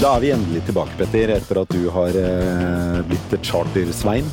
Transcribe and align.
Da 0.00 0.14
er 0.16 0.22
vi 0.22 0.30
endelig 0.32 0.62
tilbake, 0.64 0.94
Petter, 0.96 1.28
etter 1.34 1.58
at 1.60 1.72
du 1.76 1.82
har 1.92 2.14
eh, 2.16 3.00
blitt 3.04 3.34
charter-svein. 3.44 4.24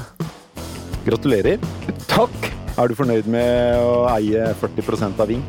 Gratulerer. 1.04 1.60
Takk! 2.08 2.48
Er 2.80 2.88
du 2.88 2.96
fornøyd 2.96 3.28
med 3.28 3.76
å 3.84 4.06
eie 4.14 4.46
40% 4.62 5.20
av 5.20 5.28
Ving? 5.28 5.44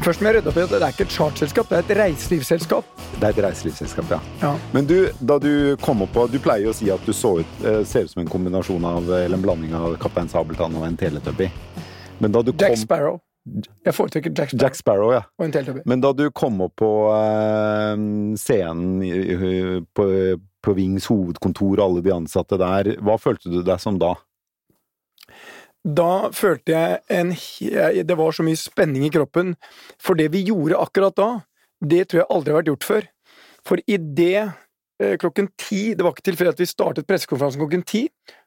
Først 0.00 0.24
må 0.24 0.30
jeg 0.30 0.38
rydde 0.38 0.48
opp 0.48 0.56
i 0.56 0.64
at 0.64 0.72
det 0.72 0.80
er 0.80 0.96
ikke 0.96 1.04
et 1.04 1.12
chartselskap, 1.12 1.68
det 1.68 1.76
er 1.76 1.84
et 1.84 1.92
reiselivsselskap. 1.98 2.88
Det 3.18 3.20
er 3.20 3.34
et 3.34 3.44
reiselivsselskap, 3.50 4.14
ja. 4.16 4.22
Ja. 4.40 4.56
Men 4.72 4.88
du, 4.88 4.96
da 5.20 5.36
du 5.42 5.52
kom 5.84 6.06
opp 6.06 6.16
på 6.16 6.24
Du 6.32 6.38
pleier 6.40 6.72
å 6.72 6.76
si 6.80 6.88
at 6.88 7.04
du 7.04 7.12
så 7.12 7.36
ut, 7.42 7.58
eh, 7.60 7.82
ser 7.84 8.08
ut 8.08 8.14
som 8.16 8.24
en 8.24 8.32
kombinasjon 8.32 8.86
av, 8.94 9.12
eller 9.12 9.36
en 9.36 9.44
blanding 9.44 9.76
av 9.76 10.00
Kaptein 10.00 10.32
Sabeltann 10.32 10.80
og 10.80 10.88
en 10.88 10.96
Teletubby. 10.96 11.52
Men 12.16 12.32
da 12.32 12.40
du 12.40 12.54
Jack 12.56 12.80
Sparrow. 12.80 13.20
Jeg 13.86 13.94
foretrekker 13.96 14.32
Jack 14.36 14.50
Sparrow 14.52 14.62
Jack 14.66 14.78
Sparrow, 14.78 15.12
ja. 15.14 15.22
og 15.38 15.44
en 15.46 15.52
Teletubby. 15.54 15.82
Men 15.90 16.00
da 16.04 16.12
du 16.16 16.24
kom 16.30 16.60
opp 16.66 16.76
på 16.80 16.90
uh, 17.10 17.94
scenen 18.38 19.02
i- 19.06 19.80
på, 19.96 20.06
på 20.62 20.74
Vings 20.76 21.06
hovedkontor 21.10 21.78
og 21.80 21.84
alle 21.86 22.02
de 22.06 22.12
ansatte 22.14 22.58
der, 22.60 22.94
hva 23.00 23.16
følte 23.18 23.50
du 23.52 23.62
deg 23.66 23.80
som 23.82 23.98
da? 24.02 24.14
Da 25.80 26.28
følte 26.36 26.74
jeg 26.74 26.98
en 27.08 27.30
Det 28.04 28.16
var 28.18 28.34
så 28.36 28.44
mye 28.44 28.58
spenning 28.60 29.06
i 29.06 29.12
kroppen. 29.14 29.54
For 30.00 30.18
det 30.18 30.28
vi 30.34 30.42
gjorde 30.50 30.76
akkurat 30.80 31.16
da, 31.16 31.28
det 31.80 32.08
tror 32.10 32.20
jeg 32.20 32.30
aldri 32.34 32.52
har 32.52 32.60
vært 32.60 32.68
gjort 32.74 32.88
før. 32.90 33.06
For 33.64 33.80
i 33.88 33.96
det 33.96 34.34
eh, 35.00 35.16
klokken 35.20 35.48
ti 35.60 35.94
Det 35.94 36.04
var 36.04 36.12
ikke 36.14 36.26
tilfeldig 36.30 36.52
at 36.54 36.60
vi 36.62 36.68
startet 36.68 37.08
pressekonferansen 37.08 37.62
klokken 37.62 37.86
ti. 37.88 38.02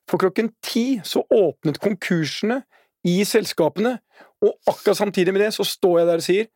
For 0.09 0.21
klokken 0.21 0.51
ti 0.65 0.99
så 1.05 1.23
åpnet 1.33 1.81
konkursene 1.81 2.61
i 3.07 3.21
selskapene, 3.27 3.97
og 4.43 4.53
akkurat 4.67 4.99
samtidig 4.99 5.33
med 5.35 5.45
det 5.45 5.53
så 5.55 5.65
står 5.67 5.99
jeg 5.99 6.09
der 6.09 6.21
og 6.21 6.25
sier 6.25 6.51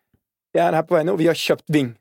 jeg 0.56 0.64
er 0.64 0.78
her 0.78 0.86
på 0.88 0.95
vegne, 0.95 1.14
og 1.14 1.20
vi 1.20 1.28
har 1.30 1.38
kjøpt 1.38 1.67
Ving. 1.73 1.92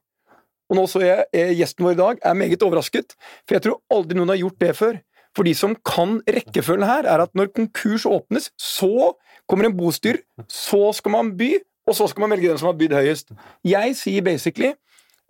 Og 0.70 0.78
nå 0.78 0.86
så 0.90 1.02
jeg 1.02 1.26
eh, 1.36 1.52
gjesten 1.58 1.84
vår 1.86 1.94
i 1.94 1.98
dag 2.00 2.22
er 2.24 2.38
meget 2.38 2.62
overrasket, 2.64 3.14
for 3.46 3.56
jeg 3.56 3.64
tror 3.66 3.80
aldri 3.92 4.18
noen 4.18 4.32
har 4.32 4.40
gjort 4.40 4.62
det 4.62 4.72
før. 4.78 4.98
For 5.36 5.44
de 5.46 5.52
som 5.54 5.74
kan 5.84 6.16
rekkefølgen 6.24 6.86
her, 6.88 7.04
er 7.04 7.22
at 7.26 7.34
når 7.36 7.52
konkurs 7.54 8.06
åpnes, 8.08 8.48
så 8.56 9.12
kommer 9.46 9.68
en 9.68 9.76
bostyr, 9.76 10.22
så 10.48 10.88
skal 10.96 11.12
man 11.12 11.34
by, 11.38 11.52
og 11.86 11.94
så 11.98 12.08
skal 12.10 12.24
man 12.24 12.32
velge 12.34 12.48
den 12.50 12.58
som 12.58 12.70
har 12.70 12.78
bydd 12.80 12.96
høyest. 12.96 13.34
Jeg 13.66 13.92
sier 13.98 14.24
basically 14.26 14.72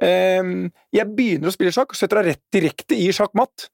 um, 0.01 0.71
Jeg 0.95 1.11
begynner 1.19 1.51
å 1.51 1.57
spille 1.57 1.75
sjakk 1.75 1.93
og 1.93 1.99
setter 1.99 2.23
deg 2.23 2.31
rett 2.31 2.45
direkte 2.55 2.97
i 2.97 3.11
sjakkmatt. 3.13 3.69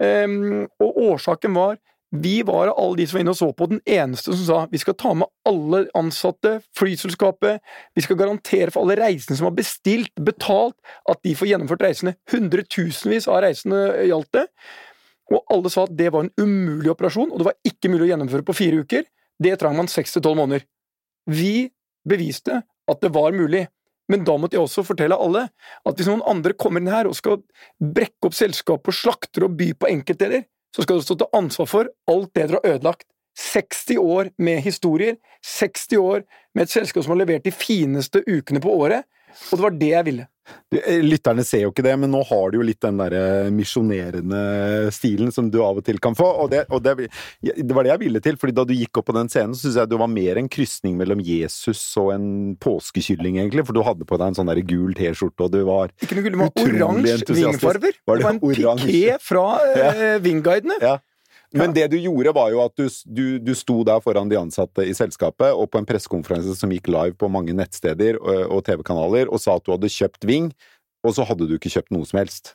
Um, 0.00 0.66
og 0.82 1.00
årsaken 1.06 1.54
var 1.56 1.78
vi 2.10 2.42
var 2.42 2.66
av 2.66 2.78
alle 2.78 2.96
de 2.98 3.06
som 3.06 3.16
var 3.16 3.22
inne 3.22 3.32
og 3.34 3.38
så 3.38 3.48
på, 3.54 3.68
den 3.70 3.80
eneste 3.86 4.34
som 4.34 4.42
sa 4.46 4.58
vi 4.72 4.80
skal 4.82 4.96
ta 4.98 5.12
med 5.14 5.30
alle 5.46 5.84
ansatte, 5.98 6.56
flyselskapet, 6.78 7.62
vi 7.94 8.04
skal 8.04 8.18
garantere 8.18 8.74
for 8.74 8.82
alle 8.82 8.98
reisende 8.98 9.38
som 9.38 9.46
har 9.46 9.54
bestilt, 9.54 10.12
betalt, 10.18 10.74
at 11.10 11.22
de 11.26 11.36
får 11.38 11.52
gjennomført 11.52 11.84
reisene. 11.86 12.16
Hundretusenvis 12.32 13.30
av 13.30 13.44
reisende 13.46 13.84
gjaldt 14.10 14.32
det. 14.40 14.46
Og 15.30 15.54
alle 15.54 15.70
sa 15.70 15.86
at 15.86 15.94
det 15.98 16.10
var 16.10 16.26
en 16.26 16.34
umulig 16.42 16.90
operasjon, 16.90 17.30
og 17.30 17.38
det 17.38 17.46
var 17.52 17.58
ikke 17.70 17.92
mulig 17.92 18.08
å 18.08 18.12
gjennomføre 18.12 18.46
på 18.48 18.58
fire 18.58 18.82
uker. 18.82 19.06
Det 19.40 19.54
trang 19.60 19.78
man 19.78 19.90
seks 19.90 20.16
til 20.16 20.26
tolv 20.26 20.42
måneder. 20.42 20.66
Vi 21.30 21.70
beviste 22.08 22.64
at 22.90 23.04
det 23.04 23.14
var 23.14 23.36
mulig. 23.36 23.68
Men 24.10 24.24
da 24.26 24.34
måtte 24.34 24.58
jeg 24.58 24.66
også 24.66 24.82
fortelle 24.82 25.14
alle 25.14 25.44
at 25.86 25.94
hvis 25.94 26.08
noen 26.10 26.24
andre 26.26 26.56
kommer 26.58 26.82
inn 26.82 26.90
her 26.90 27.06
og 27.06 27.14
skal 27.14 27.38
brekke 27.78 28.26
opp 28.26 28.34
selskapet 28.34 28.90
og 28.90 28.96
slakter 28.96 29.46
og 29.46 29.54
by 29.54 29.68
på 29.78 29.86
enkeltdeler, 29.92 30.48
så 30.76 30.84
skal 30.84 31.00
du 31.00 31.04
stå 31.06 31.16
til 31.20 31.32
ansvar 31.36 31.68
for 31.70 31.90
alt 32.10 32.34
det 32.34 32.48
dere 32.48 32.60
har 32.60 32.74
ødelagt. 32.74 33.06
60 33.40 33.96
år 33.98 34.30
med 34.42 34.60
historier, 34.60 35.16
60 35.46 35.96
år 35.96 36.22
med 36.54 36.66
et 36.66 36.72
selskap 36.72 37.04
som 37.04 37.14
har 37.14 37.22
levert 37.22 37.46
de 37.46 37.54
fineste 37.54 38.22
ukene 38.26 38.60
på 38.60 38.72
året, 38.82 39.06
og 39.50 39.54
det 39.56 39.64
var 39.64 39.76
det 39.78 39.90
jeg 39.92 40.06
ville. 40.08 40.26
Eh, 40.74 41.00
Lytterne 41.02 41.42
ser 41.46 41.64
jo 41.64 41.72
ikke 41.72 41.82
det, 41.82 41.96
men 41.98 42.12
nå 42.14 42.20
har 42.28 42.50
du 42.52 42.58
jo 42.60 42.66
litt 42.66 42.80
den 42.84 43.00
der 43.00 43.14
misjonerende 43.54 44.90
stilen 44.94 45.32
som 45.34 45.48
du 45.50 45.58
av 45.64 45.80
og 45.80 45.84
til 45.86 45.98
kan 46.02 46.14
få. 46.18 46.28
Og, 46.44 46.50
det, 46.52 46.64
og 46.70 46.82
det, 46.84 47.08
det 47.42 47.74
var 47.76 47.86
det 47.86 47.92
jeg 47.94 48.02
ville 48.04 48.22
til, 48.24 48.38
fordi 48.40 48.54
da 48.56 48.64
du 48.68 48.74
gikk 48.76 49.00
opp 49.00 49.08
på 49.10 49.16
den 49.16 49.30
scenen, 49.32 49.56
så 49.56 49.66
syns 49.66 49.80
jeg 49.82 49.90
du 49.90 49.96
var 50.00 50.10
mer 50.12 50.40
en 50.40 50.48
krysning 50.52 50.96
mellom 51.00 51.22
Jesus 51.26 51.82
og 52.00 52.12
en 52.14 52.28
påskekylling, 52.62 53.40
egentlig. 53.42 53.66
For 53.68 53.76
du 53.76 53.82
hadde 53.86 54.06
på 54.08 54.18
deg 54.20 54.30
en 54.32 54.38
sånn 54.40 54.50
der 54.52 54.62
gul 54.66 54.94
T-skjorte, 54.98 55.48
og 55.48 55.54
du 55.54 55.60
var 55.68 55.92
Ikke 56.02 56.18
noe 56.18 56.26
gull, 56.26 56.36
det 56.38 56.42
var 56.44 56.64
oransje 56.64 57.16
entusiastisk. 57.18 57.36
vingfarver. 57.44 58.00
Var 58.06 58.16
Det 58.16 58.22
det 58.22 58.28
var 58.30 58.36
en 58.38 58.44
oransje? 58.50 58.90
piké 58.90 59.18
fra 59.26 59.46
eh, 59.74 60.18
Vingguidene. 60.24 60.78
Ja. 60.82 60.96
Men 61.58 61.72
det 61.74 61.88
du 61.90 61.96
gjorde, 61.98 62.32
var 62.36 62.52
jo 62.54 62.60
at 62.62 62.76
du, 62.78 62.86
du, 63.10 63.24
du 63.42 63.52
sto 63.58 63.80
der 63.86 63.98
foran 64.04 64.30
de 64.30 64.38
ansatte 64.38 64.84
i 64.86 64.94
selskapet, 64.94 65.50
og 65.50 65.66
på 65.72 65.80
en 65.80 65.88
pressekonferanse 65.88 66.54
som 66.58 66.70
gikk 66.70 66.86
live 66.92 67.16
på 67.18 67.30
mange 67.32 67.56
nettsteder 67.58 68.20
og, 68.20 68.44
og 68.58 68.64
TV-kanaler, 68.68 69.26
og 69.32 69.42
sa 69.42 69.56
at 69.58 69.66
du 69.66 69.72
hadde 69.74 69.90
kjøpt 69.90 70.28
Ving, 70.30 70.52
og 71.02 71.16
så 71.16 71.26
hadde 71.26 71.48
du 71.50 71.56
ikke 71.58 71.72
kjøpt 71.72 71.90
noe 71.96 72.06
som 72.06 72.20
helst. 72.22 72.54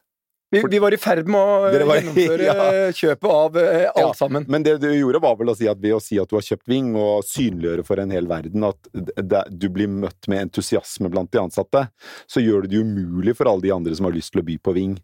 Vi, 0.53 0.61
vi 0.69 0.79
var 0.79 0.93
i 0.93 0.99
ferd 1.01 1.27
med 1.27 1.41
å 1.41 1.55
var- 1.89 1.97
gjennomføre 1.99 2.45
ja. 2.47 2.67
kjøpet 2.95 3.31
av 3.33 3.57
eh, 3.59 3.79
Ja, 3.87 3.93
alt 4.05 4.19
sammen. 4.19 4.45
Men 4.47 4.63
det 4.63 4.77
du 4.83 4.87
gjorde, 4.93 5.19
var 5.23 5.35
vel 5.39 5.51
å 5.51 5.55
si 5.57 5.67
at 5.67 5.81
ved 5.81 5.97
å 5.97 5.99
si 6.03 6.19
at 6.21 6.29
du 6.31 6.37
har 6.37 6.45
kjøpt 6.45 6.69
Ving, 6.71 6.93
og 6.95 7.25
synliggjøre 7.27 7.83
for 7.87 7.99
en 7.99 8.13
hel 8.15 8.29
verden 8.29 8.63
at 8.69 8.91
det, 8.93 9.41
du 9.51 9.67
blir 9.73 9.89
møtt 9.91 10.29
med 10.31 10.45
entusiasme 10.47 11.11
blant 11.11 11.33
de 11.33 11.41
ansatte, 11.41 11.87
så 12.31 12.43
gjør 12.45 12.63
det 12.63 12.75
det 12.77 12.85
umulig 12.85 13.35
for 13.35 13.49
alle 13.51 13.65
de 13.65 13.73
andre 13.75 13.97
som 13.97 14.07
har 14.07 14.15
lyst 14.15 14.31
til 14.35 14.45
å 14.45 14.47
by 14.47 14.55
på 14.63 14.77
Ving, 14.77 14.95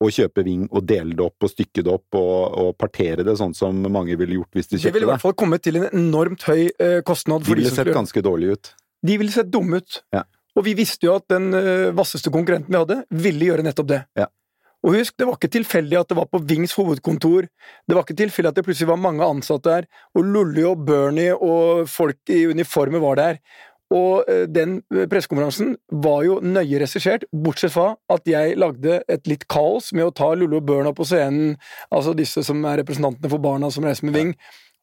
å 0.00 0.08
kjøpe 0.08 0.44
Ving 0.46 0.66
og 0.70 0.84
dele 0.88 1.12
det 1.16 1.24
opp 1.26 1.44
og 1.44 1.52
stykke 1.52 1.84
det 1.84 1.92
opp 1.92 2.16
og, 2.18 2.58
og 2.62 2.70
partere 2.80 3.24
det 3.26 3.36
sånn 3.40 3.52
som 3.56 3.76
mange 3.92 4.16
ville 4.16 4.38
gjort 4.38 4.56
hvis 4.56 4.70
de 4.70 4.78
kjøpte 4.78 4.88
Det 4.88 4.94
ville 4.96 5.04
kjøpte 5.04 5.10
i 5.10 5.12
hvert 5.12 5.26
fall 5.26 5.38
kommet 5.44 5.64
til 5.66 5.80
en 5.80 5.88
enormt 5.90 6.44
høy 6.48 6.62
eh, 6.70 7.00
kostnad. 7.06 7.44
De 7.44 7.52
ville 7.54 7.68
sett 7.68 7.82
skulle- 7.84 7.96
ganske 8.00 8.24
dårlige 8.24 8.56
ut. 8.56 8.74
De 9.06 9.16
ville 9.20 9.32
sett 9.32 9.52
dumme 9.52 9.80
ut. 9.80 10.02
Ja. 10.16 10.24
Og 10.56 10.64
vi 10.66 10.74
visste 10.78 11.06
jo 11.06 11.14
at 11.20 11.28
den 11.30 11.52
eh, 11.54 11.90
vasseste 11.96 12.32
konkurrenten 12.32 12.72
vi 12.72 12.80
hadde, 12.80 13.02
ville 13.12 13.50
gjøre 13.52 13.64
nettopp 13.68 13.90
det. 13.92 14.02
Ja. 14.18 14.28
Og 14.80 14.94
husk, 14.96 15.12
det 15.20 15.26
var 15.28 15.36
ikke 15.36 15.52
tilfeldig 15.52 15.98
at 16.00 16.08
det 16.08 16.16
var 16.16 16.28
på 16.32 16.40
Vings 16.48 16.72
hovedkontor. 16.72 17.50
Det 17.84 17.96
var 17.96 18.06
ikke 18.06 18.16
tilfeldig 18.16 18.48
at 18.48 18.56
det 18.56 18.64
plutselig 18.64 18.88
var 18.88 19.00
mange 19.02 19.26
ansatte 19.26 19.68
der, 19.68 19.88
og 20.16 20.24
Lolly 20.24 20.64
og 20.64 20.86
Bernie 20.88 21.34
og 21.36 21.84
folk 21.92 22.32
i 22.32 22.46
uniformer 22.48 23.02
var 23.04 23.20
der. 23.20 23.40
Og 23.94 24.28
eh, 24.30 24.44
den 24.46 24.78
eh, 24.94 25.06
pressekonferansen 25.10 25.74
var 26.04 26.22
jo 26.26 26.38
nøye 26.44 26.80
regissert, 26.82 27.26
bortsett 27.32 27.74
fra 27.74 27.92
at 28.12 28.28
jeg 28.28 28.58
lagde 28.60 29.00
et 29.10 29.30
litt 29.30 29.46
kaos 29.50 29.90
med 29.96 30.06
å 30.06 30.14
ta 30.14 30.30
Lullo 30.36 30.60
og 30.60 30.68
Børna 30.68 30.92
på 30.94 31.06
scenen, 31.08 31.56
altså 31.90 32.14
disse 32.16 32.44
som 32.46 32.62
er 32.70 32.78
representantene 32.84 33.30
for 33.32 33.42
barna 33.42 33.70
som 33.74 33.86
reiser 33.86 34.06
med 34.06 34.18
Ving, 34.18 34.34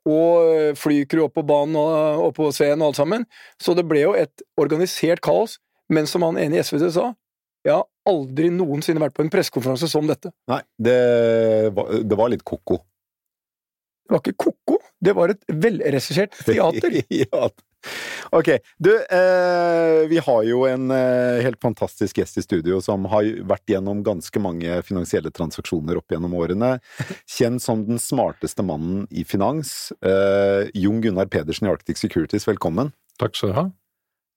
og 0.07 0.49
eh, 0.51 0.73
flycrew 0.79 1.27
opp 1.27 1.37
på 1.39 1.45
banen 1.47 1.77
og 1.79 2.27
opp 2.29 2.35
på 2.39 2.49
scenen 2.55 2.83
og 2.83 2.91
alt 2.91 2.99
sammen. 2.99 3.23
Så 3.63 3.75
det 3.77 3.87
ble 3.87 4.03
jo 4.03 4.11
et 4.17 4.43
organisert 4.59 5.23
kaos, 5.23 5.57
men 5.91 6.09
som 6.09 6.25
han 6.27 6.39
ene 6.41 6.59
i 6.59 6.65
SVT 6.65 6.91
sa, 6.97 7.13
jeg 7.67 7.75
har 7.75 7.87
aldri 8.07 8.51
noensinne 8.53 9.01
vært 9.03 9.15
på 9.15 9.23
en 9.25 9.31
pressekonferanse 9.31 9.89
som 9.91 10.07
dette. 10.07 10.31
Nei, 10.51 10.61
det 10.79 10.99
var, 11.75 11.95
det 12.03 12.19
var 12.19 12.31
litt 12.31 12.45
ko-ko. 12.47 12.79
Det 14.07 14.15
var 14.15 14.21
ikke 14.23 14.37
ko-ko, 14.39 14.77
det 15.03 15.15
var 15.15 15.31
et 15.33 15.41
velregissert 15.51 16.35
teater. 16.47 17.01
ja. 17.11 17.47
Ok, 18.35 18.49
du, 18.77 18.91
eh, 18.95 20.07
vi 20.09 20.19
har 20.19 20.43
jo 20.43 20.63
en 20.67 20.91
eh, 20.91 21.39
helt 21.45 21.61
fantastisk 21.63 22.19
gjest 22.19 22.41
i 22.41 22.43
studio 22.43 22.81
som 22.83 23.05
har 23.11 23.27
vært 23.47 23.71
gjennom 23.71 24.01
ganske 24.03 24.41
mange 24.43 24.81
finansielle 24.87 25.31
transaksjoner 25.31 25.99
opp 25.99 26.11
gjennom 26.11 26.35
årene. 26.35 26.75
Kjent 27.37 27.63
som 27.63 27.85
den 27.87 28.01
smarteste 28.01 28.65
mannen 28.67 29.05
i 29.11 29.23
finans. 29.27 29.93
Eh, 30.03 30.67
Jon 30.75 31.01
Gunnar 31.03 31.31
Pedersen 31.31 31.69
i 31.69 31.71
Arctic 31.71 32.01
Securities, 32.01 32.47
velkommen. 32.49 32.91
Takk 33.21 33.37
skal 33.37 33.53
du 33.53 33.59
ha. 33.61 33.67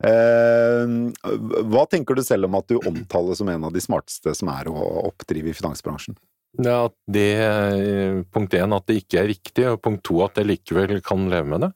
Eh, 0.00 0.94
hva 1.69 1.84
tenker 1.90 2.16
du 2.16 2.25
selv 2.25 2.48
om 2.48 2.56
at 2.56 2.70
du 2.70 2.78
omtales 2.78 3.40
som 3.42 3.50
en 3.52 3.66
av 3.69 3.75
de 3.75 3.82
smarteste 3.84 4.32
som 4.38 4.52
er 4.52 4.70
å 4.70 4.76
oppdrive 5.10 5.52
i 5.52 5.56
finansbransjen? 5.56 6.16
Ja, 6.58 6.88
det, 7.06 7.34
eh, 7.38 8.22
punkt 8.32 8.54
én 8.54 8.75
at 8.75 8.87
det 8.87 9.04
ikke 9.04 9.20
er 9.20 9.28
riktig, 9.31 9.66
og 9.70 9.82
punkt 9.82 10.02
to 10.02 10.22
at 10.25 10.34
jeg 10.34 10.48
likevel 10.48 11.00
kan 11.02 11.28
leve 11.31 11.46
med 11.46 11.60
det. 11.60 11.70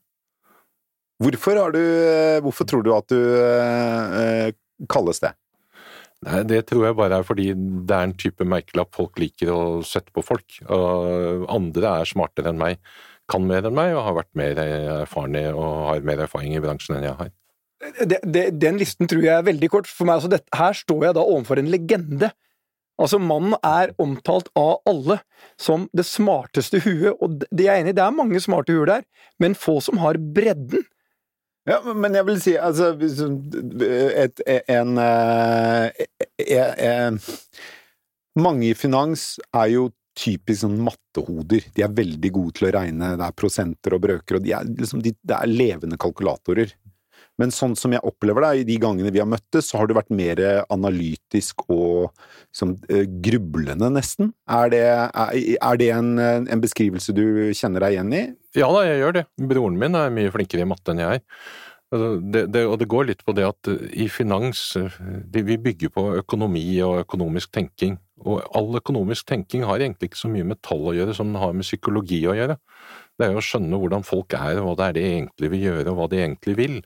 Hvorfor, 1.22 1.58
har 1.60 1.74
du, 1.74 1.80
eh, 1.80 2.40
hvorfor 2.42 2.66
tror 2.66 2.82
du 2.82 2.90
at 2.94 3.06
du 3.12 3.18
eh, 3.18 4.50
kalles 4.90 5.22
det? 5.22 5.34
Nei, 6.24 6.42
Det 6.48 6.64
tror 6.70 6.88
jeg 6.88 6.98
bare 6.98 7.20
er 7.20 7.26
fordi 7.26 7.50
det 7.54 7.94
er 7.94 8.08
en 8.08 8.16
type 8.18 8.46
merkelapp 8.48 8.94
folk 8.96 9.18
liker 9.20 9.52
å 9.52 9.62
sette 9.86 10.14
på 10.14 10.24
folk. 10.24 10.58
Og 10.66 11.46
andre 11.52 12.00
er 12.00 12.10
smartere 12.10 12.50
enn 12.50 12.60
meg, 12.60 12.80
kan 13.30 13.46
mer 13.46 13.66
enn 13.68 13.76
meg 13.76 13.94
og 13.94 14.04
har 14.08 14.18
vært 14.20 14.32
mer 14.36 14.60
erfarne 14.64 15.46
og 15.52 15.90
har 15.90 16.06
mer 16.06 16.24
erfaring 16.26 16.56
i 16.56 16.62
bransjen 16.64 16.98
enn 16.98 17.08
jeg 17.08 17.18
har. 17.20 17.34
det, 18.00 18.18
det, 18.24 18.46
den 18.60 18.80
listen 18.80 19.08
tror 19.10 19.24
jeg 19.24 19.36
er 19.36 19.46
veldig 19.46 19.70
kort. 19.72 19.90
For 19.90 20.08
meg, 20.08 20.18
altså, 20.18 20.32
det, 20.32 20.42
her 20.56 20.76
står 20.76 21.10
jeg 21.10 21.18
da 21.18 21.24
overfor 21.24 21.60
en 21.60 21.70
legende. 21.72 22.32
Altså, 23.00 23.18
Mannen 23.18 23.56
er 23.66 23.92
omtalt 23.98 24.50
av 24.58 24.84
alle 24.88 25.18
som 25.60 25.88
det 25.96 26.06
smarteste 26.06 26.80
huet, 26.84 27.14
og 27.18 27.40
det 27.40 27.48
det 27.50 27.66
er 27.66 27.78
jeg 27.78 27.84
enig 27.84 27.94
i, 27.94 27.98
det 27.98 28.04
er 28.04 28.14
mange 28.14 28.42
smarte 28.42 28.74
huer 28.74 28.90
der, 28.90 29.06
men 29.42 29.56
få 29.58 29.80
som 29.82 29.98
har 30.02 30.18
bredden. 30.18 30.84
Ja, 31.64 31.78
men 31.96 32.12
jeg 32.12 32.26
vil 32.28 32.40
si 32.44 32.54
altså 32.60 32.90
et, 32.92 34.40
en 34.44 34.64
en, 34.68 34.98
eh, 35.00 36.08
eh, 36.44 37.28
Mange 38.36 38.66
i 38.68 38.74
finans 38.76 39.38
er 39.54 39.70
jo 39.72 39.88
typisk 40.18 40.64
sånn 40.64 40.76
mattehoder. 40.84 41.64
De 41.74 41.82
er 41.82 41.94
veldig 41.94 42.30
gode 42.34 42.58
til 42.58 42.68
å 42.68 42.72
regne, 42.76 43.14
det 43.18 43.26
er 43.26 43.36
prosenter 43.38 43.96
og 43.96 44.02
brøker, 44.04 44.38
og 44.38 44.44
de 44.44 44.52
er, 44.54 44.68
liksom, 44.78 45.02
de, 45.02 45.14
det 45.22 45.36
er 45.38 45.50
levende 45.50 45.98
kalkulatorer. 46.00 46.74
Men 47.40 47.50
sånn 47.54 47.74
som 47.78 47.94
jeg 47.94 48.04
opplever 48.06 48.44
det, 48.44 48.52
i 48.62 48.66
de 48.68 48.78
gangene 48.82 49.10
vi 49.14 49.22
har 49.22 49.28
møttes, 49.30 49.70
så 49.70 49.80
har 49.80 49.88
du 49.90 49.96
vært 49.96 50.12
mer 50.14 50.40
analytisk 50.70 51.64
og 51.66 52.12
liksom, 52.46 52.76
grublende, 53.24 53.90
nesten. 53.96 54.30
Er 54.46 54.70
det, 54.70 54.84
er, 54.84 55.80
det 55.80 55.90
en, 55.96 56.14
en 56.20 56.62
beskrivelse 56.62 57.16
du 57.16 57.24
kjenner 57.56 57.86
deg 57.86 57.96
igjen 57.96 58.14
i? 58.14 58.24
Ja 58.54 58.70
da, 58.70 58.84
jeg 58.86 59.02
gjør 59.02 59.18
det. 59.18 59.26
Broren 59.50 59.78
min 59.80 59.98
er 59.98 60.14
mye 60.14 60.30
flinkere 60.34 60.62
i 60.62 60.70
matte 60.70 60.94
enn 60.94 61.02
jeg. 61.02 61.24
Altså, 61.94 62.08
Det, 62.32 62.42
det, 62.54 62.64
og 62.66 62.78
det 62.80 62.90
går 62.90 63.08
litt 63.10 63.22
på 63.26 63.34
det 63.36 63.44
at 63.46 63.70
eh, 63.70 63.86
i 64.04 64.08
finans 64.10 64.62
eh, 64.80 64.94
Vi 65.30 65.58
bygger 65.60 65.92
på 65.94 66.06
økonomi 66.18 66.64
og 66.86 67.04
økonomisk 67.04 67.52
tenking. 67.54 67.98
Og 68.24 68.42
all 68.56 68.78
økonomisk 68.78 69.26
tenking 69.28 69.66
har 69.68 69.82
egentlig 69.82 70.10
ikke 70.10 70.22
så 70.24 70.30
mye 70.32 70.46
med 70.48 70.62
tall 70.64 70.88
å 70.90 70.94
gjøre 70.96 71.14
som 71.14 71.30
den 71.30 71.42
har 71.42 71.52
med 71.54 71.66
psykologi 71.66 72.22
å 72.26 72.34
gjøre. 72.34 72.56
Det 73.14 73.26
er 73.26 73.34
jo 73.34 73.42
å 73.42 73.46
skjønne 73.46 73.78
hvordan 73.78 74.06
folk 74.06 74.34
er, 74.34 74.58
og 74.58 74.66
hva 74.66 74.74
det 74.78 74.86
er 74.86 74.96
de 74.96 75.04
egentlig 75.10 75.50
vil 75.52 75.66
gjøre, 75.68 75.86
og 75.92 75.98
hva 75.98 76.06
de 76.10 76.22
egentlig 76.22 76.54
vil. 76.58 76.78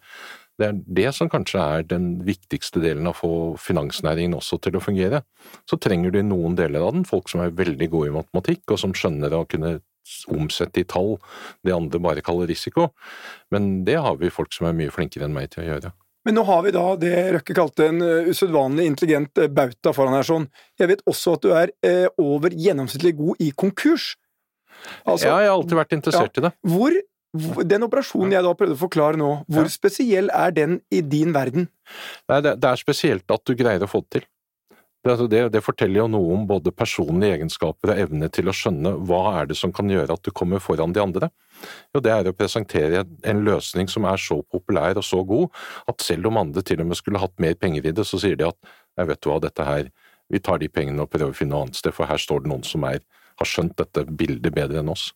Det 0.58 0.66
er 0.66 0.78
det 0.98 1.10
som 1.14 1.30
kanskje 1.30 1.62
er 1.62 1.84
den 1.86 2.08
viktigste 2.26 2.82
delen 2.82 3.06
av 3.06 3.14
å 3.14 3.18
få 3.20 3.34
finansnæringen 3.62 4.34
også 4.34 4.58
til 4.64 4.78
å 4.78 4.82
fungere. 4.82 5.22
Så 5.70 5.78
trenger 5.78 6.10
du 6.10 6.18
i 6.18 6.26
noen 6.26 6.56
deler 6.58 6.82
av 6.82 6.96
den 6.96 7.06
folk 7.06 7.30
som 7.30 7.44
er 7.44 7.54
veldig 7.54 7.88
gode 7.92 8.10
i 8.10 8.16
matematikk, 8.16 8.64
og 8.74 8.80
som 8.82 8.96
skjønner 8.96 9.36
å 9.38 9.46
kunne 9.50 9.78
omsette 10.32 10.82
i 10.82 10.88
tall 10.88 11.16
det 11.66 11.74
andre 11.74 12.00
bare 12.02 12.24
kaller 12.24 12.48
risiko. 12.50 12.88
Men 13.54 13.84
det 13.86 13.98
har 14.02 14.18
vi 14.18 14.32
folk 14.34 14.52
som 14.56 14.68
er 14.68 14.76
mye 14.76 14.92
flinkere 14.94 15.28
enn 15.28 15.36
meg 15.36 15.52
til 15.52 15.64
å 15.64 15.68
gjøre. 15.68 15.92
Men 16.26 16.36
nå 16.36 16.42
har 16.48 16.64
vi 16.66 16.72
da 16.74 16.84
det 17.00 17.12
Røkke 17.38 17.54
kalte 17.56 17.86
en 17.88 18.02
uh, 18.04 18.26
usedvanlig 18.28 18.88
intelligent 18.90 19.38
uh, 19.40 19.46
bauta 19.48 19.94
foran 19.96 20.16
her. 20.18 20.26
sånn. 20.26 20.48
Jeg 20.80 20.90
vet 20.90 21.04
også 21.08 21.38
at 21.38 21.44
du 21.46 21.52
er 21.56 21.72
uh, 21.86 22.08
over 22.20 22.52
gjennomsnittlig 22.52 23.14
god 23.20 23.44
i 23.46 23.52
konkurs. 23.56 24.10
Altså, 25.08 25.30
ja, 25.30 25.38
jeg 25.44 25.48
har 25.48 25.54
alltid 25.54 25.78
vært 25.78 25.94
interessert 25.96 26.38
i 26.38 26.44
det. 26.44 26.52
Hvor, 26.68 26.98
den 27.68 27.86
operasjonen 27.86 28.34
jeg 28.36 28.46
da 28.46 28.54
prøvde 28.56 28.76
å 28.76 28.80
forklare 28.80 29.20
nå, 29.20 29.30
hvor 29.48 29.70
spesiell 29.72 30.32
er 30.34 30.54
den 30.56 30.80
i 30.94 31.02
din 31.04 31.34
verden? 31.36 31.68
Nei, 32.30 32.42
det, 32.44 32.58
det 32.62 32.72
er 32.72 32.80
spesielt 32.80 33.34
at 33.34 33.44
du 33.48 33.56
greier 33.58 33.84
å 33.84 33.90
få 33.90 34.02
det 34.06 34.18
til. 34.18 34.28
Det, 34.98 35.12
altså 35.12 35.26
det, 35.30 35.40
det 35.54 35.62
forteller 35.62 36.00
jo 36.00 36.08
noe 36.10 36.34
om 36.34 36.46
både 36.48 36.72
personlige 36.74 37.36
egenskaper 37.36 37.92
og 37.94 38.00
evne 38.02 38.28
til 38.34 38.50
å 38.50 38.54
skjønne 38.56 38.96
hva 39.06 39.20
er 39.38 39.46
det 39.48 39.56
som 39.56 39.72
kan 39.74 39.90
gjøre 39.90 40.16
at 40.18 40.24
du 40.26 40.32
kommer 40.34 40.60
foran 40.60 40.92
de 40.92 41.00
andre. 41.00 41.28
Jo, 41.94 42.02
det 42.02 42.12
er 42.12 42.28
å 42.28 42.34
presentere 42.36 43.04
en 43.22 43.44
løsning 43.46 43.88
som 43.90 44.08
er 44.10 44.18
så 44.20 44.40
populær 44.50 44.98
og 44.98 45.06
så 45.06 45.22
god 45.26 45.54
at 45.88 46.02
selv 46.04 46.32
om 46.32 46.40
andre 46.42 46.64
til 46.66 46.82
og 46.82 46.90
med 46.90 46.98
skulle 46.98 47.22
hatt 47.22 47.36
mer 47.40 47.54
penger 47.54 47.86
i 47.86 47.94
det, 47.94 48.04
så 48.08 48.18
sier 48.20 48.36
de 48.38 48.50
at 48.50 48.58
jeg 48.98 49.10
vet 49.12 49.22
du 49.22 49.30
hva, 49.30 49.38
dette 49.46 49.68
her, 49.70 49.92
vi 50.28 50.42
tar 50.42 50.58
de 50.60 50.68
pengene 50.68 51.06
og 51.06 51.12
prøver 51.12 51.30
å 51.30 51.38
finne 51.38 51.54
noe 51.54 51.68
annet 51.68 51.78
sted, 51.78 51.94
for 51.94 52.10
her 52.10 52.18
står 52.20 52.42
det 52.42 52.50
noen 52.50 52.66
som 52.66 52.84
er, 52.90 52.98
har 53.38 53.48
skjønt 53.48 53.78
dette 53.78 54.02
bildet 54.10 54.52
bedre 54.54 54.82
enn 54.82 54.90
oss. 54.92 55.12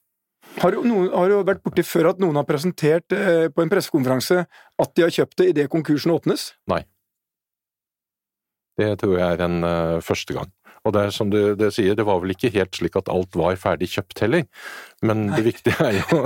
Har 0.60 0.74
du, 0.74 0.82
noen, 0.84 1.08
har 1.14 1.30
du 1.30 1.38
vært 1.48 1.62
borti 1.64 1.84
før 1.86 2.10
at 2.12 2.20
noen 2.22 2.36
har 2.38 2.46
presentert 2.48 3.14
eh, 3.16 3.48
på 3.52 3.64
en 3.64 3.70
pressekonferanse 3.72 4.42
at 4.44 4.96
de 4.96 5.04
har 5.06 5.14
kjøpt 5.14 5.38
det 5.40 5.48
idet 5.54 5.70
konkursen 5.72 6.12
åpnes? 6.14 6.50
Nei. 6.70 6.82
Det 8.80 8.92
tror 9.00 9.16
jeg 9.18 9.36
er 9.36 9.44
en 9.44 9.64
uh, 9.64 10.00
første 10.04 10.36
gang. 10.36 10.48
Og 10.82 10.92
det 10.96 11.02
er 11.06 11.12
som 11.14 11.28
du 11.30 11.54
det 11.54 11.68
sier, 11.76 11.94
det 11.94 12.02
var 12.08 12.18
vel 12.22 12.32
ikke 12.34 12.50
helt 12.56 12.74
slik 12.74 12.96
at 12.98 13.06
alt 13.12 13.36
var 13.38 13.54
ferdig 13.60 13.86
kjøpt 13.92 14.18
heller, 14.24 14.42
men 15.06 15.28
det 15.30 15.44
viktige 15.46 15.76
er 15.78 15.98
jo, 16.00 16.18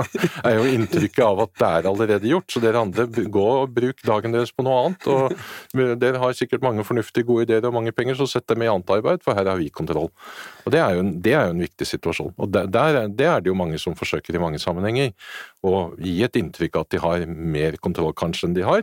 er 0.45 0.55
jo 0.57 0.63
inntrykket 0.73 1.21
av 1.25 1.43
at 1.43 1.51
det 1.61 1.67
er 1.67 1.89
allerede 1.91 2.31
gjort. 2.31 2.49
Så 2.55 2.61
dere 2.63 2.81
andre, 2.81 3.05
gå 3.05 3.43
og 3.51 3.75
bruk 3.75 4.01
dagen 4.05 4.33
deres 4.33 4.49
på 4.53 4.65
noe 4.65 4.79
annet. 4.87 5.05
og 5.13 6.01
Dere 6.01 6.21
har 6.23 6.33
sikkert 6.37 6.65
mange 6.65 6.85
fornuftige, 6.87 7.25
gode 7.29 7.45
ideer 7.45 7.69
og 7.69 7.75
mange 7.77 7.93
penger, 7.93 8.17
så 8.17 8.25
sett 8.31 8.47
dem 8.49 8.65
i 8.65 8.69
annet 8.71 8.89
arbeid, 8.97 9.21
for 9.25 9.37
her 9.37 9.45
har 9.51 9.61
vi 9.61 9.69
kontroll. 9.69 10.09
Og 10.65 10.73
Det 10.73 10.81
er 10.81 10.97
jo 10.97 11.05
en, 11.05 11.13
det 11.21 11.33
er 11.37 11.47
jo 11.51 11.55
en 11.57 11.63
viktig 11.67 11.89
situasjon. 11.93 12.33
Og 12.37 12.51
der, 12.57 12.65
der, 12.73 13.01
er- 13.03 13.13
Det 13.17 13.29
er 13.29 13.39
det 13.45 13.53
jo 13.53 13.57
mange 13.61 13.77
som 13.81 13.95
forsøker 13.97 14.35
i 14.35 14.41
mange 14.41 14.59
sammenhenger. 14.59 15.13
Å 15.65 15.75
gi 16.01 16.17
et 16.25 16.37
inntrykk 16.41 16.75
av 16.81 16.85
at 16.87 16.93
de 16.97 17.05
har 17.05 17.25
mer 17.29 17.77
kontroll 17.77 18.13
kanskje 18.17 18.49
enn 18.49 18.57
de 18.57 18.65
har, 18.65 18.81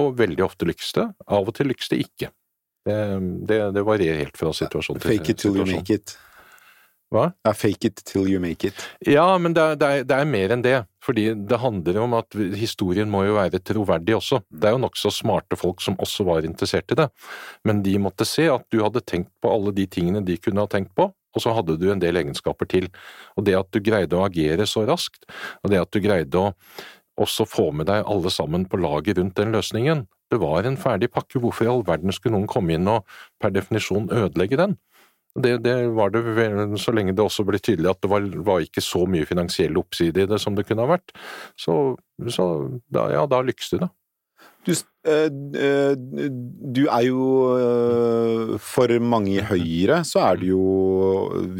og 0.00 0.16
veldig 0.18 0.44
ofte 0.48 0.64
lykkes 0.68 0.92
det. 0.96 1.08
Av 1.28 1.44
og 1.48 1.54
til 1.60 1.68
lykkes 1.72 1.92
det 1.92 2.00
ikke. 2.08 2.32
Det, 2.86 2.98
det, 3.48 3.60
det 3.76 3.84
varierer 3.86 4.24
helt 4.24 4.40
fra 4.40 4.52
situasjon 4.56 4.98
til 4.98 5.18
situasjon. 5.18 5.24
Fake 5.24 5.32
it 5.32 5.42
till 5.42 5.56
you 5.56 5.66
make 5.68 5.94
it. 5.94 6.16
Hva? 7.10 7.24
Ja, 7.42 7.52
fake 7.58 7.88
it 7.90 8.04
till 8.06 8.28
you 8.30 8.38
make 8.40 8.68
it. 8.68 8.82
Ja, 9.02 9.26
men 9.38 9.54
det 9.56 9.62
er, 9.62 9.78
det, 9.78 9.86
er, 9.88 10.04
det 10.06 10.16
er 10.16 10.28
mer 10.30 10.54
enn 10.54 10.62
det. 10.62 10.76
Fordi 11.02 11.30
det 11.34 11.58
handler 11.58 11.98
om 12.04 12.14
at 12.18 12.36
historien 12.54 13.10
må 13.10 13.24
jo 13.26 13.34
være 13.38 13.58
troverdig 13.66 14.14
også. 14.18 14.42
Det 14.46 14.68
er 14.68 14.76
jo 14.76 14.82
nokså 14.84 15.10
smarte 15.14 15.58
folk 15.58 15.82
som 15.82 15.96
også 15.98 16.26
var 16.28 16.46
interessert 16.46 16.92
i 16.94 16.98
det. 17.00 17.08
Men 17.66 17.82
de 17.82 17.96
måtte 17.98 18.28
se 18.28 18.46
at 18.52 18.66
du 18.70 18.82
hadde 18.84 19.02
tenkt 19.02 19.32
på 19.42 19.50
alle 19.50 19.74
de 19.74 19.88
tingene 19.90 20.22
de 20.22 20.38
kunne 20.38 20.62
ha 20.62 20.70
tenkt 20.70 20.94
på, 20.94 21.08
og 21.10 21.42
så 21.42 21.54
hadde 21.56 21.78
du 21.80 21.88
en 21.90 22.02
del 22.02 22.20
egenskaper 22.20 22.68
til. 22.70 22.86
Og 23.34 23.48
det 23.48 23.58
at 23.58 23.72
du 23.74 23.82
greide 23.82 24.18
å 24.18 24.26
agere 24.28 24.68
så 24.68 24.84
raskt, 24.86 25.26
og 25.64 25.74
det 25.74 25.82
at 25.82 25.90
du 25.90 26.02
greide 26.04 26.38
å 26.38 26.52
også 27.20 27.48
få 27.48 27.70
med 27.74 27.90
deg 27.90 28.06
alle 28.08 28.30
sammen 28.32 28.68
på 28.70 28.78
laget 28.80 29.18
rundt 29.18 29.36
den 29.40 29.56
løsningen, 29.56 30.06
det 30.30 30.40
var 30.42 30.66
en 30.66 30.78
ferdig 30.80 31.10
pakke. 31.12 31.40
Hvorfor 31.42 31.66
i 31.66 31.72
all 31.72 31.84
verden 31.86 32.14
skulle 32.14 32.36
noen 32.36 32.50
komme 32.50 32.76
inn 32.76 32.88
og 32.90 33.08
per 33.42 33.54
definisjon 33.54 34.10
ødelegge 34.10 34.60
den? 34.60 34.78
Det, 35.38 35.60
det 35.62 35.74
var 35.94 36.10
det 36.10 36.24
så 36.82 36.90
lenge 36.94 37.14
det 37.14 37.22
også 37.22 37.44
ble 37.46 37.60
tydelig 37.62 37.92
at 37.92 38.00
det 38.02 38.10
var, 38.10 38.24
var 38.46 38.64
ikke 38.64 38.82
så 38.82 39.04
mye 39.06 39.28
finansiell 39.28 39.78
oppside 39.78 40.24
i 40.24 40.30
det 40.30 40.40
som 40.42 40.56
det 40.58 40.66
kunne 40.66 40.82
ha 40.82 40.96
vært. 40.96 41.14
Så, 41.58 41.76
så 42.34 42.46
da, 42.90 43.06
ja, 43.14 43.26
da 43.30 43.42
lykkes 43.46 43.76
det, 43.76 43.84
da. 43.86 43.92
Du, 44.66 44.72
eh, 45.08 45.28
eh, 45.64 45.92
du 45.96 46.82
er 46.84 47.04
jo 47.06 47.26
eh, 47.56 48.50
For 48.60 48.92
mange 49.00 49.38
i 49.38 49.44
Høyre 49.44 50.02
så 50.04 50.20
er 50.26 50.40
du 50.40 50.44
jo 50.50 50.64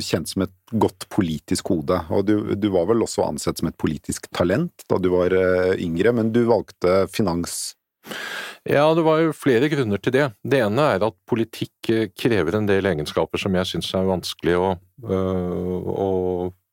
kjent 0.04 0.28
som 0.28 0.44
et 0.44 0.54
godt 0.70 1.08
politisk 1.12 1.72
hode. 1.72 2.02
Og 2.12 2.26
du, 2.28 2.34
du 2.60 2.68
var 2.74 2.90
vel 2.90 3.06
også 3.06 3.24
ansett 3.24 3.62
som 3.62 3.70
et 3.70 3.78
politisk 3.80 4.28
talent 4.36 4.84
da 4.90 5.00
du 5.00 5.08
var 5.14 5.34
yngre, 5.80 6.12
men 6.16 6.34
du 6.34 6.44
valgte 6.50 7.04
finans. 7.12 7.72
Ja, 8.68 8.84
det 8.94 9.02
var 9.06 9.22
jo 9.22 9.32
flere 9.32 9.70
grunner 9.72 10.00
til 10.02 10.12
det. 10.12 10.26
Det 10.44 10.58
ene 10.60 10.88
er 10.94 11.04
at 11.06 11.16
politikk 11.28 11.88
eh, 11.88 12.08
krever 12.12 12.58
en 12.58 12.68
del 12.68 12.90
egenskaper 12.90 13.40
som 13.40 13.54
jeg 13.56 13.68
syns 13.70 13.88
er 13.96 14.08
vanskelig 14.08 14.56
å, 14.60 14.74
øh, 15.06 15.88
å 15.88 16.08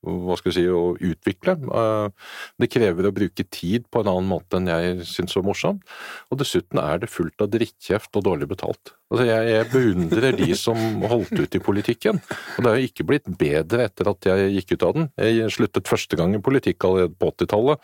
hva 0.08 0.38
skal 0.40 0.52
vi 0.52 0.58
si, 0.58 0.66
å 0.72 0.96
utvikle. 0.96 1.58
Eh, 1.68 2.10
Det 2.58 2.72
krever 2.74 3.08
å 3.08 3.16
bruke 3.16 3.44
tid 3.44 3.88
på 3.92 4.02
en 4.02 4.12
annen 4.12 4.30
måte 4.30 4.58
enn 4.58 4.70
jeg 4.72 5.08
syns 5.08 5.36
var 5.38 5.48
morsomt. 5.48 5.84
Og 6.32 6.40
dessuten 6.42 6.80
er 6.82 7.04
det 7.04 7.12
fullt 7.12 7.42
av 7.44 7.52
drittkjeft 7.54 8.16
og 8.18 8.26
dårlig 8.26 8.50
betalt. 8.50 8.94
Altså 9.08 9.24
jeg, 9.24 9.44
jeg 9.54 9.68
beundrer 9.72 10.36
de 10.36 10.48
som 10.60 10.78
holdt 11.08 11.32
ut 11.40 11.56
i 11.56 11.62
politikken. 11.64 12.20
Og 12.58 12.64
det 12.64 12.72
har 12.72 12.76
jo 12.76 12.88
ikke 12.90 13.06
blitt 13.08 13.30
bedre 13.40 13.86
etter 13.88 14.10
at 14.12 14.28
jeg 14.28 14.50
gikk 14.58 14.74
ut 14.74 14.84
av 14.84 14.98
den. 14.98 15.08
Jeg 15.16 15.54
sluttet 15.56 15.88
første 15.88 16.20
gang 16.20 16.36
i 16.36 16.42
politikk 16.44 16.84
allerede 16.84 17.16
på 17.16 17.32
80-tallet. 17.32 17.80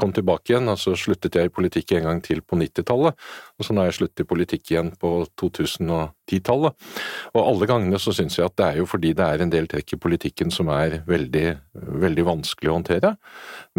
Kom 0.00 0.14
tilbake 0.16 0.50
igjen, 0.50 0.72
og 0.72 0.80
så 0.82 0.96
sluttet 0.98 1.38
jeg 1.38 1.50
i 1.50 1.54
politikk 1.54 1.94
en 1.94 2.08
gang 2.08 2.24
til 2.26 2.42
på 2.42 2.58
90-tallet. 2.58 3.14
Og 3.54 3.66
så 3.66 3.74
nå 3.74 3.84
har 3.84 3.92
jeg 3.92 4.00
sluttet 4.00 4.24
i 4.24 4.28
politikk 4.34 4.72
igjen 4.72 4.90
på 4.98 5.12
2010-tallet. 5.38 5.92
Og 5.94 6.23
alle 7.44 7.68
gangene 7.68 8.00
så 8.00 8.14
syns 8.16 8.38
jeg 8.38 8.46
at 8.48 8.56
det 8.58 8.66
er 8.66 8.78
jo 8.80 8.86
fordi 8.88 9.12
det 9.16 9.26
er 9.26 9.44
en 9.44 9.52
del 9.52 9.68
trekk 9.70 9.96
i 9.96 10.00
politikken 10.00 10.52
som 10.54 10.70
er 10.72 11.02
veldig, 11.08 11.46
veldig 12.04 12.24
vanskelig 12.26 12.70
å 12.70 12.78
håndtere. 12.78 13.14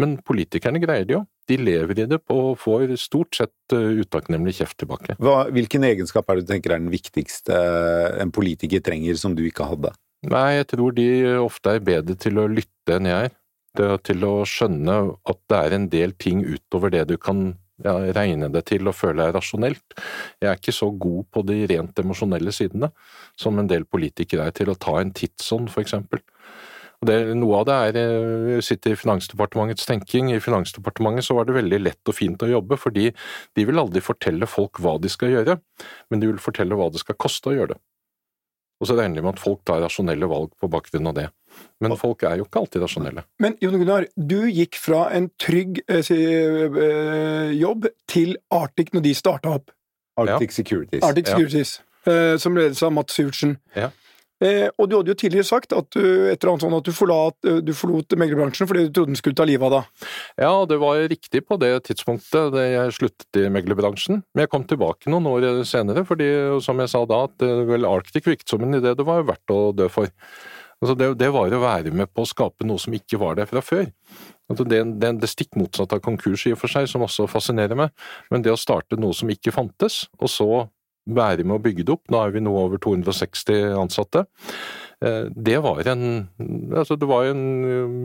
Men 0.00 0.16
politikerne 0.26 0.82
greier 0.82 1.08
det 1.08 1.16
jo. 1.18 1.24
De 1.46 1.58
lever 1.60 2.02
i 2.02 2.08
det 2.10 2.20
og 2.34 2.56
får 2.58 2.96
stort 2.98 3.38
sett 3.38 3.74
eh, 3.74 4.00
utakknemlig 4.02 4.56
kjeft 4.58 4.78
tilbake. 4.82 5.14
Hva, 5.22 5.44
hvilken 5.54 5.86
egenskap 5.86 6.26
er 6.28 6.40
det 6.40 6.46
du 6.46 6.52
tenker 6.54 6.74
er 6.74 6.82
den 6.82 6.90
viktigste 6.94 7.60
en 8.18 8.34
politiker 8.34 8.82
trenger 8.82 9.18
som 9.20 9.36
du 9.38 9.44
ikke 9.46 9.68
hadde? 9.68 9.92
Nei, 10.26 10.56
jeg 10.58 10.70
tror 10.72 10.96
de 10.96 11.08
ofte 11.38 11.76
er 11.76 11.84
bedre 11.86 12.16
til 12.18 12.40
å 12.42 12.48
lytte 12.50 12.96
enn 12.96 13.10
jeg 13.10 13.28
er. 13.28 13.36
Til 13.76 14.22
å 14.24 14.40
skjønne 14.48 14.94
at 15.28 15.38
det 15.52 15.58
er 15.60 15.74
en 15.76 15.86
del 15.92 16.14
ting 16.16 16.40
utover 16.46 16.90
det 16.94 17.04
du 17.10 17.18
kan 17.20 17.50
regne 17.84 18.48
det 18.52 18.64
til 18.70 18.88
og 18.88 18.96
føle 18.96 19.26
er 19.26 19.34
rasjonelt. 19.36 19.96
Jeg 20.40 20.50
er 20.50 20.56
ikke 20.56 20.72
så 20.72 20.90
god 20.90 21.24
på 21.32 21.42
de 21.46 21.66
rent 21.70 21.98
emosjonelle 21.98 22.52
sidene 22.52 22.90
som 23.36 23.58
en 23.58 23.68
del 23.68 23.84
politikere 23.84 24.46
er 24.48 24.56
til 24.56 24.70
å 24.72 24.78
ta 24.78 24.98
en 25.00 25.12
tidsånd, 25.12 25.70
for 25.70 25.84
eksempel. 25.84 26.22
Det, 27.04 27.16
noe 27.36 27.58
av 27.60 27.66
det 27.68 27.74
er 27.76 27.98
eh, 28.00 28.60
sitter 28.64 28.94
i 28.94 28.96
Finansdepartementets 28.96 29.84
tenking. 29.88 30.30
I 30.32 30.40
Finansdepartementet 30.40 31.26
så 31.26 31.36
var 31.36 31.44
det 31.44 31.58
veldig 31.58 31.82
lett 31.82 32.08
og 32.08 32.16
fint 32.16 32.40
å 32.42 32.48
jobbe, 32.48 32.78
fordi 32.80 33.10
de 33.12 33.66
vil 33.68 33.82
aldri 33.82 34.00
fortelle 34.00 34.48
folk 34.48 34.80
hva 34.80 34.96
de 35.02 35.12
skal 35.12 35.34
gjøre, 35.34 35.58
men 36.10 36.22
de 36.22 36.30
vil 36.30 36.40
fortelle 36.40 36.78
hva 36.78 36.88
det 36.92 37.04
skal 37.04 37.18
koste 37.20 37.52
å 37.52 37.56
gjøre 37.58 37.74
det. 37.74 37.82
Og 38.80 38.88
så 38.88 38.96
regner 38.96 39.20
de 39.20 39.24
med 39.24 39.36
at 39.36 39.40
folk 39.40 39.62
tar 39.68 39.80
rasjonelle 39.84 40.28
valg 40.28 40.52
på 40.60 40.68
bakgrunn 40.72 41.12
av 41.12 41.16
det. 41.16 41.28
Men 41.80 41.96
folk 42.00 42.22
er 42.24 42.38
jo 42.40 42.46
ikke 42.46 42.62
alltid 42.62 42.84
rasjonelle. 42.84 43.26
Men 43.42 43.56
Jon 43.60 43.76
Gunnar, 43.80 44.06
du 44.16 44.38
gikk 44.48 44.78
fra 44.80 45.06
en 45.16 45.28
trygg 45.42 45.82
eh, 45.88 46.10
eh, 46.10 47.52
jobb 47.56 47.90
til 48.08 48.36
Arctic 48.54 48.94
når 48.96 49.06
de 49.08 49.14
starta 49.18 49.58
opp. 49.58 49.70
Arctic 50.16 50.56
Securities. 50.56 51.04
Arctic 51.04 51.28
Ja. 51.28 51.36
Securities, 51.36 51.80
eh, 52.06 52.36
som 52.40 52.56
ledes 52.56 52.82
av 52.82 52.92
Mats 52.96 53.14
Sivertsen. 53.14 53.58
Ja. 53.76 53.90
Eh, 54.44 54.68
og 54.76 54.90
du 54.90 54.98
hadde 54.98 55.14
jo 55.14 55.16
tidligere 55.16 55.48
sagt 55.48 55.72
at 55.72 55.94
du, 55.96 56.28
et 56.28 56.44
annet 56.44 56.60
sånn 56.60 56.74
at 56.76 56.84
du 56.84 56.92
forlat, 56.92 57.36
eh, 57.48 57.62
du 57.64 57.72
forlot 57.72 58.12
meglerbransjen 58.20 58.68
fordi 58.68 58.82
du 58.84 58.90
trodde 58.92 59.14
den 59.14 59.16
skulle 59.16 59.38
ta 59.38 59.46
livet 59.48 59.64
av 59.64 59.72
deg. 59.78 60.10
Ja, 60.44 60.50
det 60.68 60.76
var 60.82 61.00
riktig 61.08 61.40
på 61.48 61.56
det 61.60 61.70
tidspunktet 61.88 62.52
da 62.52 62.66
jeg 62.66 62.92
sluttet 62.98 63.40
i 63.40 63.46
meglerbransjen. 63.52 64.20
Men 64.34 64.44
jeg 64.44 64.52
kom 64.52 64.66
tilbake 64.68 65.08
noen 65.08 65.30
år 65.30 65.64
senere, 65.64 66.04
fordi 66.04 66.28
som 66.64 66.76
jeg 66.84 66.92
sa 66.92 67.04
da, 67.08 67.22
at 67.30 67.40
vel 67.40 67.88
Arctic 67.88 68.28
virket 68.28 68.52
som 68.52 68.64
en 68.66 68.76
idé 68.76 68.92
det 68.96 69.08
var 69.08 69.24
verdt 69.24 69.56
å 69.56 69.72
dø 69.76 69.88
for. 69.92 70.12
Altså 70.82 70.96
det, 70.98 71.10
det 71.20 71.32
var 71.32 71.52
å 71.56 71.62
være 71.62 71.92
med 71.96 72.10
på 72.12 72.24
å 72.24 72.28
skape 72.28 72.66
noe 72.68 72.80
som 72.82 72.94
ikke 72.96 73.20
var 73.20 73.38
der 73.38 73.48
fra 73.48 73.62
før. 73.64 73.86
Altså 74.50 74.66
det, 74.68 74.82
det, 75.00 75.12
det 75.22 75.30
stikk 75.30 75.56
motsatte 75.58 75.96
av 75.96 76.04
konkurs 76.04 76.46
i 76.46 76.54
og 76.54 76.60
for 76.60 76.72
seg, 76.72 76.88
som 76.90 77.04
også 77.06 77.28
fascinerer 77.30 77.78
meg. 77.78 77.94
Men 78.30 78.44
det 78.44 78.52
å 78.52 78.60
starte 78.60 78.98
noe 79.00 79.16
som 79.16 79.30
ikke 79.32 79.54
fantes, 79.56 80.04
og 80.20 80.30
så 80.30 80.50
være 81.06 81.46
med 81.46 81.56
å 81.56 81.62
bygge 81.62 81.86
det 81.86 81.94
opp, 81.94 82.04
nå 82.10 82.20
er 82.20 82.34
vi 82.34 82.42
nå 82.42 82.52
over 82.58 82.80
260 82.82 83.76
ansatte, 83.78 84.24
eh, 85.04 85.28
det 85.30 85.58
var 85.64 85.86
en, 85.92 86.26
altså 86.74 86.98
det 86.98 87.08
var 87.08 87.30
en 87.30 87.44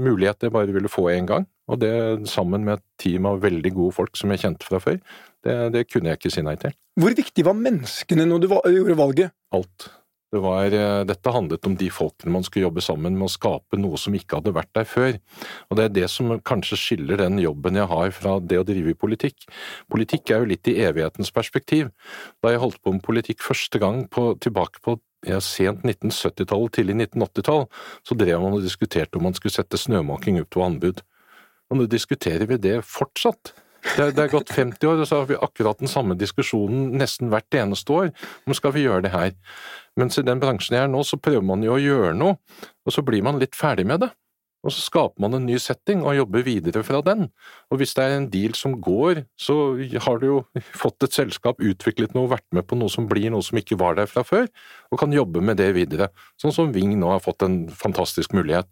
mulighet 0.05 0.45
jeg 0.45 0.53
bare 0.53 0.73
ville 0.75 0.91
få 0.91 1.09
én 1.13 1.29
gang. 1.29 1.47
Og 1.71 1.79
det 1.81 1.91
sammen 2.29 2.65
med 2.67 2.79
et 2.79 2.85
team 2.99 3.27
av 3.29 3.41
veldig 3.43 3.71
gode 3.75 3.95
folk 3.95 4.17
som 4.19 4.33
jeg 4.33 4.43
kjente 4.43 4.67
fra 4.67 4.81
før, 4.83 4.99
det, 5.45 5.57
det 5.73 5.87
kunne 5.89 6.11
jeg 6.11 6.19
ikke 6.19 6.33
si 6.33 6.43
nei 6.45 6.57
til. 6.61 6.75
Hvor 6.99 7.15
viktig 7.17 7.45
var 7.47 7.57
menneskene 7.57 8.27
når 8.27 8.43
du 8.43 8.51
gjorde 8.51 8.99
valget? 8.99 9.35
Alt. 9.55 9.89
Det 10.31 10.39
var, 10.39 10.71
eh, 10.71 11.03
dette 11.03 11.31
handlet 11.35 11.65
om 11.67 11.75
de 11.75 11.89
folkene 11.91 12.31
man 12.31 12.43
skulle 12.47 12.63
jobbe 12.63 12.81
sammen 12.81 13.17
med 13.17 13.27
å 13.27 13.31
skape 13.31 13.75
noe 13.75 13.97
som 13.99 14.15
ikke 14.15 14.39
hadde 14.39 14.53
vært 14.55 14.71
der 14.73 14.87
før. 14.87 15.19
Og 15.69 15.75
det 15.77 15.83
er 15.83 15.95
det 15.97 16.09
som 16.09 16.31
kanskje 16.39 16.79
skiller 16.79 17.19
den 17.19 17.37
jobben 17.43 17.75
jeg 17.75 17.87
har 17.91 18.11
fra 18.15 18.39
det 18.39 18.61
å 18.61 18.63
drive 18.63 18.93
i 18.93 18.95
politikk. 18.95 19.43
Politikk 19.91 20.31
er 20.31 20.39
jo 20.39 20.51
litt 20.53 20.67
i 20.71 20.77
evighetens 20.79 21.33
perspektiv. 21.35 21.91
Da 22.41 22.53
jeg 22.53 22.63
holdt 22.63 22.79
på 22.81 22.93
med 22.95 23.03
politikk 23.03 23.43
første 23.43 23.77
gang 23.77 24.07
på, 24.07 24.39
tilbake 24.39 24.79
på 24.81 25.01
ja, 25.27 25.41
sent 25.43 25.83
1970-tall, 25.83 26.69
tidlig 26.71 26.95
1980-tall, 27.11 27.67
så 28.07 28.15
drev 28.17 28.39
man 28.41 28.55
og 28.55 28.63
diskuterte 28.63 29.19
om 29.19 29.27
man 29.27 29.35
skulle 29.35 29.53
sette 29.53 29.77
snømåking 29.77 30.39
ut 30.39 30.49
på 30.49 30.63
anbud. 30.63 31.03
Og 31.71 31.77
nå 31.77 31.91
diskuterer 31.91 32.47
vi 32.47 32.57
det 32.57 32.79
fortsatt. 32.87 33.51
Det 33.81 34.11
det 34.15 34.23
er 34.23 34.33
gått 34.33 34.53
50 34.53 34.87
år, 34.87 35.01
og 35.01 35.09
så 35.09 35.21
har 35.21 35.29
vi 35.29 35.39
akkurat 35.41 35.79
den 35.81 35.89
samme 35.89 36.15
diskusjonen 36.19 36.91
nesten 36.99 37.31
hvert 37.33 37.57
eneste 37.57 37.93
år. 37.95 38.11
Om 38.45 38.55
skal 38.57 38.75
vi 38.75 38.85
gjøre 38.85 39.07
det 39.07 39.13
her? 39.15 39.33
Mens 39.99 40.19
i 40.19 40.25
den 40.25 40.41
bransjen 40.41 40.77
jeg 40.77 40.87
er 40.87 40.91
nå, 40.91 41.01
så 41.07 41.19
prøver 41.19 41.43
man 41.45 41.65
jo 41.65 41.75
å 41.75 41.81
gjøre 41.81 42.13
noe, 42.17 42.37
og 42.85 42.95
så 42.95 43.03
blir 43.05 43.25
man 43.25 43.41
litt 43.41 43.57
ferdig 43.57 43.87
med 43.89 44.05
det. 44.05 44.11
Og 44.61 44.69
så 44.69 44.83
skaper 44.83 45.23
man 45.23 45.33
en 45.33 45.47
ny 45.49 45.55
setting 45.57 46.03
og 46.05 46.13
jobber 46.19 46.43
videre 46.45 46.83
fra 46.85 46.99
den. 47.01 47.31
Og 47.73 47.79
hvis 47.81 47.95
det 47.97 48.03
er 48.03 48.19
en 48.19 48.27
deal 48.29 48.53
som 48.57 48.75
går, 48.77 49.23
så 49.33 49.55
har 50.05 50.21
du 50.21 50.27
jo 50.27 50.35
fått 50.77 51.07
et 51.07 51.17
selskap, 51.17 51.63
utviklet 51.65 52.13
noe, 52.13 52.29
vært 52.29 52.45
med 52.53 52.67
på 52.69 52.77
noe 52.77 52.91
som 52.93 53.07
blir 53.09 53.31
noe 53.33 53.41
som 53.45 53.57
ikke 53.57 53.79
var 53.81 53.97
der 53.97 54.09
fra 54.11 54.21
før, 54.27 54.45
og 54.93 55.01
kan 55.01 55.15
jobbe 55.15 55.41
med 55.41 55.57
det 55.57 55.71
videre. 55.77 56.11
Sånn 56.41 56.53
som 56.53 56.69
Ving 56.75 56.93
nå 57.01 57.09
har 57.09 57.25
fått 57.25 57.41
en 57.47 57.63
fantastisk 57.73 58.37
mulighet. 58.37 58.69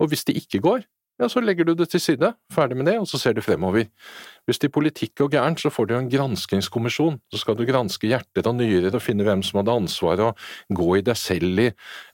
Og 0.00 0.08
hvis 0.08 0.24
det 0.24 0.38
ikke 0.40 0.62
går, 0.64 0.88
ja, 1.20 1.28
så 1.28 1.42
legger 1.44 1.68
du 1.68 1.74
det 1.76 1.90
til 1.92 2.00
side, 2.00 2.32
ferdig 2.52 2.78
med 2.80 2.88
det, 2.88 2.96
og 3.00 3.08
så 3.08 3.20
ser 3.20 3.36
du 3.36 3.42
fremover. 3.44 3.90
Hvis 4.50 4.58
det 4.58 4.72
i 4.72 4.74
politikk 4.74 5.12
går 5.20 5.30
gærent, 5.36 5.60
så 5.62 5.70
får 5.70 5.86
du 5.86 5.94
en 5.94 6.08
granskingskommisjon. 6.10 7.20
Så 7.30 7.38
skal 7.44 7.54
du 7.58 7.62
granske 7.68 8.08
hjerter 8.10 8.48
og 8.50 8.56
nyrer 8.58 8.96
og 8.98 9.02
finne 9.04 9.22
hvem 9.26 9.44
som 9.46 9.60
hadde 9.60 9.76
ansvaret, 9.84 10.32
og 10.32 10.74
gå 10.74 10.88
i 10.98 11.04
deg 11.06 11.18
selv 11.18 11.62
i 11.62 11.68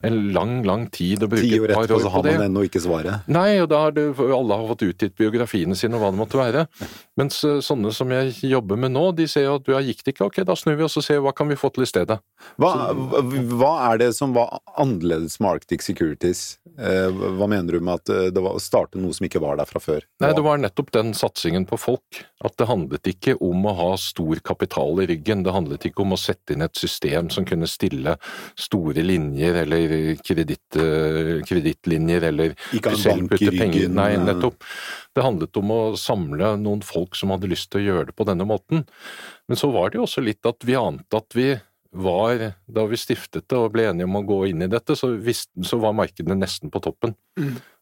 en 0.05 0.19
lang, 0.35 0.59
lang 0.67 0.85
tid 0.93 1.25
og 1.25 1.33
bruke 1.33 1.49
et 1.49 1.73
par 1.73 1.81
år 1.81 1.87
på 1.87 1.87
det. 1.87 1.87
Ti 1.87 1.87
år 1.87 1.87
etterpå 1.87 2.01
så 2.03 2.13
har 2.13 2.27
man 2.27 2.45
ennå 2.45 2.65
ikke 2.67 2.83
svaret. 2.83 3.25
Nei, 3.33 3.47
og 3.63 3.71
da 3.73 3.81
har 3.87 3.95
du, 3.97 4.03
alle 4.21 4.59
har 4.61 4.69
fått 4.69 4.85
utgitt 4.85 5.17
biografiene 5.17 5.77
sine 5.79 5.97
og 5.97 6.05
hva 6.05 6.13
det 6.13 6.21
måtte 6.21 6.37
være. 6.39 6.67
Mens 7.17 7.41
sånne 7.41 7.93
som 7.95 8.13
jeg 8.13 8.35
jobber 8.45 8.77
med 8.85 8.93
nå, 8.93 9.07
de 9.17 9.25
ser 9.31 9.47
jo 9.47 9.57
at 9.57 9.73
ja, 9.73 9.81
gikk 9.89 10.05
det 10.05 10.13
ikke, 10.13 10.29
ok, 10.29 10.41
da 10.45 10.57
snur 10.59 10.77
vi 10.77 10.85
oss 10.85 10.99
og 11.01 11.07
ser 11.07 11.23
hva 11.25 11.33
kan 11.33 11.49
vi 11.49 11.57
få 11.57 11.73
til 11.73 11.87
i 11.87 11.89
stedet. 11.89 12.19
Hva, 12.61 12.71
hva 13.57 13.73
er 13.89 14.03
det 14.05 14.11
som 14.17 14.37
var 14.37 14.59
annerledes 14.77 15.39
med 15.41 15.57
Arctic 15.57 15.85
Securities? 15.85 16.59
Eh, 16.77 17.09
Hva 17.09 17.47
mener 17.49 17.73
du 17.73 17.81
med 17.81 18.03
at 18.03 18.13
eh, 18.13 18.27
det 18.33 18.43
var 18.43 18.53
å 18.57 18.61
starte 18.61 19.01
noe 19.01 19.15
som 19.15 19.25
ikke 19.25 19.41
var 19.41 19.57
der 19.57 19.65
fra 19.69 19.81
før? 19.81 20.05
Nei, 20.21 20.33
det 20.37 20.43
var 20.45 20.61
nettopp 20.61 20.91
den 20.93 21.15
satsingen 21.17 21.65
på 21.69 21.79
folk. 21.81 22.26
At 22.45 22.53
det 22.59 22.67
handlet 22.69 23.07
ikke 23.09 23.33
om 23.41 23.63
å 23.65 23.73
ha 23.79 23.87
stor 23.97 24.37
kapital 24.45 24.99
i 25.01 25.07
ryggen. 25.09 25.41
Det 25.45 25.53
handlet 25.55 25.87
ikke 25.89 26.03
om 26.03 26.13
å 26.13 26.19
sette 26.21 26.53
inn 26.53 26.65
et 26.65 26.77
system 26.77 27.31
som 27.33 27.47
kunne 27.49 27.69
stille 27.69 28.13
store 28.59 29.01
linjer 29.05 29.57
eller 29.63 29.95
eh, 29.97 30.21
kredittlinjer 30.21 32.27
eller 32.29 32.53
Ikke 32.77 32.93
ha 32.93 33.15
en 33.15 33.25
bank 33.25 33.41
i 33.41 33.49
ryggen, 33.55 33.95
Nei, 33.97 34.11
eh. 34.19 34.25
nettopp. 34.27 34.67
Det 35.17 35.25
handlet 35.25 35.57
om 35.57 35.73
å 35.73 35.81
samle 35.97 36.53
noen 36.61 36.83
folk 36.85 37.17
som 37.17 37.33
hadde 37.33 37.49
lyst 37.49 37.71
til 37.71 37.81
å 37.81 37.87
gjøre 37.87 38.11
det 38.11 38.17
på 38.19 38.27
denne 38.29 38.45
måten. 38.45 38.85
Men 39.49 39.57
så 39.57 39.71
var 39.73 39.89
det 39.89 39.97
jo 39.97 40.05
også 40.05 40.21
litt 40.21 40.45
at 40.45 40.61
vi 40.67 40.77
ante 40.77 41.17
at 41.17 41.33
vi 41.37 41.55
var, 41.97 42.51
da 42.67 42.83
vi 42.85 42.99
stiftet 42.99 43.47
det 43.49 43.57
og 43.57 43.71
ble 43.73 43.87
enige 43.89 44.05
om 44.05 44.19
å 44.19 44.27
gå 44.27 44.43
inn 44.51 44.61
i 44.61 44.69
dette, 44.69 44.93
så, 44.99 45.09
visste, 45.17 45.49
så 45.65 45.79
var 45.81 45.95
markedene 45.97 46.37
nesten 46.37 46.69
på 46.69 46.83
toppen. 46.83 47.15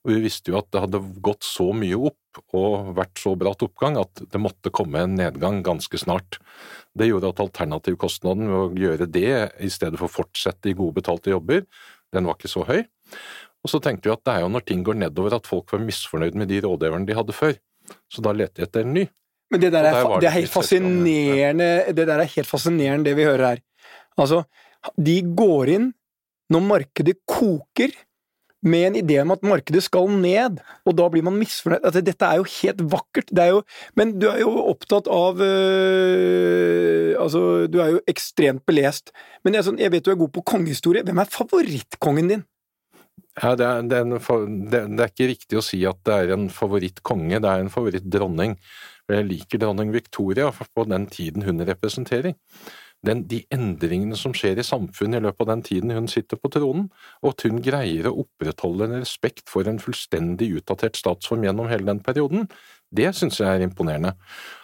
Og 0.06 0.12
vi 0.14 0.22
visste 0.28 0.54
jo 0.54 0.60
at 0.60 0.68
det 0.70 0.84
hadde 0.84 1.02
gått 1.26 1.46
så 1.48 1.72
mye 1.74 1.98
opp 1.98 2.42
og 2.54 2.92
vært 2.98 3.18
så 3.18 3.32
bratt 3.40 3.64
oppgang 3.66 3.98
at 3.98 4.22
det 4.30 4.42
måtte 4.42 4.70
komme 4.76 5.02
en 5.02 5.16
nedgang 5.18 5.64
ganske 5.66 5.98
snart. 5.98 6.38
Det 6.94 7.08
gjorde 7.10 7.32
at 7.34 7.42
alternativkostnaden 7.42 8.52
ved 8.52 8.60
å 8.60 8.84
gjøre 8.86 9.10
det 9.10 9.34
i 9.66 9.72
stedet 9.74 9.98
for 9.98 10.06
å 10.06 10.16
fortsette 10.20 10.70
i 10.70 10.78
gode 10.78 11.00
betalte 11.00 11.34
jobber, 11.34 11.66
den 12.14 12.30
var 12.30 12.38
ikke 12.38 12.52
så 12.52 12.68
høy. 12.68 12.84
Og 13.66 13.72
så 13.72 13.82
tenkte 13.82 14.12
vi 14.12 14.14
at 14.14 14.22
det 14.28 14.36
er 14.36 14.44
jo 14.46 14.52
når 14.54 14.66
ting 14.70 14.86
går 14.86 15.00
nedover 15.02 15.40
at 15.40 15.50
folk 15.50 15.74
var 15.74 15.82
misfornøyd 15.82 16.38
med 16.38 16.52
de 16.54 16.62
rådgiverne 16.68 17.10
de 17.10 17.18
hadde 17.18 17.36
før. 17.36 17.56
Så 18.14 18.22
da 18.26 18.34
lette 18.36 18.62
vi 18.62 18.68
etter 18.68 18.86
en 18.86 18.94
ny. 18.94 19.08
Men 19.54 19.62
det 19.62 19.72
der 19.74 19.88
er, 19.90 19.98
der 20.06 20.22
det 20.22 20.30
er 20.30 20.38
helt 20.40 20.54
fascinerende, 20.54 21.70
det 21.98 22.06
der 22.06 22.22
er 22.22 22.30
helt 22.36 22.50
fascinerende 22.50 23.10
det 23.10 23.16
vi 23.18 23.26
hører 23.26 23.56
her. 23.56 23.64
Altså, 24.22 24.44
de 25.02 25.18
går 25.38 25.72
inn 25.76 25.88
når 26.54 26.66
markedet 26.66 27.16
koker, 27.30 27.94
med 28.66 28.88
en 28.90 28.98
idé 29.00 29.20
om 29.22 29.34
at 29.36 29.46
markedet 29.46 29.84
skal 29.86 30.10
ned, 30.10 30.58
og 30.86 30.98
da 30.98 31.08
blir 31.12 31.26
man 31.26 31.38
misfornøyd. 31.38 31.84
Altså, 31.86 32.02
dette 32.06 32.30
er 32.30 32.42
jo 32.42 32.48
helt 32.58 32.82
vakkert. 32.96 33.34
Er 33.38 33.52
jo, 33.54 33.62
men 34.00 34.16
du 34.18 34.28
er 34.32 34.42
jo 34.42 34.52
opptatt 34.72 35.10
av 35.12 35.42
øh, 35.44 37.14
Altså, 37.22 37.68
du 37.72 37.80
er 37.82 37.96
jo 37.96 38.02
ekstremt 38.10 38.66
belest. 38.68 39.14
Men 39.46 39.58
jeg, 39.58 39.68
sånn, 39.68 39.80
jeg 39.82 39.94
vet 39.94 40.06
du 40.06 40.12
er 40.14 40.20
god 40.20 40.34
på 40.36 40.44
kongehistorie. 40.54 41.06
Hvem 41.06 41.22
er 41.22 41.32
favorittkongen 41.32 42.34
din? 42.34 42.44
Ja, 43.36 43.52
det, 43.60 43.68
er, 43.68 43.84
det, 43.84 43.98
er 43.98 44.06
en, 44.06 44.60
det, 44.72 44.82
det 44.96 45.04
er 45.04 45.12
ikke 45.12 45.30
riktig 45.34 45.60
å 45.60 45.64
si 45.64 45.82
at 45.88 46.00
det 46.08 46.16
er 46.16 46.36
en 46.36 46.48
favorittkonge, 46.54 47.42
det 47.44 47.52
er 47.52 47.64
en 47.64 47.72
favorittdronning. 47.72 48.56
Jeg 49.12 49.28
liker 49.28 49.62
dronning 49.62 49.92
Victoria 49.94 50.48
på 50.50 50.86
den 50.90 51.06
tiden 51.12 51.46
hun 51.46 51.62
representerer. 51.68 52.34
Den, 53.06 53.24
de 53.30 53.42
endringene 53.54 54.18
som 54.20 54.34
skjer 54.36 54.60
i 54.60 54.66
samfunnet 54.66 55.22
i 55.22 55.26
løpet 55.28 55.46
av 55.46 55.52
den 55.52 55.64
tiden 55.66 55.94
hun 55.96 56.10
sitter 56.12 56.40
på 56.42 56.52
tronen, 56.54 56.88
og 57.22 57.36
at 57.36 57.46
hun 57.48 57.62
greier 57.66 58.10
å 58.10 58.16
opprettholde 58.26 58.90
en 58.90 58.98
respekt 59.04 59.46
for 59.52 59.70
en 59.70 59.82
fullstendig 59.82 60.52
utdatert 60.60 60.98
statsform 61.00 61.46
gjennom 61.46 61.70
hele 61.72 61.90
den 61.92 62.02
perioden, 62.06 62.50
det 62.96 63.12
synes 63.18 63.40
jeg 63.42 63.50
er 63.50 63.66
imponerende. 63.66 64.14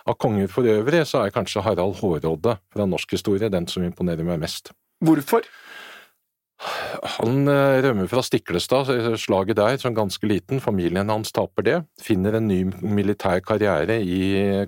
Av 0.07 0.17
konger 0.21 0.50
for 0.51 0.67
øvrig 0.69 1.03
så 1.10 1.25
er 1.25 1.36
kanskje 1.36 1.63
Harald 1.65 2.00
Hårråde 2.00 2.57
fra 2.74 2.88
norsk 2.88 3.17
historie 3.17 3.51
den 3.51 3.67
som 3.69 3.86
imponerer 3.86 4.27
meg 4.27 4.41
mest. 4.43 4.74
Hvorfor? 5.01 5.45
Han 7.17 7.50
eh, 7.50 7.79
rømmer 7.81 8.05
fra 8.10 8.21
Stiklestad, 8.21 8.91
slaget 9.17 9.57
der, 9.57 9.79
som 9.81 9.95
ganske 9.98 10.27
liten. 10.29 10.62
Familien 10.62 11.10
hans 11.10 11.33
taper 11.33 11.65
det. 11.65 11.77
Finner 12.01 12.38
en 12.38 12.48
ny 12.51 12.60
militær 12.86 13.41
karriere 13.45 13.98
i 14.05 14.21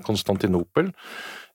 Konstantinopel. 0.05 0.89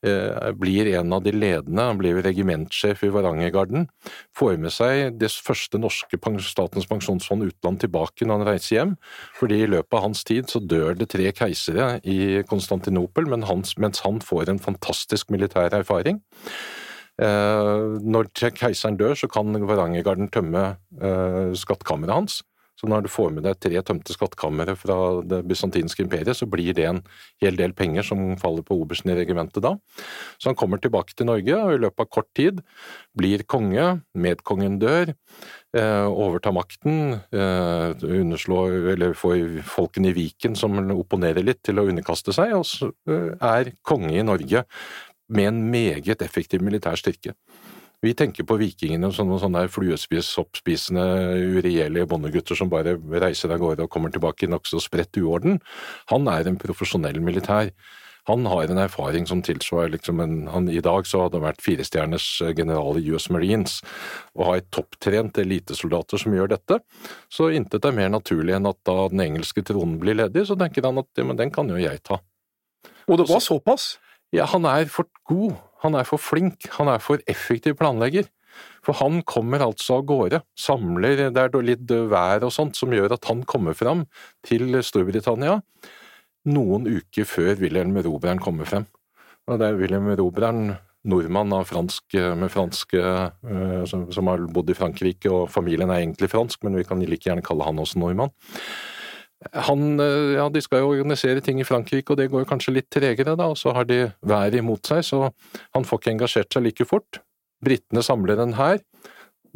Eh, 0.07 0.51
Blir 0.59 0.89
en 0.99 1.13
av 1.13 1.23
de 1.25 1.33
ledende. 1.33 1.83
Han 1.91 2.01
blir 2.01 2.21
regimentsjef 2.25 3.05
i 3.05 3.13
Varangergarden. 3.15 3.89
Får 4.37 4.59
med 4.63 4.75
seg 4.75 5.19
det 5.21 5.31
første 5.33 5.81
norske 5.81 6.21
Statens 6.45 6.87
pensjonsfond 6.87 7.47
utland 7.49 7.81
tilbake 7.81 8.27
når 8.27 8.39
han 8.39 8.49
reiser 8.53 8.77
hjem. 8.77 8.97
Fordi 9.39 9.63
i 9.63 9.71
løpet 9.71 9.95
av 9.99 10.05
hans 10.09 10.25
tid 10.25 10.51
så 10.51 10.61
dør 10.61 10.95
det 10.99 11.11
tre 11.15 11.31
keisere 11.33 12.01
i 12.05 12.43
Konstantinopel, 12.49 13.27
mens 13.27 14.05
han 14.05 14.21
får 14.21 14.51
en 14.51 14.63
fantastisk 14.63 15.31
militær 15.31 15.75
erfaring. 15.75 16.23
Eh, 17.19 17.87
når 17.99 18.31
keiseren 18.55 18.99
dør, 18.99 19.17
så 19.19 19.27
kan 19.31 19.57
Varangergarden 19.67 20.31
tømme 20.31 20.77
eh, 21.03 21.57
skattkammeret 21.59 22.15
hans. 22.15 22.43
Så 22.79 22.87
når 22.87 23.05
du 23.05 23.11
får 23.11 23.33
med 23.35 23.43
deg 23.47 23.59
tre 23.59 23.81
tømte 23.83 24.15
skattkamre 24.15 24.77
fra 24.79 24.97
det 25.27 25.41
bysantinske 25.51 26.05
imperiet, 26.05 26.39
så 26.39 26.47
blir 26.51 26.77
det 26.77 26.87
en 26.87 27.01
hel 27.43 27.59
del 27.59 27.75
penger 27.75 28.07
som 28.07 28.23
faller 28.39 28.63
på 28.67 28.77
obersten 28.79 29.11
i 29.11 29.17
regimentet 29.19 29.65
da. 29.65 29.75
Så 30.39 30.53
han 30.53 30.59
kommer 30.59 30.79
tilbake 30.83 31.17
til 31.19 31.27
Norge, 31.27 31.59
og 31.59 31.75
i 31.75 31.81
løpet 31.83 32.05
av 32.05 32.11
kort 32.15 32.31
tid 32.39 32.63
blir 33.19 33.43
konge, 33.51 33.89
medkongen 34.15 34.79
dør, 34.79 35.15
eh, 35.75 36.07
overtar 36.07 36.55
makten, 36.55 37.19
eh, 37.35 37.99
underslår, 38.23 38.95
eller 38.95 39.19
får 39.19 39.63
folkene 39.67 40.13
i 40.13 40.17
Viken 40.17 40.55
som 40.55 40.79
opponerer 40.95 41.43
litt 41.43 41.65
til 41.65 41.83
å 41.83 41.89
underkaste 41.89 42.33
seg, 42.33 42.55
og 42.55 42.65
så 42.65 42.93
eh, 43.11 43.35
er 43.43 43.75
konge 43.83 44.15
i 44.15 44.23
Norge 44.23 44.65
med 45.29 45.51
en 45.51 45.71
meget 45.71 46.23
effektiv 46.25 46.63
militær 46.65 46.97
styrke. 46.97 47.35
Vi 48.05 48.13
tenker 48.15 48.47
på 48.47 48.59
vikingene 48.61 49.11
som 49.11 49.27
noen 49.27 49.41
sånne 49.43 49.65
fluespis, 49.75 50.29
soppspisende, 50.31 51.03
uregjerlige 51.59 52.07
bondegutter 52.11 52.59
som 52.59 52.71
bare 52.71 52.95
reiser 52.95 53.51
av 53.51 53.59
gårde 53.59 53.89
og 53.89 53.91
kommer 53.91 54.13
tilbake 54.15 54.47
i 54.47 54.51
nokså 54.53 54.79
spredt 54.85 55.19
uorden. 55.19 55.59
Han 56.13 56.31
er 56.31 56.47
en 56.47 56.61
profesjonell 56.63 57.19
militær. 57.25 57.73
Han 58.29 58.45
har 58.47 58.69
en 58.69 58.79
erfaring 58.83 59.27
som 59.27 59.41
tilsvarer 59.43 59.95
liksom 59.95 60.21
en 60.21 60.35
han, 60.53 60.69
I 60.69 60.83
dag 60.85 61.07
så 61.09 61.25
hadde 61.25 61.41
han 61.41 61.47
vært 61.49 61.65
firestjerners 61.65 62.27
general 62.55 63.01
i 63.01 63.07
US 63.11 63.31
Marines, 63.33 63.79
og 64.37 64.51
har 64.51 64.67
topptrent 64.75 65.41
elitesoldater 65.41 66.21
som 66.21 66.37
gjør 66.37 66.53
dette. 66.53 66.79
Så 67.33 67.49
intet 67.57 67.89
er 67.89 67.97
mer 67.97 68.13
naturlig 68.13 68.55
enn 68.59 68.69
at 68.69 68.79
da 68.87 69.09
den 69.11 69.25
engelske 69.25 69.65
tronen 69.65 69.97
blir 70.03 70.21
ledig, 70.21 70.45
så 70.47 70.59
tenker 70.61 70.87
han 70.87 71.01
at 71.01 71.09
ja, 71.17 71.25
men 71.25 71.41
den 71.41 71.55
kan 71.55 71.73
jo 71.73 71.81
jeg 71.81 72.05
ta. 72.05 72.21
Og 73.09 73.19
det 73.19 73.27
var 73.31 73.41
såpass? 73.43 73.97
Ja, 74.35 74.45
han 74.53 74.69
er 74.69 74.85
for 74.93 75.09
god, 75.25 75.57
han 75.85 75.95
er 75.99 76.09
for 76.09 76.21
flink, 76.23 76.67
han 76.79 76.91
er 76.91 77.03
for 77.03 77.23
effektiv 77.31 77.79
planlegger. 77.79 78.27
For 78.83 78.97
han 78.99 79.21
kommer 79.29 79.63
altså 79.63 80.01
av 80.01 80.07
gårde, 80.09 80.41
samler 80.59 81.29
Det 81.31 81.43
er 81.43 81.63
litt 81.63 81.93
vær 82.11 82.43
og 82.47 82.51
sånt 82.51 82.79
som 82.79 82.91
gjør 82.95 83.15
at 83.15 83.29
han 83.31 83.45
kommer 83.47 83.77
fram 83.77 84.03
til 84.47 84.81
Storbritannia 84.83 85.61
noen 86.49 86.87
uker 86.89 87.27
før 87.29 87.57
Wilhelm 87.61 87.97
Robreren 88.05 88.43
kommer 88.43 88.69
frem. 88.69 88.87
Og 89.49 89.59
det 89.61 89.69
er 89.69 89.79
Wilhelm 89.79 90.11
Robreren, 90.19 90.77
nordmann 91.09 91.55
fransk, 91.65 92.19
uh, 92.19 93.85
som, 93.89 94.09
som, 94.13 94.29
har 94.29 94.45
bodd 94.53 94.71
i 94.73 94.77
Frankrike, 94.77 95.31
og 95.33 95.49
familien 95.53 95.91
er 95.91 96.03
egentlig 96.03 96.31
fransk, 96.33 96.63
men 96.65 96.77
vi 96.77 96.87
kan 96.89 97.01
like 97.05 97.29
gjerne 97.29 97.45
kalle 97.45 97.67
han 97.67 97.81
også 97.81 98.01
nordmann. 98.03 98.35
Han, 99.69 100.01
uh, 100.03 100.35
ja, 100.35 100.49
De 100.51 100.61
skal 100.65 100.83
jo 100.83 100.91
organisere 100.97 101.43
ting 101.45 101.61
i 101.63 101.67
Frankrike, 101.67 102.11
og 102.11 102.19
det 102.19 102.31
går 102.33 102.49
kanskje 102.49 102.75
litt 102.75 102.89
tregere, 102.91 103.37
da, 103.39 103.47
og 103.47 103.59
så 103.61 103.75
har 103.77 103.87
de 103.87 104.09
været 104.27 104.59
imot 104.59 104.91
seg, 104.91 105.05
så 105.07 105.29
han 105.77 105.87
får 105.87 106.03
ikke 106.03 106.15
engasjert 106.17 106.55
seg 106.55 106.67
like 106.67 106.87
fort. 106.89 107.21
Britene 107.65 108.03
samler 108.03 108.43
en 108.43 108.57
hær. 108.59 108.83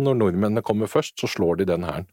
Når 0.03 0.17
nordmennene 0.19 0.63
kommer 0.65 0.91
først, 0.91 1.19
så 1.21 1.29
slår 1.31 1.61
de 1.61 1.69
den 1.73 1.85
hæren. 1.87 2.07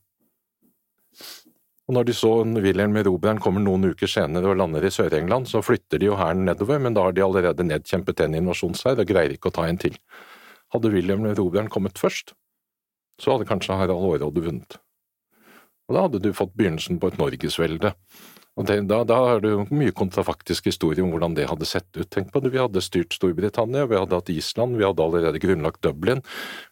Og 1.90 1.96
når 1.98 2.06
de 2.06 2.14
så 2.14 2.30
Wilhelm 2.46 2.98
Erobreren 3.02 3.40
kommer 3.42 3.64
noen 3.64 3.88
uker 3.90 4.10
senere 4.10 4.52
og 4.52 4.60
lander 4.60 4.84
i 4.86 4.92
Sør-England, 4.94 5.48
så 5.50 5.64
flytter 5.66 5.98
de 5.98 6.12
jo 6.12 6.18
hæren 6.20 6.44
nedover, 6.46 6.78
men 6.78 6.94
da 6.94 7.08
har 7.08 7.16
de 7.18 7.24
allerede 7.26 7.66
nedkjempet 7.66 8.22
en 8.22 8.38
invasjonshær 8.38 9.02
og 9.02 9.10
greier 9.10 9.34
ikke 9.34 9.50
å 9.50 9.56
ta 9.56 9.66
en 9.66 9.80
til. 9.82 9.98
Hadde 10.74 10.92
Wilhelm 10.94 11.26
Erobreren 11.32 11.72
kommet 11.74 11.98
først, 11.98 12.36
så 13.18 13.34
hadde 13.34 13.50
kanskje 13.50 13.78
Harald 13.80 14.04
Hårråde 14.04 14.46
vunnet. 14.46 14.78
Og 15.90 15.96
da 15.96 16.06
hadde 16.06 16.22
du 16.22 16.30
fått 16.38 16.54
begynnelsen 16.58 17.02
på 17.02 17.10
et 17.10 17.18
norgesvelde. 17.18 17.96
Og 18.60 18.66
det, 18.68 18.76
da, 18.90 19.04
da, 19.08 19.18
er 19.34 19.44
det 19.44 19.52
jo 19.54 19.62
mye 19.72 19.94
kontrafaktisk 19.96 20.68
historie 20.68 21.04
om 21.04 21.14
hvordan 21.14 21.36
det 21.38 21.48
hadde 21.48 21.68
sett 21.70 21.88
ut. 21.96 22.10
Tenk 22.12 22.34
på 22.34 22.42
det, 22.44 22.52
Vi 22.54 22.60
hadde 22.60 22.84
styrt 22.84 23.16
Storbritannia, 23.16 23.86
vi 23.88 23.98
hadde 23.98 24.18
hatt 24.20 24.32
Island, 24.34 24.76
vi 24.76 24.84
hadde 24.84 25.06
allerede 25.06 25.40
grunnlagt 25.40 25.80
Dublin, 25.86 26.20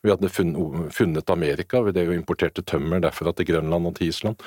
vi 0.04 0.12
hadde 0.12 0.30
funnet 0.30 1.32
Amerika 1.32 1.82
ved 1.86 1.96
det 1.96 2.10
vi 2.10 2.18
importerte 2.20 2.66
tømmer 2.68 3.00
derfra 3.06 3.32
til 3.38 3.48
Grønland 3.54 3.88
og 3.88 3.96
til 3.98 4.12
Island. 4.12 4.44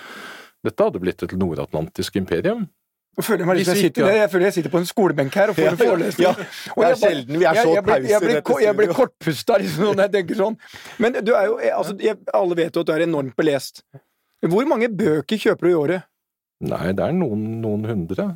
Dette 0.66 0.84
hadde 0.84 1.00
blitt 1.00 1.24
et 1.24 1.32
nordatlantisk 1.40 2.20
imperium. 2.20 2.68
Jeg 3.16 3.26
føler, 3.26 3.48
meg 3.48 3.58
liksom, 3.58 3.74
jeg, 3.74 3.88
sitter, 3.88 4.12
jeg 4.14 4.30
føler 4.30 4.46
jeg 4.46 4.54
sitter 4.54 4.72
på 4.72 4.80
en 4.80 4.86
skolebenk 4.86 5.34
her 5.34 5.50
og 5.50 5.56
får 5.56 5.72
en 5.72 5.80
forelesning. 5.80 6.28
Ja, 6.28 6.34
det 6.36 6.90
er 6.90 7.00
sjelden 7.00 7.40
vi 7.40 7.48
er 7.48 7.58
så 7.58 7.72
pause 7.88 8.04
i 8.04 8.20
dette. 8.28 8.60
Jeg 8.62 8.76
blir 8.78 8.94
kortpusta 8.94 9.58
liksom, 9.64 9.88
når 9.88 10.06
jeg 10.06 10.14
tenker 10.14 10.38
sånn. 10.44 10.60
Men 11.02 11.18
du 11.18 11.32
er 11.34 11.48
jo, 11.48 11.58
altså, 11.80 11.96
alle 12.36 12.60
vet 12.60 12.76
jo 12.76 12.84
at 12.84 12.92
du 12.92 12.94
er 12.94 13.08
enormt 13.08 13.34
belest. 13.40 13.82
Hvor 14.48 14.68
mange 14.68 14.88
bøker 14.88 15.40
kjøper 15.40 15.68
du 15.68 15.70
i 15.70 15.76
året? 15.76 16.06
Nei, 16.60 16.90
det 16.92 17.04
er 17.04 17.14
noen, 17.16 17.44
noen 17.62 17.84
hundre. 17.88 18.26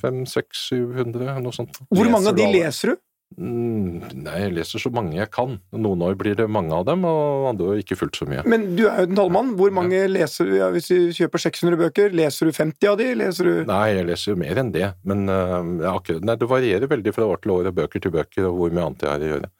Fem, 0.00 0.24
seks, 0.28 0.66
syv 0.68 0.96
hundre, 0.98 1.32
noe 1.40 1.56
sånt. 1.56 1.80
Hvor 1.88 2.10
mange 2.12 2.32
av 2.32 2.36
de 2.36 2.48
leser 2.52 2.92
du? 2.92 3.00
Mm, 3.38 4.00
nei, 4.24 4.38
jeg 4.42 4.54
leser 4.56 4.82
så 4.82 4.90
mange 4.90 5.14
jeg 5.14 5.30
kan. 5.30 5.54
Noen 5.70 6.02
år 6.02 6.16
blir 6.18 6.34
det 6.34 6.48
mange 6.50 6.74
av 6.74 6.82
dem, 6.88 7.04
og 7.06 7.46
andre 7.52 7.68
år 7.70 7.82
ikke 7.82 7.96
fullt 8.00 8.18
så 8.18 8.26
mye. 8.26 8.42
Men 8.50 8.72
du 8.74 8.82
er 8.88 9.04
jo 9.04 9.10
en 9.10 9.20
tallmann. 9.20 9.52
Hvor 9.60 9.70
mange 9.74 9.94
ja. 9.94 10.08
leser 10.10 10.50
du? 10.50 10.56
Ja, 10.58 10.70
hvis 10.74 10.90
du 10.90 11.14
kjøper 11.14 11.44
600 11.44 11.78
bøker, 11.78 12.16
leser 12.16 12.50
du 12.50 12.56
50 12.56 12.90
av 12.90 12.98
de? 12.98 13.06
Leser 13.20 13.46
du 13.46 13.70
Nei, 13.70 13.84
jeg 13.94 14.08
leser 14.08 14.32
jo 14.32 14.40
mer 14.40 14.60
enn 14.60 14.72
det. 14.74 14.88
Men 15.06 15.30
uh, 15.30 15.62
akkurat, 15.92 16.26
nei, 16.26 16.36
det 16.40 16.50
varierer 16.50 16.90
veldig 16.90 17.14
fra 17.14 17.28
år 17.30 17.42
til 17.44 17.54
år, 17.54 17.70
og 17.70 17.78
bøker 17.78 18.02
til 18.02 18.14
bøker, 18.16 18.48
og 18.50 18.58
hvor 18.58 18.74
mye 18.74 18.88
annet 18.88 19.06
jeg 19.06 19.12
har 19.12 19.26
å 19.26 19.30
gjøre. 19.30 19.52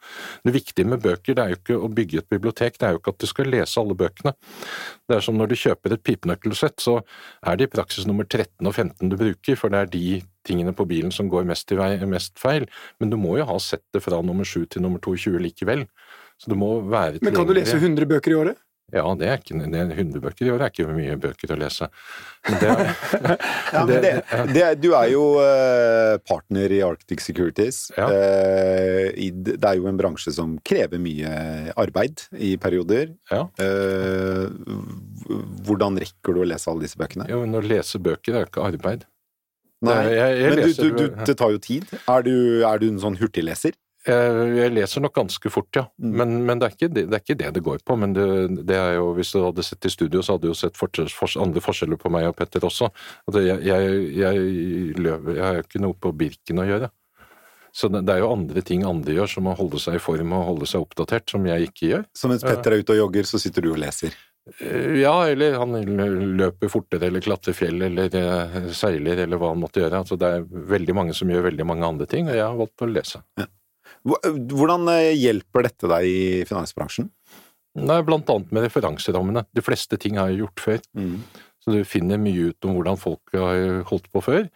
Det 0.49 0.55
viktige 0.57 0.91
med 0.91 1.05
bøker 1.07 1.39
det 1.39 1.45
er 1.45 1.55
jo 1.55 1.61
ikke 1.61 1.79
å 1.79 1.91
bygge 2.01 2.25
et 2.25 2.35
bibliotek, 2.35 2.75
det 2.75 2.89
er 2.89 2.97
jo 2.97 3.01
ikke 3.01 3.15
at 3.15 3.23
du 3.23 3.29
skal 3.31 3.51
lese 3.55 3.79
alle 3.79 3.97
bøkene. 4.03 4.35
Det 5.07 5.17
er 5.17 5.23
som 5.23 5.39
når 5.39 5.53
du 5.53 5.57
kjøper 5.63 5.95
et 5.95 6.03
pipenøkkelsett, 6.11 6.83
så 6.83 6.99
er 7.47 7.57
det 7.57 7.69
i 7.69 7.73
praksis 7.77 8.09
nummer 8.09 8.27
13 8.27 8.67
og 8.67 8.75
15 8.75 9.11
du 9.11 9.17
bruker, 9.19 9.57
for 9.59 9.71
det 9.71 9.85
er 9.85 9.91
de 9.95 10.05
tingene 10.47 10.73
på 10.75 10.87
bilen 10.89 11.13
som 11.13 11.29
går 11.31 11.45
mest, 11.49 11.71
vei, 11.77 11.93
mest 12.09 12.39
feil, 12.41 12.67
men 12.99 13.13
du 13.13 13.17
må 13.21 13.37
jo 13.39 13.47
ha 13.49 13.59
sett 13.61 13.85
det 13.93 14.03
fra 14.03 14.21
nummer 14.25 14.47
7 14.47 14.65
til 14.73 14.85
nummer 14.85 15.01
22 15.03 15.37
likevel. 15.41 15.87
Så 16.41 16.49
det 16.49 16.57
må 16.57 16.79
være 16.89 17.21
Men 17.21 17.35
kan 17.35 17.47
du 17.47 17.53
lese 17.53 17.77
100 17.77 18.09
bøker 18.09 18.33
i 18.33 18.39
året? 18.41 18.61
Ja, 18.91 19.05
det 19.15 19.27
er 19.29 19.37
ikke, 19.39 19.55
det 19.71 19.79
er 19.79 19.91
100 19.93 20.19
bøker 20.19 20.47
i 20.47 20.51
året 20.51 20.65
er 20.65 20.73
ikke 20.73 20.91
mye 20.91 21.15
bøker 21.21 21.53
å 21.53 21.57
lese. 21.61 21.87
Det, 22.43 22.71
ja, 23.75 23.83
det, 23.87 24.11
det, 24.55 24.65
du 24.83 24.89
er 24.97 25.07
jo 25.13 25.23
eh, 25.39 26.17
partner 26.27 26.73
i 26.75 26.81
Arctic 26.83 27.23
Securities. 27.23 27.85
Ja. 27.95 28.09
Eh, 28.11 29.31
det 29.31 29.55
er 29.63 29.79
jo 29.79 29.87
en 29.87 29.99
bransje 29.99 30.33
som 30.35 30.57
krever 30.67 30.99
mye 30.99 31.31
arbeid 31.79 32.25
i 32.35 32.57
perioder. 32.59 33.13
Ja. 33.31 33.45
Eh, 33.63 34.51
hvordan 35.63 36.01
rekker 36.01 36.35
du 36.35 36.43
å 36.43 36.49
lese 36.51 36.67
alle 36.73 36.83
disse 36.83 36.99
bøkene? 36.99 37.29
Jo, 37.31 37.45
men 37.45 37.55
Å 37.61 37.63
lese 37.63 38.01
bøker 38.03 38.35
er 38.35 38.43
jo 38.43 38.51
ikke 38.51 38.67
arbeid. 38.73 39.07
Nei, 39.81 40.01
jeg, 40.13 40.33
jeg 40.37 40.49
men 40.51 40.73
du, 40.77 40.89
du, 40.93 41.23
det 41.25 41.37
tar 41.39 41.53
jo 41.55 41.61
tid. 41.61 41.87
Er 42.05 42.25
du, 42.27 42.35
er 42.67 42.81
du 42.81 42.91
en 42.91 42.99
sånn 43.01 43.17
hurtigleser? 43.17 43.73
Jeg 44.01 44.71
leser 44.73 45.03
nok 45.03 45.13
ganske 45.13 45.49
fort, 45.53 45.69
ja. 45.77 45.83
Mm. 46.01 46.13
Men, 46.17 46.31
men 46.47 46.61
det, 46.61 46.71
er 46.71 46.89
det, 46.89 47.03
det, 47.11 47.17
er 47.17 47.21
ikke 47.21 47.37
det, 47.37 47.49
det 47.57 47.63
går 47.65 47.83
på. 47.85 47.97
Men 48.01 48.15
det, 48.17 48.25
det, 48.65 48.77
er 48.77 48.95
jo, 48.97 49.11
Hvis 49.17 49.33
du 49.33 49.43
hadde 49.43 49.65
sett 49.65 49.85
i 49.85 49.93
studio, 49.93 50.23
så 50.25 50.35
hadde 50.35 50.47
du 50.47 50.53
jo 50.53 50.57
sett 50.57 50.77
for, 50.77 50.89
andre 51.41 51.61
forskjeller 51.61 52.01
på 52.01 52.09
meg 52.13 52.29
og 52.31 52.37
Petter 52.39 52.65
også. 52.65 52.89
Altså, 53.29 53.43
jeg, 53.45 53.61
jeg, 53.67 53.99
jeg 54.17 55.37
har 55.37 55.59
jo 55.59 55.67
ikke 55.67 55.83
noe 55.83 55.97
på 56.01 56.13
Birken 56.17 56.63
å 56.63 56.67
gjøre. 56.69 56.89
Så 57.71 57.87
det, 57.87 58.03
er 58.11 58.19
jo 58.19 58.33
andre 58.33 58.63
ting 58.67 58.81
andre 58.83 59.15
gjør, 59.15 59.29
som 59.37 59.47
å 59.47 59.55
holde 59.55 59.79
seg 59.79 59.95
i 59.95 60.03
form 60.03 60.33
og 60.35 60.47
holde 60.49 60.67
seg 60.67 60.83
oppdatert, 60.83 61.29
som 61.31 61.45
jeg 61.47 61.69
ikke 61.69 61.93
gjør. 61.93 62.09
Så 62.17 62.31
mens 62.31 62.43
Petter 62.43 62.75
er 62.75 62.83
ute 62.83 62.97
og 62.97 63.05
jogger, 63.05 63.29
så 63.29 63.39
sitter 63.39 63.63
du 63.63 63.71
og 63.75 63.79
leser? 63.79 64.17
Eh, 64.49 65.01
ja, 65.01 65.27
eller 65.27 65.53
han 65.61 65.75
løper 66.37 66.71
fortere 66.71 67.07
eller 67.07 67.21
klatrer 67.21 67.53
fjell 67.53 67.83
eller 67.85 68.15
eh, 68.17 68.71
seiler 68.73 69.21
eller 69.23 69.39
hva 69.39 69.51
han 69.53 69.61
måtte 69.61 69.83
gjøre. 69.83 70.01
Altså, 70.01 70.17
det 70.19 70.31
er 70.31 70.47
veldig 70.71 70.95
mange 70.97 71.15
som 71.17 71.29
gjør 71.29 71.45
veldig 71.51 71.67
mange 71.69 71.87
andre 71.87 72.07
ting, 72.09 72.29
og 72.29 72.37
jeg 72.37 72.47
har 72.47 72.57
valgt 72.57 72.85
å 72.85 72.89
lese. 72.89 73.21
Ja. 73.39 73.47
Hvordan 74.01 74.89
eh, 74.95 75.13
hjelper 75.19 75.67
dette 75.67 75.91
deg 75.91 76.09
i 76.09 76.23
finansbransjen? 76.49 77.11
Nei, 77.77 78.01
blant 78.03 78.27
annet 78.33 78.49
med 78.51 78.65
referanserammene. 78.65 79.45
De 79.55 79.63
fleste 79.63 79.99
ting 80.01 80.17
har 80.19 80.31
jeg 80.31 80.41
gjort 80.41 80.65
før. 80.65 80.81
Mm. 80.97 81.21
Så 81.61 81.75
du 81.75 81.85
finner 81.85 82.19
mye 82.19 82.49
ut 82.49 82.65
om 82.65 82.73
hvordan 82.75 82.97
folk 82.99 83.37
har 83.37 83.85
holdt 83.87 84.09
på 84.11 84.23
før. 84.25 84.47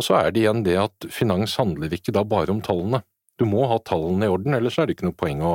Og 0.00 0.06
så 0.06 0.16
er 0.16 0.32
det 0.32 0.40
igjen 0.42 0.64
det 0.64 0.78
at 0.80 1.06
finans 1.12 1.58
handler 1.60 1.92
ikke 1.92 2.14
da 2.16 2.24
bare 2.26 2.50
om 2.50 2.62
tallene. 2.64 3.02
Du 3.38 3.44
må 3.48 3.66
ha 3.68 3.76
tallene 3.84 4.26
i 4.26 4.32
orden, 4.32 4.56
ellers 4.56 4.78
er 4.80 4.88
det 4.88 4.96
ikke 4.96 5.06
noe 5.10 5.16
poeng 5.16 5.44
å 5.44 5.52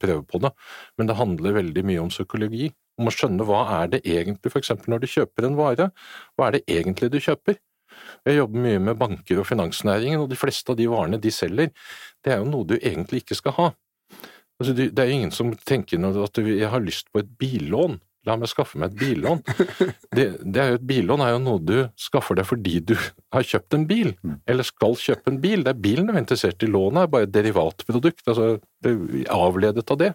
prøve 0.00 0.24
på 0.28 0.40
det. 0.42 0.50
Men 0.96 1.08
det 1.08 1.18
handler 1.20 1.60
veldig 1.60 1.84
mye 1.92 2.02
om 2.02 2.10
psykologi 2.12 2.72
om 2.96 3.08
å 3.08 3.12
skjønne 3.14 3.46
hva 3.46 3.62
er 3.82 3.94
det 3.94 4.02
egentlig, 4.04 4.52
for 4.52 4.62
eksempel 4.62 4.92
når 4.92 5.04
du 5.04 5.08
kjøper 5.12 5.48
en 5.48 5.58
vare, 5.58 5.90
hva 6.36 6.48
er 6.48 6.58
det 6.58 6.62
egentlig 6.78 7.10
du 7.12 7.18
kjøper? 7.22 7.58
Jeg 8.26 8.38
jobber 8.40 8.64
mye 8.64 8.82
med 8.88 8.98
banker 9.00 9.40
og 9.40 9.48
finansnæringen, 9.48 10.20
og 10.20 10.30
de 10.32 10.38
fleste 10.38 10.72
av 10.72 10.78
de 10.80 10.88
varene 10.90 11.20
de 11.22 11.32
selger, 11.32 11.72
det 12.24 12.34
er 12.34 12.42
jo 12.42 12.50
noe 12.50 12.68
du 12.68 12.76
egentlig 12.78 13.22
ikke 13.24 13.38
skal 13.38 13.56
ha. 13.60 13.68
Altså, 14.56 14.72
det 14.76 14.96
er 14.96 15.10
jo 15.10 15.16
ingen 15.18 15.34
som 15.34 15.52
tenker 15.68 16.00
at 16.00 16.40
jeg 16.40 16.72
har 16.72 16.84
lyst 16.84 17.10
på 17.12 17.20
et 17.20 17.32
billån. 17.40 17.98
La 18.26 18.34
meg 18.38 18.50
skaffe 18.50 18.78
meg 18.80 18.92
et 18.92 19.00
billån. 19.04 19.42
Det, 20.16 20.24
det 20.42 20.60
er 20.62 20.70
jo 20.70 20.76
et 20.78 20.86
billån 20.88 21.20
er 21.20 21.34
jo 21.34 21.40
noe 21.42 21.60
du 21.60 21.74
skaffer 22.00 22.38
deg 22.38 22.46
fordi 22.48 22.78
du 22.88 22.94
har 23.34 23.44
kjøpt 23.44 23.74
en 23.76 23.84
bil, 23.88 24.14
mm. 24.24 24.38
eller 24.48 24.64
skal 24.64 24.96
kjøpe 24.96 25.32
en 25.32 25.40
bil. 25.42 25.64
Det 25.66 25.74
er 25.74 25.82
bilen 25.82 26.08
du 26.08 26.14
er 26.14 26.22
interessert 26.22 26.64
i. 26.64 26.70
Lånet 26.72 27.02
er 27.02 27.10
bare 27.12 27.28
et 27.28 27.34
derivatprodukt, 27.34 28.24
altså 28.24 28.46
det 28.86 29.26
avledet 29.32 29.84
av 29.92 30.00
det. 30.00 30.10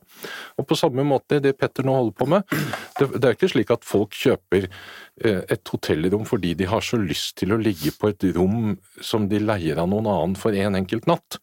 Og 0.58 0.68
på 0.70 0.78
samme 0.80 1.06
måte 1.08 1.42
det 1.44 1.54
Petter 1.60 1.86
nå 1.86 1.96
holder 2.00 2.18
på 2.18 2.30
med, 2.34 2.58
det, 3.00 3.08
det 3.18 3.30
er 3.30 3.38
ikke 3.38 3.52
slik 3.52 3.76
at 3.76 3.86
folk 3.88 4.18
kjøper 4.18 4.68
eh, 4.68 5.42
et 5.52 5.74
hotellrom 5.74 6.26
fordi 6.30 6.56
de 6.58 6.70
har 6.72 6.84
så 6.86 7.00
lyst 7.02 7.38
til 7.42 7.54
å 7.54 7.62
ligge 7.62 7.94
på 7.98 8.12
et 8.12 8.28
rom 8.38 8.76
som 9.04 9.30
de 9.32 9.42
leier 9.42 9.82
av 9.82 9.90
noen 9.92 10.10
annen 10.10 10.38
for 10.40 10.56
en 10.58 10.82
enkelt 10.82 11.08
natt. 11.10 11.40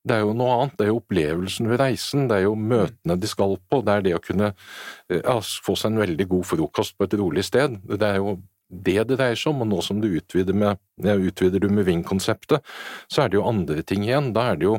Det 0.00 0.16
er 0.16 0.22
jo 0.24 0.32
noe 0.32 0.52
annet, 0.56 0.76
det 0.78 0.86
er 0.86 0.94
jo 0.94 1.00
opplevelsen 1.02 1.68
ved 1.68 1.80
reisen, 1.82 2.28
det 2.30 2.38
er 2.38 2.46
jo 2.46 2.54
møtene 2.56 3.18
de 3.20 3.28
skal 3.28 3.58
på, 3.68 3.82
det 3.84 3.96
er 3.96 4.06
det 4.06 4.14
å 4.16 4.22
kunne 4.24 4.52
eh, 4.54 5.18
ja, 5.20 5.34
få 5.40 5.74
seg 5.76 5.92
en 5.92 6.00
veldig 6.00 6.26
god 6.30 6.46
frokost 6.48 6.96
på 6.96 7.04
et 7.04 7.16
rolig 7.20 7.44
sted. 7.44 7.76
Det 7.84 8.08
er 8.08 8.20
jo 8.22 8.38
det 8.70 9.02
det 9.10 9.18
dreier 9.18 9.36
seg 9.36 9.52
om, 9.52 9.64
og 9.64 9.68
nå 9.72 9.80
som 9.84 10.00
du 10.00 10.06
utvider, 10.08 10.56
med, 10.56 10.80
ja, 11.04 11.16
utvider 11.18 11.60
du 11.60 11.68
med 11.74 11.84
Ving-konseptet, 11.88 12.64
så 13.10 13.24
er 13.24 13.32
det 13.32 13.40
jo 13.40 13.48
andre 13.50 13.82
ting 13.84 14.06
igjen. 14.06 14.30
Da 14.36 14.52
er 14.52 14.60
det 14.60 14.68
jo 14.68 14.78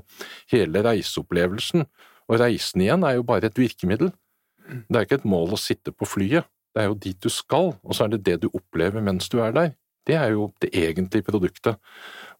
hele 0.53 0.84
reiseopplevelsen, 0.88 1.86
og 2.31 2.39
reisen 2.39 2.86
igjen 2.86 3.05
er 3.05 3.19
jo 3.19 3.27
bare 3.27 3.51
et 3.51 3.60
virkemiddel. 3.60 4.13
Det 4.88 4.97
er 4.97 5.05
ikke 5.05 5.19
et 5.19 5.27
mål 5.27 5.53
å 5.53 5.60
sitte 5.60 5.91
på 5.93 6.07
flyet, 6.07 6.47
det 6.71 6.86
er 6.86 6.88
jo 6.88 6.99
dit 7.03 7.19
du 7.19 7.27
skal, 7.29 7.73
og 7.84 7.95
så 7.95 8.05
er 8.05 8.13
det 8.13 8.23
det 8.29 8.38
du 8.45 8.49
opplever 8.53 9.03
mens 9.03 9.27
du 9.29 9.41
er 9.43 9.51
der. 9.55 9.73
Det 10.07 10.17
er 10.17 10.33
jo 10.33 10.49
det 10.63 10.71
egentlige 10.73 11.27
produktet. 11.27 11.77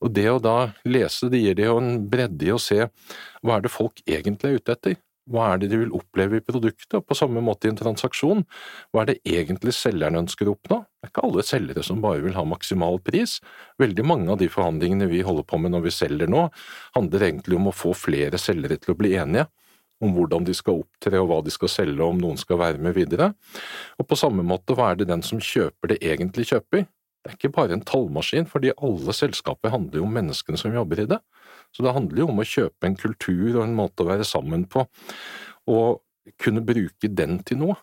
Og 0.02 0.14
det 0.16 0.28
å 0.32 0.42
da 0.42 0.72
lese, 0.88 1.30
det 1.30 1.44
gir 1.44 1.58
det 1.58 1.70
jo 1.70 1.78
en 1.82 2.04
bredde 2.10 2.48
i 2.48 2.54
å 2.54 2.60
se 2.62 2.80
hva 2.82 3.58
er 3.58 3.66
det 3.66 3.74
folk 3.74 4.02
egentlig 4.08 4.50
er 4.50 4.62
ute 4.62 4.78
etter. 4.78 5.00
Hva 5.32 5.52
er 5.54 5.62
det 5.62 5.70
de 5.72 5.78
vil 5.84 5.94
oppleve 5.96 6.40
i 6.40 6.44
produktet? 6.44 6.96
Og 6.98 7.06
på 7.08 7.16
samme 7.16 7.44
måte 7.46 7.68
i 7.68 7.72
en 7.72 7.78
transaksjon, 7.78 8.42
hva 8.92 9.04
er 9.04 9.12
det 9.12 9.20
egentlig 9.38 9.76
selgeren 9.78 10.18
ønsker 10.24 10.50
å 10.50 10.56
oppnå? 10.56 10.82
Det 10.82 11.08
er 11.08 11.12
ikke 11.14 11.26
alle 11.28 11.46
selgere 11.46 11.84
som 11.86 12.02
bare 12.04 12.24
vil 12.26 12.36
ha 12.36 12.44
maksimal 12.48 12.98
pris. 13.06 13.38
Veldig 13.82 14.06
mange 14.08 14.34
av 14.34 14.42
de 14.42 14.50
forhandlingene 14.52 15.08
vi 15.12 15.22
holder 15.26 15.46
på 15.48 15.62
med 15.62 15.76
når 15.76 15.86
vi 15.86 15.94
selger 15.96 16.32
nå, 16.32 16.48
handler 16.98 17.28
egentlig 17.30 17.60
om 17.60 17.70
å 17.70 17.76
få 17.76 17.94
flere 17.96 18.42
selgere 18.42 18.80
til 18.82 18.96
å 18.96 19.00
bli 19.00 19.14
enige 19.22 19.48
om 20.02 20.16
hvordan 20.16 20.48
de 20.48 20.56
skal 20.58 20.82
opptre 20.82 21.20
og 21.22 21.30
hva 21.30 21.38
de 21.46 21.54
skal 21.54 21.70
selge 21.70 22.02
og 22.02 22.16
om 22.16 22.24
noen 22.24 22.40
skal 22.42 22.58
være 22.58 22.82
med 22.82 22.96
videre. 22.98 23.32
Og 24.02 24.08
på 24.10 24.18
samme 24.18 24.42
måte, 24.42 24.74
hva 24.74 24.92
er 24.92 25.02
det 25.02 25.12
den 25.12 25.22
som 25.26 25.38
kjøper 25.38 25.94
det 25.94 26.02
egentlig 26.02 26.48
kjøper? 26.50 26.88
Det 27.22 27.30
er 27.30 27.38
ikke 27.38 27.54
bare 27.54 27.76
en 27.78 27.86
tallmaskin, 27.86 28.48
fordi 28.50 28.74
alle 28.82 29.14
selskaper 29.14 29.74
handler 29.74 30.02
jo 30.02 30.08
om 30.08 30.16
menneskene 30.18 30.58
som 30.58 30.74
jobber 30.74 31.04
i 31.04 31.10
det. 31.12 31.20
Så 31.76 31.86
det 31.86 31.94
handler 31.94 32.24
jo 32.24 32.32
om 32.32 32.42
å 32.42 32.48
kjøpe 32.48 32.90
en 32.90 32.98
kultur 32.98 33.52
og 33.54 33.64
en 33.66 33.78
måte 33.78 34.04
å 34.04 34.10
være 34.10 34.26
sammen 34.28 34.66
på, 34.70 34.88
og 35.70 36.02
kunne 36.42 36.66
bruke 36.66 37.10
den 37.10 37.40
til 37.46 37.62
noe. 37.62 37.78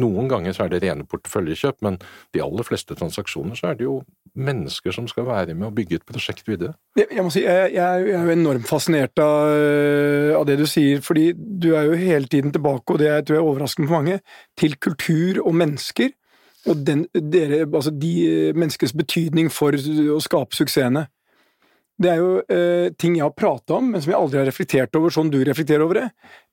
Noen 0.00 0.28
ganger 0.30 0.54
så 0.56 0.64
er 0.64 0.72
det 0.72 0.80
rene 0.84 1.04
porteføljekjøp, 1.08 1.80
men 1.84 1.98
de 2.34 2.42
aller 2.44 2.64
fleste 2.64 2.96
transaksjoner 2.96 3.58
så 3.58 3.70
er 3.70 3.80
det 3.80 3.86
jo 3.86 3.98
mennesker 4.38 4.94
som 4.94 5.08
skal 5.10 5.26
være 5.26 5.56
med 5.58 5.68
og 5.68 5.74
bygge 5.76 5.98
et 5.98 6.06
prosjekt 6.06 6.48
videre. 6.48 6.72
Jeg, 6.96 7.10
jeg 7.16 7.24
må 7.26 7.32
si, 7.34 7.42
jeg, 7.44 7.72
jeg, 7.74 7.82
er 7.82 8.24
jo 8.24 8.32
enormt 8.32 8.68
fascinert 8.68 9.20
av, 9.20 9.50
øh, 9.50 10.30
av, 10.38 10.46
det 10.48 10.56
du 10.60 10.66
sier, 10.70 11.02
fordi 11.04 11.32
du 11.34 11.72
er 11.74 11.90
jo 11.90 11.98
hele 11.98 12.30
tiden 12.30 12.54
tilbake, 12.54 12.94
og 12.94 13.02
det 13.02 13.10
tror 13.26 13.36
jeg 13.36 13.42
er 13.42 13.50
overraskende 13.50 13.90
for 13.90 14.00
mange, 14.00 14.20
til 14.60 14.78
kultur 14.80 15.42
og 15.44 15.56
mennesker. 15.60 16.14
Og 16.68 16.82
den, 16.84 17.06
dere, 17.14 17.62
altså 17.64 17.92
de 17.94 18.52
menneskers 18.56 18.92
betydning 18.96 19.48
for 19.52 19.72
å 19.72 20.20
skape 20.20 20.56
suksessene. 20.58 21.06
Det 22.00 22.08
er 22.08 22.20
jo 22.20 22.30
eh, 22.52 22.92
ting 23.00 23.16
jeg 23.18 23.26
har 23.26 23.36
prata 23.36 23.76
om, 23.76 23.90
men 23.92 24.00
som 24.00 24.12
jeg 24.12 24.18
aldri 24.18 24.40
har 24.40 24.48
reflektert 24.48 24.96
over 24.96 25.12
sånn 25.12 25.32
du 25.32 25.38
reflekterer 25.44 25.84
over 25.84 26.00
det. 26.00 26.06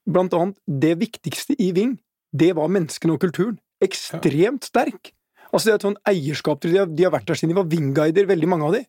Blant 0.08 0.36
annet, 0.36 0.58
det 0.68 0.96
viktigste 1.00 1.56
i 1.64 1.72
Ving, 1.76 1.96
det 2.36 2.54
var 2.58 2.72
menneskene 2.72 3.16
og 3.16 3.22
kulturen. 3.24 3.56
Ekstremt 3.84 4.68
sterk. 4.68 5.14
Altså, 5.52 5.68
det 5.68 5.74
er 5.74 5.80
et 5.80 5.88
sånn 5.88 6.02
eierskap 6.12 6.60
til 6.64 6.76
de 6.76 6.82
har, 6.82 6.92
de 6.92 7.08
har 7.08 7.14
vært 7.16 7.30
der 7.30 7.40
siden 7.40 7.54
de 7.54 7.60
var 7.62 7.70
Ving-guider, 7.72 8.28
veldig 8.28 8.52
mange 8.52 8.68
av 8.68 8.76
de. 8.76 8.84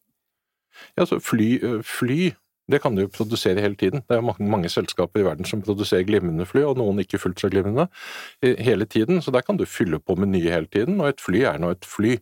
Ja, 0.94 1.04
altså 1.04 1.20
fly, 1.22 1.50
fly 1.86 2.32
det 2.70 2.82
kan 2.82 2.94
du 2.94 3.02
jo 3.04 3.12
produsere 3.12 3.62
hele 3.64 3.78
tiden. 3.80 4.02
Det 4.08 4.18
er 4.18 4.24
mange, 4.24 4.44
mange, 4.44 4.68
selskaper 4.72 5.22
i 5.22 5.26
verden 5.26 5.48
som 5.48 5.62
produserer 5.64 6.06
glimrende 6.08 6.46
fly, 6.48 6.66
og 6.68 6.76
noen 6.80 7.00
ikke 7.02 7.20
fullt 7.22 7.40
så 7.40 7.50
glimrende, 7.52 7.88
hele 8.42 8.86
tiden. 8.86 9.22
Så 9.24 9.32
der 9.34 9.46
kan 9.46 9.56
du 9.56 9.64
fylle 9.68 10.00
på 10.00 10.18
med 10.18 10.32
nye 10.34 10.52
hele 10.52 10.68
tiden, 10.68 11.00
og 11.00 11.14
et 11.14 11.24
fly 11.24 11.46
er 11.48 11.60
nå 11.62 11.72
et 11.74 11.88
fly. 11.88 12.18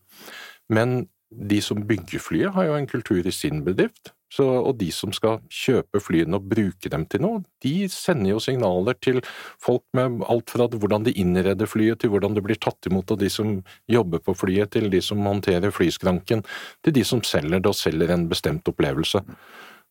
Men 0.71 1.09
de 1.31 1.59
som 1.63 1.83
bygger 1.87 2.23
flyet, 2.23 2.55
har 2.55 2.69
jo 2.69 2.77
en 2.79 2.87
kultur 2.87 3.27
i 3.27 3.35
sin 3.35 3.65
bedrift. 3.67 4.13
Så, 4.33 4.43
og 4.43 4.75
de 4.81 4.89
som 4.91 5.13
skal 5.15 5.39
kjøpe 5.53 6.01
flyene 6.03 6.39
og 6.39 6.49
bruke 6.51 6.91
dem 6.91 7.05
til 7.07 7.23
noe, 7.23 7.43
de 7.63 7.87
sender 7.93 8.33
jo 8.33 8.41
signaler 8.43 8.97
til 8.99 9.21
folk 9.63 9.85
med 9.95 10.25
alt 10.27 10.51
fra 10.51 10.67
hvordan 10.73 11.07
de 11.07 11.15
innreder 11.23 11.71
flyet, 11.71 12.01
til 12.03 12.11
hvordan 12.11 12.35
det 12.35 12.43
blir 12.47 12.59
tatt 12.59 12.91
imot 12.91 13.15
av 13.15 13.21
de 13.23 13.31
som 13.31 13.61
jobber 13.91 14.23
på 14.27 14.35
flyet, 14.35 14.73
til 14.75 14.91
de 14.91 15.03
som 15.03 15.23
håndterer 15.27 15.75
flyskranken, 15.75 16.43
til 16.83 16.97
de 16.99 17.07
som 17.07 17.23
selger 17.23 17.63
det 17.63 17.71
og 17.71 17.79
selger 17.79 18.13
en 18.13 18.27
bestemt 18.31 18.67
opplevelse. 18.67 19.23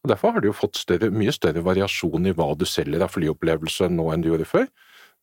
Og 0.05 0.11
Derfor 0.11 0.35
har 0.35 0.43
du 0.43 0.51
jo 0.51 0.53
fått 0.53 0.77
større, 0.77 1.09
mye 1.09 1.33
større 1.33 1.63
variasjon 1.65 2.29
i 2.29 2.33
hva 2.37 2.51
du 2.53 2.67
selger 2.69 3.01
av 3.01 3.15
flyopplevelse 3.15 3.89
nå 3.89 4.11
enn 4.13 4.21
du 4.21 4.29
gjorde 4.29 4.45
før. 4.45 4.67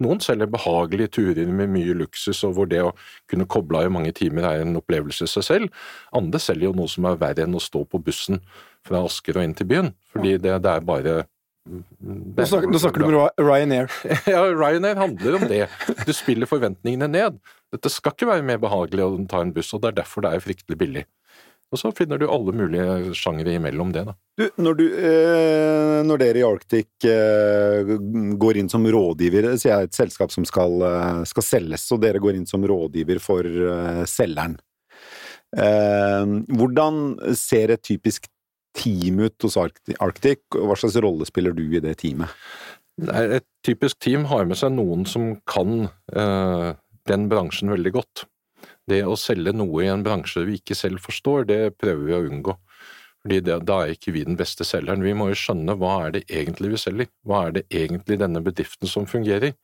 Noen 0.03 0.19
selger 0.25 0.49
behagelige 0.51 1.13
turer 1.21 1.47
med 1.47 1.71
mye 1.71 1.95
luksus, 1.95 2.41
og 2.49 2.57
hvor 2.57 2.67
det 2.67 2.81
å 2.83 2.95
kunne 3.31 3.47
koble 3.47 3.79
av 3.79 3.87
i 3.87 3.93
mange 3.95 4.11
timer 4.17 4.49
er 4.49 4.65
en 4.65 4.81
opplevelse 4.81 5.29
i 5.29 5.31
seg 5.31 5.47
selv. 5.47 5.85
Andre 6.19 6.41
selger 6.43 6.71
jo 6.71 6.75
noe 6.81 6.91
som 6.91 7.07
er 7.07 7.21
verre 7.21 7.47
enn 7.47 7.55
å 7.55 7.63
stå 7.63 7.85
på 7.87 8.01
bussen 8.03 8.43
fra 8.83 9.05
Asker 9.07 9.39
og 9.39 9.47
inn 9.47 9.55
til 9.55 9.71
byen, 9.71 9.93
fordi 10.11 10.35
det, 10.43 10.57
det 10.65 10.75
er 10.75 10.89
bare 10.89 11.21
nå 11.63 12.43
snakker, 12.43 12.67
nå 12.75 12.79
snakker, 12.83 13.05
du 13.07 13.21
om 13.21 13.29
Ryanair. 13.39 13.93
ja, 14.35 14.41
Ryanair 14.51 14.99
handler 14.99 15.37
om 15.39 15.45
det. 15.47 15.69
Du 16.03 16.11
spiller 16.11 16.51
forventningene 16.51 17.07
ned. 17.07 17.39
Dette 17.71 17.93
skal 17.93 18.17
ikke 18.17 18.33
være 18.33 18.43
mer 18.49 18.59
behagelig 18.59 19.05
å 19.07 19.13
ta 19.31 19.45
en 19.45 19.55
buss, 19.55 19.71
og 19.77 19.85
det 19.85 19.93
er 19.93 20.01
derfor 20.03 20.27
det 20.27 20.33
er 20.35 20.43
fryktelig 20.43 20.81
billig. 20.81 21.05
Og 21.73 21.81
så 21.81 21.89
finner 21.97 22.21
du 22.21 22.27
alle 22.29 22.53
mulige 22.53 23.15
sjangere 23.17 23.55
imellom 23.57 23.95
det, 23.95 24.05
da. 24.11 24.15
Du, 24.37 24.45
når, 24.61 24.77
du, 24.77 24.83
eh, 24.93 26.01
når, 26.05 26.21
dere 26.21 26.43
i 26.43 26.45
Arctic 26.45 27.07
eh, 27.09 27.95
går 28.41 28.61
inn 28.61 28.69
som 28.73 28.85
rådgiver, 28.85 29.55
sier 29.57 29.73
jeg 29.73 29.89
et 29.89 29.97
selskap 29.97 30.35
som 30.35 30.45
skal, 30.49 30.77
eh, 30.85 31.23
skal, 31.31 31.47
selges, 31.47 31.87
og 31.97 32.03
dere 32.05 32.21
går 32.21 32.37
inn 32.37 32.49
som 32.49 32.65
rådgiver 32.69 33.23
for 33.25 33.49
eh, 33.49 34.03
selgeren. 34.11 34.59
Eh, 35.57 36.37
hvordan 36.53 37.01
ser 37.41 37.73
et 37.73 37.85
typisk 37.89 38.29
team 38.77 39.25
ut 39.25 39.49
hos 39.49 39.57
Arctic, 39.61 40.45
og 40.57 40.69
hva 40.69 40.77
slags 40.77 41.01
rolle 41.05 41.29
spiller 41.29 41.57
du 41.57 41.65
i 41.65 41.81
det 41.85 41.97
teamet? 42.05 42.29
Et 43.01 43.45
typisk 43.65 43.97
team 44.05 44.27
har 44.29 44.45
med 44.45 44.61
seg 44.61 44.75
noen 44.77 45.09
som 45.09 45.33
kan 45.49 45.87
eh, 46.13 46.69
den 47.09 47.27
bransjen 47.33 47.73
veldig 47.73 47.95
godt. 47.97 48.27
Det 48.93 49.03
å 49.09 49.17
selge 49.19 49.55
noe 49.57 49.85
i 49.85 49.91
en 49.93 50.05
bransje 50.07 50.45
vi 50.49 50.59
ikke 50.61 50.77
selv 50.79 51.03
forstår, 51.05 51.47
det 51.51 51.61
prøver 51.81 52.05
vi 52.09 52.17
å 52.19 52.25
unngå. 52.29 52.57
Fordi 53.23 53.39
det, 53.47 53.59
Da 53.67 53.77
er 53.85 53.93
ikke 53.95 54.15
vi 54.17 54.25
den 54.27 54.39
beste 54.39 54.67
selgeren. 54.67 55.05
Vi 55.07 55.15
må 55.15 55.29
jo 55.31 55.39
skjønne 55.39 55.77
hva 55.79 55.93
er 56.07 56.17
det 56.17 56.25
egentlig 56.29 56.73
vi 56.73 56.81
selger. 56.85 57.11
Hva 57.27 57.47
er 57.47 57.53
det 57.59 57.65
egentlig 57.71 58.19
denne 58.19 58.43
bedriften 58.43 58.91
som 58.91 59.07
fungerer? 59.07 59.55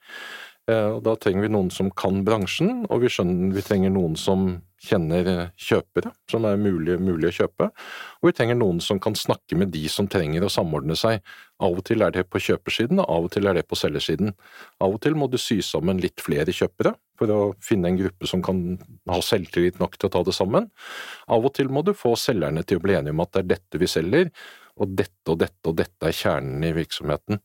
Eh, 0.69 0.89
og 0.93 1.03
Da 1.07 1.17
trenger 1.17 1.47
vi 1.47 1.53
noen 1.53 1.71
som 1.73 1.91
kan 1.91 2.23
bransjen, 2.27 2.85
og 2.89 3.05
vi, 3.05 3.13
skjønner, 3.13 3.55
vi 3.57 3.65
trenger 3.65 3.93
noen 3.95 4.17
som 4.21 4.51
kjenner 4.85 5.29
eh, 5.33 5.51
kjøpere, 5.59 6.13
som 6.31 6.45
er 6.47 6.61
mulig, 6.61 6.99
mulig, 7.01 7.31
å 7.31 7.37
kjøpe, 7.41 7.71
og 8.21 8.29
vi 8.29 8.35
trenger 8.37 8.59
noen 8.59 8.83
som 8.85 9.01
kan 9.03 9.17
snakke 9.19 9.57
med 9.59 9.73
de 9.75 9.87
som 9.91 10.07
trenger 10.11 10.45
å 10.45 10.53
samordne 10.53 10.97
seg. 10.99 11.25
Av 11.65 11.73
og 11.73 11.83
til 11.89 12.05
er 12.05 12.13
det 12.15 12.27
på 12.29 12.43
kjøpersiden, 12.45 13.01
og 13.01 13.09
av 13.17 13.27
og 13.27 13.33
til 13.35 13.49
er 13.49 13.59
det 13.59 13.65
på 13.67 13.81
selgersiden. 13.81 14.37
Av 14.85 14.93
og 14.93 15.01
til 15.03 15.17
må 15.19 15.31
du 15.33 15.39
sy 15.41 15.59
sammen 15.65 16.03
litt 16.05 16.23
flere 16.23 16.55
kjøpere 16.55 16.95
for 17.19 17.33
å 17.35 17.41
finne 17.65 17.91
en 17.91 17.99
gruppe 17.99 18.29
som 18.31 18.45
kan 18.45 18.63
ha 19.11 19.19
selvtillit 19.25 19.81
nok 19.81 19.97
til 19.97 20.07
å 20.07 20.15
ta 20.15 20.23
det 20.29 20.37
sammen. 20.37 20.69
Av 21.27 21.43
og 21.43 21.57
til 21.57 21.73
må 21.73 21.83
du 21.83 21.97
få 21.97 22.13
selgerne 22.21 22.63
til 22.63 22.79
å 22.79 22.85
bli 22.85 22.95
enige 23.01 23.17
om 23.17 23.25
at 23.25 23.33
det 23.35 23.43
er 23.43 23.53
dette 23.57 23.81
vi 23.83 23.91
selger, 23.91 24.31
og 24.79 24.95
dette 24.99 25.33
og 25.33 25.41
dette 25.43 25.71
og 25.71 25.77
dette 25.79 26.09
er 26.09 26.17
kjernen 26.17 26.65
i 26.65 26.73
virksomheten. 26.77 27.43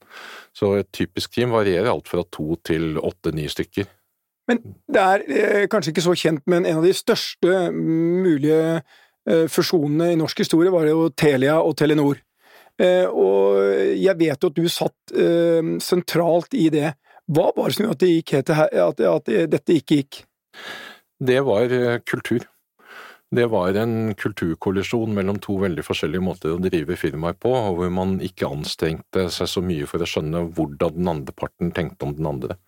Så 0.55 0.75
et 0.79 0.91
typisk 0.95 1.33
team 1.35 1.53
varierer 1.55 1.91
alt 1.91 2.09
fra 2.11 2.23
to 2.31 2.57
til 2.65 2.97
åtte-ni 3.01 3.47
stykker. 3.51 3.89
Men 4.49 4.59
det 4.91 5.03
er 5.03 5.23
eh, 5.27 5.65
kanskje 5.71 5.93
ikke 5.93 6.05
så 6.05 6.15
kjent, 6.19 6.43
men 6.51 6.67
en 6.67 6.81
av 6.81 6.85
de 6.85 6.93
største 6.95 7.71
mulige 7.73 8.81
eh, 8.81 9.45
fusjonene 9.51 10.11
i 10.13 10.19
norsk 10.19 10.43
historie 10.43 10.73
var 10.73 10.87
jo 10.89 11.07
Telia 11.15 11.59
og 11.63 11.77
Telenor. 11.79 12.19
Eh, 12.81 13.05
og 13.07 13.61
jeg 13.95 14.17
vet 14.19 14.43
jo 14.43 14.51
at 14.51 14.59
du 14.59 14.67
satt 14.71 15.15
sentralt 15.83 16.57
i 16.57 16.67
det. 16.73 16.95
Hva 17.31 17.51
var 17.55 17.69
det 17.69 17.77
som 17.77 17.85
gjorde 17.87 18.09
at, 18.41 18.49
det 18.49 18.81
at, 18.83 19.03
at 19.07 19.35
dette 19.53 19.77
ikke 19.79 20.01
gikk? 20.01 20.23
Det 21.23 21.39
var 21.45 21.71
kultur. 22.03 22.43
Det 23.33 23.45
var 23.49 23.73
en 23.79 24.13
kulturkollisjon 24.19 25.13
mellom 25.15 25.39
to 25.41 25.55
veldig 25.61 25.85
forskjellige 25.87 26.21
måter 26.21 26.53
å 26.53 26.61
drive 26.61 26.97
firmaer 26.99 27.37
på, 27.39 27.49
og 27.49 27.79
hvor 27.79 27.91
man 27.93 28.19
ikke 28.21 28.49
anstrengte 28.51 29.25
seg 29.33 29.49
så 29.49 29.63
mye 29.65 29.87
for 29.89 30.03
å 30.03 30.09
skjønne 30.09 30.43
hvordan 30.53 30.99
den 30.99 31.09
andre 31.15 31.33
parten 31.37 31.73
tenkte 31.73 32.05
om 32.05 32.13
den 32.17 32.29
andre. 32.29 32.59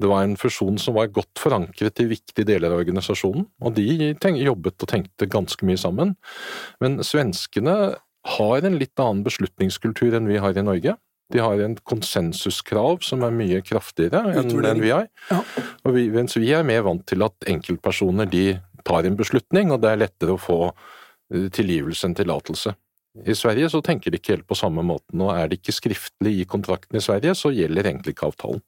Det 0.00 0.10
var 0.10 0.24
en 0.24 0.34
fusjon 0.40 0.80
som 0.82 0.96
var 0.96 1.12
godt 1.14 1.38
forankret 1.38 2.02
i 2.02 2.08
viktige 2.10 2.48
deler 2.48 2.74
av 2.74 2.82
organisasjonen, 2.82 3.46
og 3.62 3.76
de 3.78 4.14
jobbet 4.42 4.82
og 4.82 4.90
tenkte 4.90 5.30
ganske 5.30 5.68
mye 5.68 5.78
sammen. 5.78 6.16
Men 6.82 6.98
svenskene 7.06 7.76
har 8.34 8.66
en 8.66 8.78
litt 8.80 8.98
annen 8.98 9.22
beslutningskultur 9.26 10.16
enn 10.16 10.30
vi 10.30 10.40
har 10.42 10.58
i 10.58 10.66
Norge. 10.66 10.96
De 11.32 11.40
har 11.40 11.60
en 11.62 11.76
konsensuskrav 11.88 13.04
som 13.06 13.22
er 13.24 13.32
mye 13.34 13.62
kraftigere 13.64 14.34
enn, 14.34 14.82
vi 14.82 14.92
har. 14.92 15.06
Ja. 15.30 15.40
Og 15.86 15.96
vi, 15.96 16.08
mens 16.12 16.36
vi 16.36 16.50
er 16.52 16.66
mer 16.66 16.84
vant 16.84 17.06
til 17.08 17.24
at 17.24 17.48
enkeltpersoner 17.48 18.28
de 18.28 18.46
tar 18.86 19.08
en 19.08 19.18
beslutning, 19.18 19.72
og 19.72 19.82
det 19.84 19.92
er 19.92 20.02
lettere 20.04 20.36
å 20.36 20.40
få 20.40 20.58
eh, 20.68 21.50
tilgivelse 21.54 22.08
enn 22.08 22.18
tillatelse. 22.18 22.74
I 23.14 23.34
Sverige 23.38 23.68
så 23.70 23.78
tenker 23.84 24.10
de 24.10 24.18
ikke 24.18 24.32
helt 24.32 24.46
på 24.50 24.56
samme 24.58 24.82
måten, 24.82 25.20
og 25.22 25.36
er 25.36 25.46
det 25.46 25.60
ikke 25.60 25.76
skriftlig 25.76 26.32
i 26.40 26.46
kontrakten 26.50 26.98
i 26.98 27.02
Sverige, 27.02 27.36
så 27.38 27.52
gjelder 27.54 27.86
egentlig 27.86 28.16
ikke 28.16 28.32
avtalen. 28.32 28.62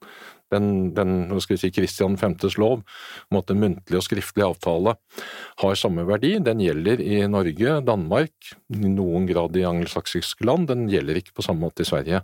Den, 0.54 0.68
den 0.94 1.14
hva 1.32 1.40
skal 1.42 1.56
vi 1.56 1.62
si, 1.64 1.72
Kristian 1.74 2.14
5.s 2.20 2.54
lov 2.62 2.84
om 3.32 3.38
at 3.40 3.50
en 3.50 3.58
muntlig 3.58 3.98
og 3.98 4.04
skriftlig 4.06 4.44
avtale 4.46 4.94
har 5.58 5.80
samme 5.80 6.04
verdi, 6.06 6.36
den 6.46 6.62
gjelder 6.62 7.02
i 7.02 7.18
Norge, 7.26 7.80
Danmark, 7.88 8.52
i 8.70 8.92
noen 8.92 9.26
grad 9.26 9.58
i 9.58 9.66
angelsaksiske 9.66 10.46
land, 10.46 10.70
den 10.70 10.86
gjelder 10.92 11.18
ikke 11.18 11.34
på 11.34 11.48
samme 11.48 11.66
måte 11.66 11.82
i 11.82 11.90
Sverige. 11.90 12.22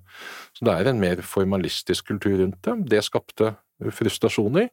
Så 0.55 0.69
det 0.69 0.77
er 0.77 0.93
en 0.93 1.03
mer 1.03 1.27
formalistisk 1.27 2.13
kultur 2.13 2.39
rundt 2.45 2.63
det. 2.63 2.79
Det 2.95 3.03
skapte 3.09 3.57
frustrasjoner. 3.91 4.69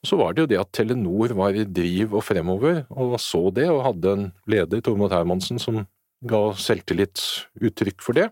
Og 0.00 0.10
så 0.10 0.18
var 0.20 0.32
det 0.32 0.44
jo 0.44 0.50
det 0.52 0.60
at 0.62 0.72
Telenor 0.74 1.34
var 1.36 1.56
i 1.56 1.66
driv 1.68 2.16
og 2.16 2.24
fremover, 2.24 2.84
og 2.90 3.18
så 3.22 3.48
det, 3.54 3.68
og 3.72 3.84
hadde 3.84 4.14
en 4.16 4.28
leder, 4.48 4.80
Tormod 4.80 5.12
Hermansen, 5.12 5.60
som 5.62 5.84
ga 6.26 6.42
selvtillitsuttrykk 6.56 8.00
for 8.02 8.16
det. 8.16 8.30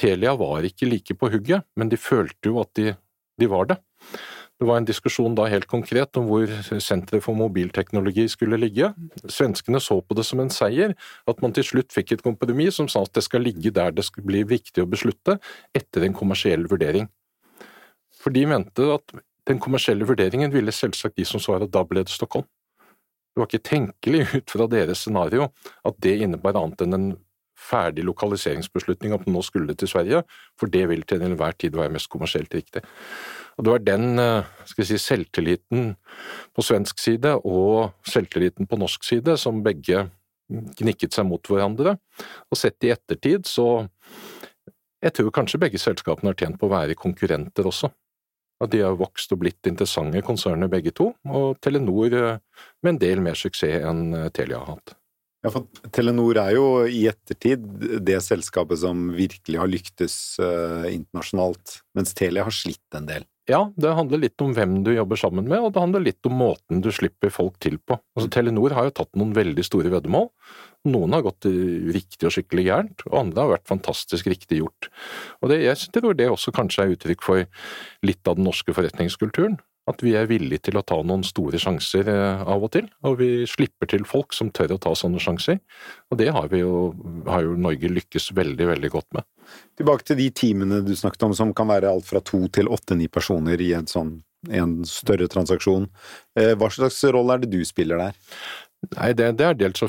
Telia 0.00 0.34
var 0.38 0.66
ikke 0.66 0.88
like 0.88 1.16
på 1.16 1.30
hugget, 1.32 1.66
men 1.76 1.88
de 1.92 1.98
følte 2.00 2.52
jo 2.52 2.60
at 2.62 2.72
de, 2.78 2.94
de 3.40 3.48
var 3.50 3.72
det. 3.72 3.80
Det 4.60 4.66
var 4.68 4.76
en 4.76 4.84
diskusjon 4.84 5.32
da 5.32 5.46
helt 5.48 5.64
konkret 5.70 6.18
om 6.20 6.26
hvor 6.28 6.50
senteret 6.84 7.24
for 7.24 7.36
mobilteknologi 7.36 8.26
skulle 8.28 8.58
ligge. 8.60 8.90
Svenskene 9.24 9.80
så 9.80 9.96
på 10.04 10.16
det 10.18 10.26
som 10.28 10.42
en 10.42 10.52
seier, 10.52 10.92
at 11.24 11.40
man 11.40 11.54
til 11.56 11.64
slutt 11.64 11.94
fikk 11.96 12.12
et 12.12 12.24
kompromiss 12.26 12.76
som 12.76 12.88
sa 12.92 13.00
at 13.06 13.14
det 13.16 13.24
skal 13.24 13.46
ligge 13.46 13.72
der 13.72 13.94
det 13.96 14.04
blir 14.20 14.44
viktig 14.50 14.84
å 14.84 14.90
beslutte, 14.90 15.38
etter 15.72 16.04
en 16.04 16.16
kommersiell 16.16 16.68
vurdering. 16.68 17.08
For 18.20 18.36
de 18.36 18.44
mente 18.50 18.84
at 18.92 19.16
den 19.48 19.60
kommersielle 19.62 20.06
vurderingen 20.08 20.52
ville 20.52 20.74
selvsagt 20.74 21.16
de 21.16 21.26
som 21.28 21.42
svare, 21.42 21.68
da 21.70 21.84
ble 21.86 22.04
det 22.04 22.12
Stockholm. 22.12 22.46
Det 23.30 23.40
var 23.40 23.48
ikke 23.48 23.68
tenkelig 23.70 24.26
ut 24.38 24.52
fra 24.52 24.68
deres 24.70 25.04
scenario 25.04 25.50
at 25.86 25.98
det 26.02 26.18
innebar 26.24 26.58
annet 26.58 26.86
enn 26.86 26.96
en 26.96 27.10
ferdig 27.60 28.06
lokaliseringsbeslutning 28.08 29.12
at 29.14 29.26
nå 29.28 29.42
skulle 29.44 29.74
til 29.76 29.90
Sverige, 29.90 30.22
for 30.58 30.72
det 30.72 30.86
vil 30.88 31.04
til 31.08 31.22
enhver 31.26 31.56
tid 31.60 31.76
være 31.76 31.92
mest 31.92 32.08
kommersielt 32.12 32.54
riktig. 32.56 32.82
Og 33.58 33.64
Det 33.64 33.72
var 33.74 33.82
den 33.84 34.18
eh, 34.18 34.48
si, 34.72 34.96
selvtilliten 34.96 35.94
på 36.56 36.64
svensk 36.64 36.98
side 36.98 37.34
og 37.44 37.92
selvtilliten 38.08 38.66
på 38.66 38.78
norsk 38.80 39.04
side 39.04 39.36
som 39.36 39.62
begge 39.64 40.06
knikket 40.80 41.14
seg 41.14 41.28
mot 41.28 41.46
hverandre. 41.46 41.98
Og 42.50 42.58
sett 42.58 42.80
i 42.84 42.94
ettertid 42.94 43.46
så 43.46 43.86
Jeg 45.00 45.14
tror 45.16 45.30
kanskje 45.32 45.58
begge 45.60 45.78
selskapene 45.80 46.28
har 46.28 46.36
tjent 46.36 46.58
på 46.60 46.66
å 46.68 46.72
være 46.74 46.94
konkurrenter 46.94 47.64
også. 47.64 47.88
At 48.60 48.72
de 48.74 48.82
har 48.84 48.98
vokst 49.00 49.32
og 49.32 49.40
blitt 49.42 49.68
interessante 49.68 50.20
konserner 50.24 50.68
begge 50.68 50.92
to, 50.96 51.10
og 51.24 51.60
Telenor 51.64 52.16
eh, 52.16 52.64
med 52.84 52.94
en 52.94 53.02
del 53.02 53.22
mer 53.24 53.38
suksess 53.38 53.86
enn 53.88 54.10
eh, 54.16 54.32
Telia 54.36 54.60
har 54.60 54.76
hatt. 54.76 54.96
Ja, 55.40 55.48
for 55.48 55.64
Telenor 55.88 56.36
er 56.42 56.52
jo 56.52 56.64
i 56.84 57.06
ettertid 57.08 57.64
det 58.04 58.18
selskapet 58.26 58.82
som 58.82 59.06
virkelig 59.16 59.56
har 59.56 59.70
lyktes 59.72 60.14
uh, 60.36 60.84
internasjonalt, 60.90 61.78
mens 61.96 62.12
Telia 62.12 62.44
har 62.44 62.52
slitt 62.52 62.98
en 62.98 63.08
del. 63.08 63.24
Ja, 63.48 63.60
det 63.80 63.92
handler 63.96 64.20
litt 64.20 64.42
om 64.44 64.52
hvem 64.54 64.80
du 64.84 64.92
jobber 64.92 65.18
sammen 65.18 65.46
med, 65.48 65.62
og 65.64 65.72
det 65.74 65.82
handler 65.82 66.02
litt 66.04 66.26
om 66.28 66.36
måten 66.38 66.82
du 66.84 66.90
slipper 66.94 67.32
folk 67.32 67.56
til 67.62 67.78
på. 67.78 67.96
Altså, 68.14 68.28
Telenor 68.32 68.74
har 68.76 68.86
jo 68.86 68.96
tatt 69.00 69.16
noen 69.18 69.32
veldig 69.36 69.64
store 69.66 69.92
veddemål. 69.94 70.28
Noen 70.90 71.16
har 71.16 71.24
gått 71.24 71.48
riktig 71.92 72.28
og 72.28 72.34
skikkelig 72.36 72.66
gærent, 72.68 73.06
og 73.08 73.16
andre 73.22 73.42
har 73.42 73.52
vært 73.56 73.70
fantastisk 73.70 74.28
riktig 74.30 74.60
gjort. 74.60 74.90
Og 75.40 75.52
det, 75.52 75.62
jeg 75.64 75.90
tror 75.96 76.16
det 76.16 76.28
også 76.30 76.54
kanskje 76.56 76.84
er 76.84 76.94
uttrykk 76.94 77.24
for 77.24 77.48
litt 78.06 78.30
av 78.30 78.38
den 78.38 78.46
norske 78.48 78.76
forretningskulturen. 78.76 79.58
At 79.90 80.04
vi 80.04 80.14
er 80.18 80.28
villige 80.30 80.68
til 80.68 80.78
å 80.78 80.84
ta 80.86 81.00
noen 81.02 81.24
store 81.26 81.58
sjanser 81.60 82.08
eh, 82.12 82.44
av 82.46 82.64
og 82.66 82.72
til, 82.76 82.88
og 83.06 83.18
vi 83.20 83.30
slipper 83.50 83.90
til 83.90 84.06
folk 84.08 84.36
som 84.36 84.52
tør 84.54 84.76
å 84.76 84.80
ta 84.82 84.94
sånne 84.96 85.22
sjanser. 85.22 85.60
Og 86.10 86.20
det 86.20 86.30
har, 86.36 86.48
vi 86.52 86.62
jo, 86.62 86.92
har 87.28 87.44
jo 87.46 87.58
Norge 87.58 87.90
lykkes 87.90 88.30
veldig, 88.38 88.70
veldig 88.72 88.92
godt 88.94 89.10
med. 89.18 89.28
Tilbake 89.80 90.06
til 90.06 90.20
de 90.20 90.30
teamene 90.30 90.80
du 90.86 90.94
snakket 90.96 91.26
om, 91.26 91.36
som 91.36 91.54
kan 91.56 91.70
være 91.72 91.90
alt 91.90 92.08
fra 92.08 92.22
to 92.22 92.44
til 92.54 92.70
åtte-ni 92.70 93.10
personer 93.10 93.60
i 93.60 93.72
en 93.76 93.90
sånn 93.90 94.20
en 94.48 94.78
større 94.88 95.28
transaksjon. 95.28 95.84
Eh, 96.38 96.54
hva 96.56 96.70
slags 96.72 97.02
rolle 97.12 97.36
er 97.36 97.42
det 97.42 97.50
du 97.52 97.60
spiller 97.68 98.00
der? 98.00 98.14
Nei, 98.94 99.10
det, 99.12 99.26
det, 99.36 99.44
er 99.44 99.56
dels 99.60 99.82
å 99.84 99.88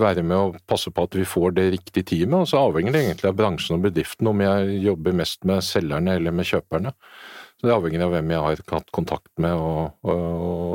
være 0.00 0.24
med 0.26 0.36
og 0.36 0.56
passe 0.66 0.90
på 0.90 1.04
at 1.06 1.14
vi 1.14 1.22
får 1.28 1.54
det 1.60 1.68
riktige 1.76 2.08
teamet, 2.10 2.40
og 2.40 2.48
så 2.50 2.64
avhenger 2.66 2.96
det 2.96 3.04
egentlig 3.04 3.30
av 3.30 3.36
bransjen 3.38 3.76
og 3.76 3.84
bedriften 3.84 4.30
om 4.32 4.42
jeg 4.42 4.80
jobber 4.82 5.14
mest 5.20 5.46
med 5.46 5.62
selgerne 5.62 6.16
eller 6.18 6.34
med 6.34 6.48
kjøperne. 6.48 6.92
Så 7.56 7.66
Det 7.66 7.72
er 7.72 7.78
avhengig 7.78 8.02
av 8.04 8.10
hvem 8.12 8.32
jeg 8.34 8.42
har 8.44 8.62
hatt 8.68 8.90
kontakt 8.92 9.30
med 9.40 9.54
og, 9.56 9.94
og, 10.04 10.24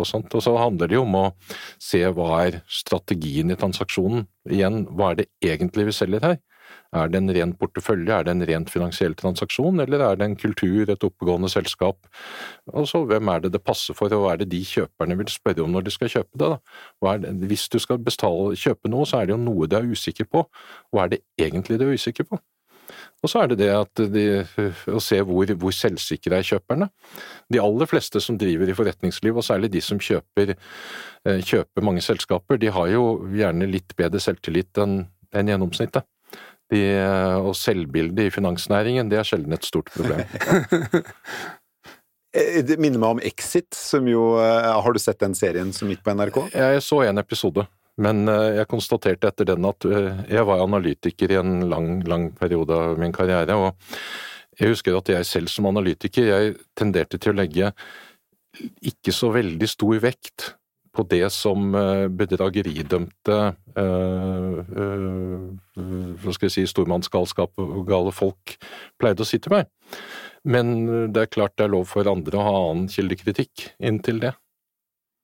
og, 0.02 0.06
sånt. 0.10 0.34
Og 0.34 0.41
så 0.41 0.56
handler 0.58 0.89
det 0.89 0.98
jo 0.98 1.04
om 1.06 1.17
å 1.20 1.26
se 1.78 2.02
hva 2.10 2.30
er 2.48 2.62
strategien 2.65 3.54
i 3.54 3.58
transaksjonen. 3.60 4.26
Igjen, 4.50 4.88
hva 4.89 5.12
er 5.12 5.22
det 5.22 5.28
egentlig 5.46 5.91
vi 5.91 6.00
selger 6.00 6.26
her? 6.26 6.39
Er 6.91 7.08
det 7.08 7.22
en 7.22 7.32
ren 7.32 7.54
portefølje, 7.56 8.12
er 8.12 8.26
det 8.28 8.34
en 8.34 8.46
rent 8.48 8.72
finansiell 8.72 9.13
transaksjon, 9.15 9.80
eller 9.80 10.02
er 10.04 10.17
det 10.20 10.26
en 10.28 10.36
kultur, 10.36 10.89
et 10.91 11.06
oppegående 11.08 11.48
selskap? 11.52 12.10
Og 12.74 12.88
så 12.89 13.04
hvem 13.08 13.32
er 13.32 13.46
det 13.46 13.54
det 13.54 13.63
passer 13.63 13.96
for, 13.96 14.12
og 14.12 14.26
hva 14.26 14.34
er 14.34 14.41
det 14.41 14.50
de 14.52 14.60
kjøperne 14.67 15.15
vil 15.22 15.32
spørre 15.32 15.63
om 15.63 15.72
når 15.72 15.88
de 15.88 15.96
skal 15.96 16.12
kjøpe 16.12 16.41
det? 16.41 16.52
Det? 16.52 17.36
Hvis 17.48 17.70
du 17.72 17.80
skal 17.80 18.02
bestale, 18.04 18.58
kjøpe 18.60 18.91
noe, 18.91 19.08
så 19.08 19.22
er 19.22 19.30
det 19.30 19.38
jo 19.38 19.44
noe 19.46 19.70
du 19.72 19.78
er 19.80 19.88
usikker 19.88 20.28
på. 20.28 20.44
Hva 20.91 21.06
er 21.06 21.15
det 21.15 21.22
egentlig 21.39 21.80
du 21.80 21.88
er 21.88 21.96
usikker 21.96 22.28
på? 22.28 22.41
Og 23.21 23.32
så 23.32 23.43
er 23.43 23.51
det 23.51 23.60
det 23.62 23.69
at 23.75 24.01
de, 24.13 24.25
å 24.91 25.01
se 25.04 25.19
hvor, 25.27 25.54
hvor 25.62 25.75
selvsikre 25.75 26.39
er 26.39 26.47
kjøperne. 26.47 26.89
De 27.54 27.62
aller 27.62 27.89
fleste 27.89 28.21
som 28.23 28.39
driver 28.41 28.71
i 28.71 28.77
forretningsliv, 28.77 29.38
og 29.38 29.45
særlig 29.45 29.71
de 29.73 29.84
som 29.86 30.01
kjøper, 30.01 30.56
eh, 31.27 31.41
kjøper 31.45 31.86
mange 31.86 32.04
selskaper, 32.06 32.60
de 32.62 32.73
har 32.73 32.91
jo 32.93 33.06
gjerne 33.36 33.69
litt 33.69 33.95
bedre 33.99 34.21
selvtillit 34.23 34.82
enn 34.82 35.04
en 35.32 35.54
gjennomsnittet. 35.54 36.08
De, 36.71 36.80
og 37.36 37.51
selvbildet 37.60 38.30
i 38.30 38.32
finansnæringen, 38.32 39.10
det 39.12 39.17
er 39.19 39.27
sjelden 39.27 39.58
et 39.58 39.67
stort 39.67 39.91
problem. 39.91 40.23
Eh, 42.32 42.62
det 42.63 42.77
minner 42.80 43.01
meg 43.01 43.17
om 43.17 43.21
Exit, 43.27 43.73
som 43.75 44.06
jo 44.08 44.38
eh, 44.39 44.69
Har 44.71 44.95
du 44.95 44.99
sett 45.04 45.19
den 45.19 45.36
serien 45.36 45.73
som 45.75 45.89
gikk 45.91 46.04
på 46.06 46.13
NRK? 46.15 46.38
Jeg 46.56 46.84
så 46.86 47.01
en 47.04 47.19
episode. 47.19 47.65
Men 48.02 48.26
eh, 48.30 48.58
jeg 48.60 48.70
konstaterte 48.72 49.30
etter 49.30 49.48
den 49.52 49.68
at 49.70 49.86
eh, 49.88 50.24
jeg 50.32 50.48
var 50.48 50.64
analytiker 50.64 51.34
i 51.34 51.40
en 51.42 51.68
lang, 51.72 52.02
lang 52.10 52.32
periode 52.38 52.78
av 52.78 53.00
min 53.02 53.14
karriere. 53.16 53.56
og 53.56 53.76
jeg 54.60 54.74
husker 54.74 54.98
at 54.98 55.10
jeg 55.10 55.26
selv 55.26 55.50
som 55.50 55.66
analytiker 55.70 56.28
jeg 56.28 56.56
tenderte 56.78 57.18
til 57.18 57.32
å 57.32 57.40
legge 57.40 57.72
ikke 58.84 59.14
så 59.16 59.32
veldig 59.34 59.70
stor 59.70 60.02
vekt 60.04 60.52
på 60.92 61.06
det 61.08 61.24
som 61.32 61.76
eh, 61.78 62.08
bedrageridømte 62.12 63.38
hva 65.72 66.34
skal 66.36 66.50
jeg 66.50 66.56
si, 66.58 66.66
stormannsgalskap 66.68 67.64
og 67.64 67.88
gale 67.88 68.12
folk 68.12 68.58
pleide 69.00 69.24
å 69.24 69.30
si 69.30 69.40
til 69.40 69.56
meg. 69.56 69.72
Men 70.44 70.66
det 71.14 71.22
er 71.22 71.32
klart 71.32 71.56
det 71.56 71.70
er 71.70 71.74
lov 71.78 71.88
for 71.88 72.10
andre 72.12 72.38
å 72.38 72.46
ha 72.46 72.54
annen 72.66 72.92
kildekritikk 72.92 73.70
inntil 73.80 74.20
det. 74.26 74.34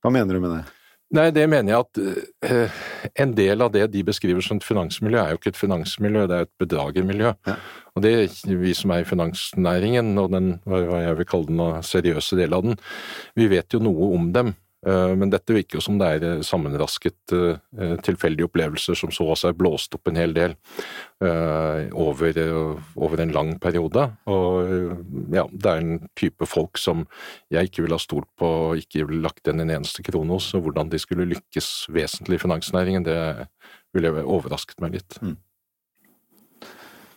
Hva 0.00 0.14
mener 0.14 0.38
du 0.38 0.40
med 0.40 0.56
det? 0.56 0.77
Nei, 1.16 1.30
det 1.32 1.46
mener 1.48 1.72
jeg 1.72 1.84
at 1.86 1.98
uh, 2.44 2.80
en 3.24 3.30
del 3.32 3.64
av 3.64 3.72
det 3.72 3.86
de 3.94 4.02
beskriver 4.04 4.44
som 4.44 4.58
et 4.60 4.66
finansmiljø, 4.66 5.20
er 5.22 5.32
jo 5.32 5.38
ikke 5.40 5.54
et 5.54 5.60
finansmiljø, 5.60 6.26
det 6.28 6.36
er 6.36 6.44
et 6.44 6.60
bedragermiljø. 6.60 7.32
Ja. 7.48 7.54
Og 7.96 8.04
det 8.04 8.12
vi 8.44 8.74
som 8.76 8.92
er 8.92 9.02
i 9.02 9.08
finansnæringen, 9.08 10.12
og 10.20 10.34
den, 10.34 10.50
hva 10.68 11.00
jeg 11.06 11.16
vil 11.22 11.28
kalle 11.30 11.48
den 11.48 11.86
seriøse 11.88 12.36
delen 12.36 12.58
av 12.58 12.66
den, 12.66 12.76
vi 13.40 13.48
vet 13.54 13.72
jo 13.72 13.80
noe 13.80 14.10
om 14.18 14.28
dem. 14.36 14.52
Eh, 14.86 15.12
men 15.18 15.30
dette 15.30 15.54
virker 15.56 15.78
jo 15.78 15.82
som 15.82 15.96
det 15.98 16.06
er 16.06 16.24
eh, 16.26 16.42
sammenrasket 16.46 17.34
eh, 17.34 17.96
tilfeldige 18.06 18.46
opplevelser 18.46 18.94
som 18.98 19.10
så 19.14 19.26
også 19.32 19.50
er 19.50 19.56
blåst 19.58 19.96
opp 19.98 20.06
en 20.06 20.20
hel 20.20 20.34
del 20.36 20.54
over, 21.98 22.36
over, 22.94 23.20
en 23.24 23.32
lang 23.34 23.48
periode. 23.58 24.04
Og 24.30 24.68
ja, 25.34 25.42
det 25.50 25.72
er 25.72 25.80
en 25.82 25.96
type 26.14 26.46
folk 26.46 26.78
som 26.78 27.02
jeg 27.50 27.72
ikke 27.72 27.82
ville 27.82 27.98
ha 27.98 28.04
stolt 28.04 28.30
på 28.38 28.46
og 28.68 28.78
ikke 28.78 29.08
ville 29.08 29.24
lagt 29.24 29.42
igjen 29.42 29.64
en 29.64 29.74
eneste 29.80 30.04
krone 30.06 30.38
hos. 30.38 30.52
Og 30.54 30.68
hvordan 30.68 30.92
de 30.92 31.02
skulle 31.02 31.26
lykkes 31.26 31.88
vesentlig 31.90 32.38
i 32.38 32.44
finansnæringen, 32.44 33.08
det 33.08 33.18
ville 33.96 34.14
overrasket 34.22 34.78
meg 34.84 35.00
litt. 35.00 35.18
Mm. 35.18 35.34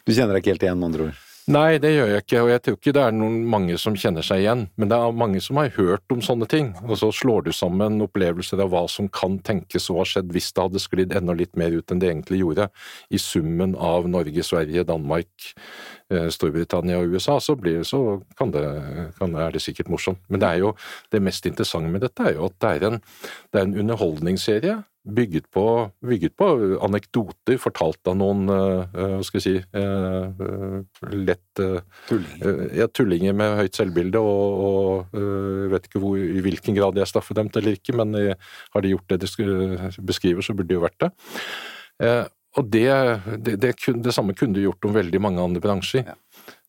Du 0.01 0.15
kjenner 0.15 0.33
deg 0.33 0.41
ikke 0.41 0.55
helt 0.55 0.65
igjen, 0.65 0.81
med 0.81 0.89
andre 0.89 1.11
ord? 1.11 1.21
Nei, 1.49 1.79
det 1.81 1.89
gjør 1.95 2.09
jeg 2.11 2.21
ikke, 2.21 2.41
og 2.43 2.49
jeg 2.51 2.61
tror 2.61 2.75
ikke 2.77 2.91
det 2.93 3.01
er 3.01 3.15
noen 3.17 3.37
mange 3.49 3.77
som 3.81 3.95
kjenner 3.97 4.25
seg 4.25 4.43
igjen. 4.43 4.59
Men 4.77 4.91
det 4.91 4.97
er 4.97 5.15
mange 5.17 5.39
som 5.41 5.57
har 5.57 5.71
hørt 5.73 6.13
om 6.13 6.19
sånne 6.21 6.45
ting, 6.49 6.69
og 6.85 6.93
så 7.01 7.09
slår 7.15 7.47
du 7.47 7.49
sammen 7.55 7.97
opplevelser 8.05 8.61
av 8.61 8.69
hva 8.69 8.83
som 8.91 9.07
kan 9.09 9.39
tenkes 9.41 9.89
å 9.89 9.97
ha 9.97 10.05
skjedd 10.05 10.29
hvis 10.35 10.51
det 10.53 10.65
hadde 10.67 10.81
sklidd 10.83 11.15
enda 11.17 11.33
litt 11.37 11.57
mer 11.57 11.73
ut 11.73 11.91
enn 11.91 12.03
det 12.03 12.11
egentlig 12.11 12.43
gjorde, 12.43 12.69
i 13.09 13.21
summen 13.21 13.73
av 13.73 14.05
Norge, 14.11 14.45
Sverige, 14.45 14.85
Danmark, 14.85 15.49
eh, 16.13 16.29
Storbritannia 16.29 17.01
og 17.01 17.17
USA, 17.17 17.39
så, 17.41 17.57
blir, 17.57 17.81
så 17.89 18.21
kan 18.37 18.53
det, 18.53 18.63
kan, 19.17 19.33
er 19.33 19.57
det 19.57 19.65
sikkert 19.65 19.89
morsomt. 19.89 20.21
Men 20.29 20.45
det 20.45 20.53
er 20.53 20.61
jo 20.67 20.75
det 21.09 21.25
mest 21.25 21.49
interessante 21.49 21.89
med 21.89 22.05
dette 22.05 22.29
er 22.29 22.37
jo 22.37 22.51
at 22.51 22.59
det 22.61 22.75
er 22.77 22.89
en, 22.91 23.01
det 23.49 23.63
er 23.63 23.65
en 23.65 23.77
underholdningsserie 23.81 24.77
bygget 25.01 25.47
på, 25.49 25.63
bygget 26.05 26.35
på 26.37 26.47
anekdoter 26.85 27.57
fortalt 27.61 28.09
av 28.09 28.17
noen 28.19 28.43
uh, 28.51 28.83
hva 28.93 29.23
skal 29.25 29.41
jeg 29.41 29.45
si 29.45 29.55
uh, 29.73 30.83
lett 31.15 31.61
tullinger. 32.09 32.61
ja, 32.77 32.87
tullinger 32.87 33.37
med 33.37 33.57
høyt 33.57 33.79
selvbilde, 33.79 34.21
og, 34.21 34.61
og 34.67 35.17
vet 35.73 35.87
ikke 35.89 36.01
hvor, 36.03 36.19
i 36.21 36.43
hvilken 36.45 36.77
grad 36.77 36.95
de 36.95 37.03
er 37.03 37.09
straffedømt 37.09 37.57
eller 37.57 37.79
ikke, 37.79 37.95
men 37.97 38.13
har 38.15 38.83
de 38.83 38.93
gjort 38.93 39.09
det 39.11 39.19
de 39.23 39.31
beskriver, 40.05 40.45
så 40.45 40.55
burde 40.55 40.69
de 40.69 40.77
jo 40.77 40.83
vært 40.85 41.03
det. 41.03 41.09
og 42.59 42.71
det, 42.71 42.85
det, 43.47 43.57
det, 43.63 43.73
det, 44.05 44.15
samme 44.15 44.35
kunne 44.37 44.55
du 44.55 44.63
gjort 44.63 44.87
om 44.87 44.95
veldig 44.95 45.21
mange 45.23 45.43
andre 45.43 45.63
bransjer. 45.63 46.07
Ja. 46.13 46.15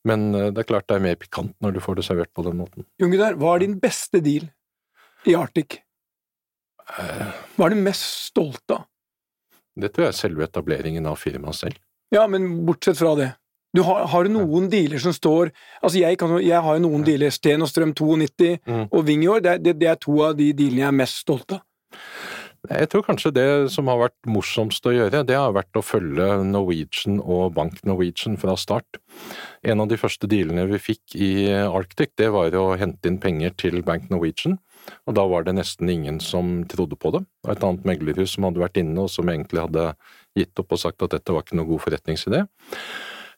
Men 0.09 0.33
det 0.33 0.65
er 0.65 0.69
klart 0.69 0.89
det 0.91 0.99
er 0.99 1.07
mer 1.07 1.21
pikant 1.21 1.55
når 1.63 1.77
du 1.77 1.81
får 1.85 2.01
det 2.01 2.09
servert 2.09 2.33
på 2.35 2.45
den 2.49 2.59
måten. 2.59 2.89
Jon 2.99 3.13
Gunnar, 3.13 3.39
hva 3.39 3.55
er 3.55 3.67
din 3.67 3.79
beste 3.83 4.23
deal 4.25 4.49
i 5.29 5.37
Arctic? 5.39 5.82
Hva 7.57 7.69
er 7.69 7.75
du 7.75 7.83
mest 7.85 8.09
stolt 8.29 8.75
av? 8.75 8.87
Det 9.73 9.93
tror 9.93 10.09
jeg 10.09 10.13
er 10.13 10.19
selve 10.19 10.45
etableringen 10.45 11.07
av 11.09 11.17
firmaet 11.21 11.57
selv. 11.57 11.79
Ja, 12.13 12.27
men 12.29 12.67
bortsett 12.67 12.99
fra 13.01 13.15
det. 13.17 13.31
Du 13.73 13.81
har, 13.87 14.05
har, 14.13 14.29
du 14.29 14.35
noen 14.35 14.67
dealer 14.69 15.01
som 15.01 15.15
står 15.17 15.49
Altså, 15.81 15.97
jeg, 16.03 16.19
kan, 16.21 16.35
jeg 16.45 16.61
har 16.61 16.77
jo 16.77 16.85
noen 16.85 17.07
dealer. 17.07 17.33
Sten 17.33 17.65
og 17.65 17.71
Strøm 17.71 17.95
92 17.97 18.59
mm. 18.69 18.85
og 18.91 19.07
Vingjord. 19.09 19.47
Det, 19.47 19.59
det, 19.65 19.79
det, 19.81 19.89
er 19.89 20.01
to 20.01 20.19
av 20.27 20.37
de 20.37 20.51
dealene 20.53 20.85
jeg 20.85 20.91
er 20.91 20.99
mest 21.01 21.23
stolt 21.25 21.57
av. 21.57 21.65
Jeg 22.71 22.93
tror 22.93 23.03
kanskje 23.03 23.33
det 23.35 23.47
som 23.75 23.89
har 23.91 23.99
vært 23.99 24.29
morsomst 24.31 24.85
å 24.87 24.93
gjøre, 24.95 25.25
det 25.27 25.35
har 25.35 25.51
vært 25.57 25.75
å 25.75 25.83
følge 25.83 26.29
Norwegian 26.47 27.17
og 27.19 27.57
Bank 27.57 27.81
Norwegian 27.89 28.37
fra 28.39 28.55
start. 28.61 29.01
En 29.67 29.83
av 29.83 29.89
de 29.91 29.99
første 29.99 30.31
dealene 30.31 30.69
vi 30.71 30.79
fikk 30.79 31.17
i 31.19 31.33
Arctic, 31.65 32.13
det 32.21 32.31
var 32.31 32.55
å 32.55 32.77
hente 32.79 33.11
inn 33.11 33.19
penger 33.23 33.57
til 33.59 33.83
Bank 33.83 34.07
Norwegian. 34.15 34.61
Og 35.07 35.17
da 35.19 35.25
var 35.31 35.47
det 35.47 35.57
nesten 35.59 35.91
ingen 35.91 36.21
som 36.23 36.61
trodde 36.71 36.99
på 36.99 37.15
det. 37.15 37.25
Og 37.47 37.55
et 37.55 37.65
annet 37.67 37.87
meglerhus 37.89 38.37
som 38.37 38.49
hadde 38.49 38.63
vært 38.63 38.81
inne, 38.83 38.99
og 39.05 39.11
som 39.13 39.31
egentlig 39.31 39.65
hadde 39.65 39.93
gitt 40.39 40.63
opp 40.63 40.75
og 40.75 40.83
sagt 40.83 41.03
at 41.05 41.17
dette 41.17 41.35
var 41.35 41.45
ikke 41.45 41.59
noe 41.59 41.71
god 41.71 41.85
forretningsidé. 41.87 42.45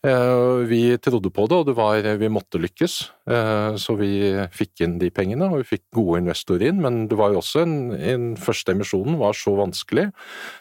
Eh, 0.04 0.66
Vi 0.68 0.98
trodde 0.98 1.30
på 1.32 1.46
det, 1.48 1.56
og 1.56 1.66
det 1.66 1.74
var, 1.76 2.02
vi 2.20 2.28
måtte 2.28 2.60
lykkes. 2.60 3.10
Eh, 3.30 3.76
Så 3.76 3.96
vi 3.96 4.10
fikk 4.52 4.84
inn 4.84 4.98
de 4.98 5.10
pengene, 5.10 5.48
og 5.48 5.62
vi 5.62 5.76
fikk 5.76 5.84
gode 5.94 6.20
investorer 6.20 6.68
inn. 6.68 6.82
Men 6.82 7.08
det 7.08 7.16
var 7.16 7.32
jo 7.32 7.40
også 7.40 7.62
en, 7.62 7.92
en 7.92 8.36
første 8.36 8.72
emisjonen 8.72 9.16
var 9.18 9.32
så 9.32 9.56
vanskelig 9.56 10.10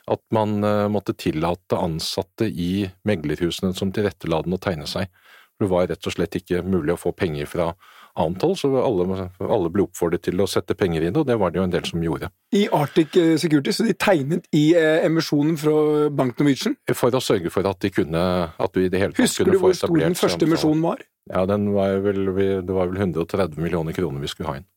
at 0.08 0.22
man 0.32 0.64
eh, 0.64 0.88
måtte 0.88 1.16
tillate 1.16 1.76
ansatte 1.76 2.48
i 2.48 2.88
meglerhusene 3.04 3.76
som 3.76 3.92
tilrettela 3.92 4.44
den 4.44 4.56
å 4.56 4.62
tegne 4.62 4.88
seg. 4.88 5.12
Det 5.60 5.70
var 5.70 5.88
rett 5.88 6.08
og 6.08 6.16
slett 6.16 6.36
ikke 6.40 6.64
mulig 6.66 6.96
å 6.96 7.00
få 7.00 7.12
penger 7.16 7.46
fra 7.46 7.74
annet 8.20 8.44
hold, 8.46 8.58
så 8.60 8.70
alle, 8.78 9.28
alle 9.42 9.72
ble 9.74 9.86
oppfordret 9.88 10.24
til 10.28 10.42
å 10.42 10.48
sette 10.50 10.76
penger 10.78 11.02
i 11.02 11.10
det, 11.10 11.18
og 11.20 11.28
det 11.30 11.38
var 11.42 11.54
det 11.54 11.62
jo 11.62 11.66
en 11.68 11.74
del 11.74 11.88
som 11.88 12.04
gjorde. 12.04 12.30
I 12.54 12.66
Arctic 12.76 13.18
eh, 13.18 13.34
Security, 13.42 13.74
så 13.74 13.88
de 13.88 13.96
tegnet 13.98 14.46
i 14.54 14.66
eh, 14.78 15.06
emisjonen 15.08 15.58
fra 15.60 16.10
Bank 16.14 16.38
Norwegian. 16.42 16.78
For 16.94 17.14
å 17.14 17.24
sørge 17.24 17.54
for 17.54 17.66
at 17.70 17.82
de 17.84 17.94
kunne 17.94 18.24
at 18.54 18.76
du 18.76 18.84
i 18.84 18.92
det 18.92 19.02
hele 19.02 19.16
tatt 19.16 19.26
Husker 19.26 19.50
kunne 19.50 19.58
du 19.58 19.64
hvor 19.64 19.78
stor 19.78 19.98
den 20.04 20.18
første 20.20 20.50
emisjonen 20.50 20.86
var? 20.86 21.02
Ja, 21.32 21.46
den 21.50 21.72
var 21.74 21.98
vel, 22.04 22.26
det 22.36 22.76
var 22.76 22.92
vel 22.92 23.00
130 23.00 23.58
millioner 23.64 23.96
kroner 23.96 24.22
vi 24.22 24.32
skulle 24.32 24.52
ha 24.52 24.60
inn. 24.60 24.68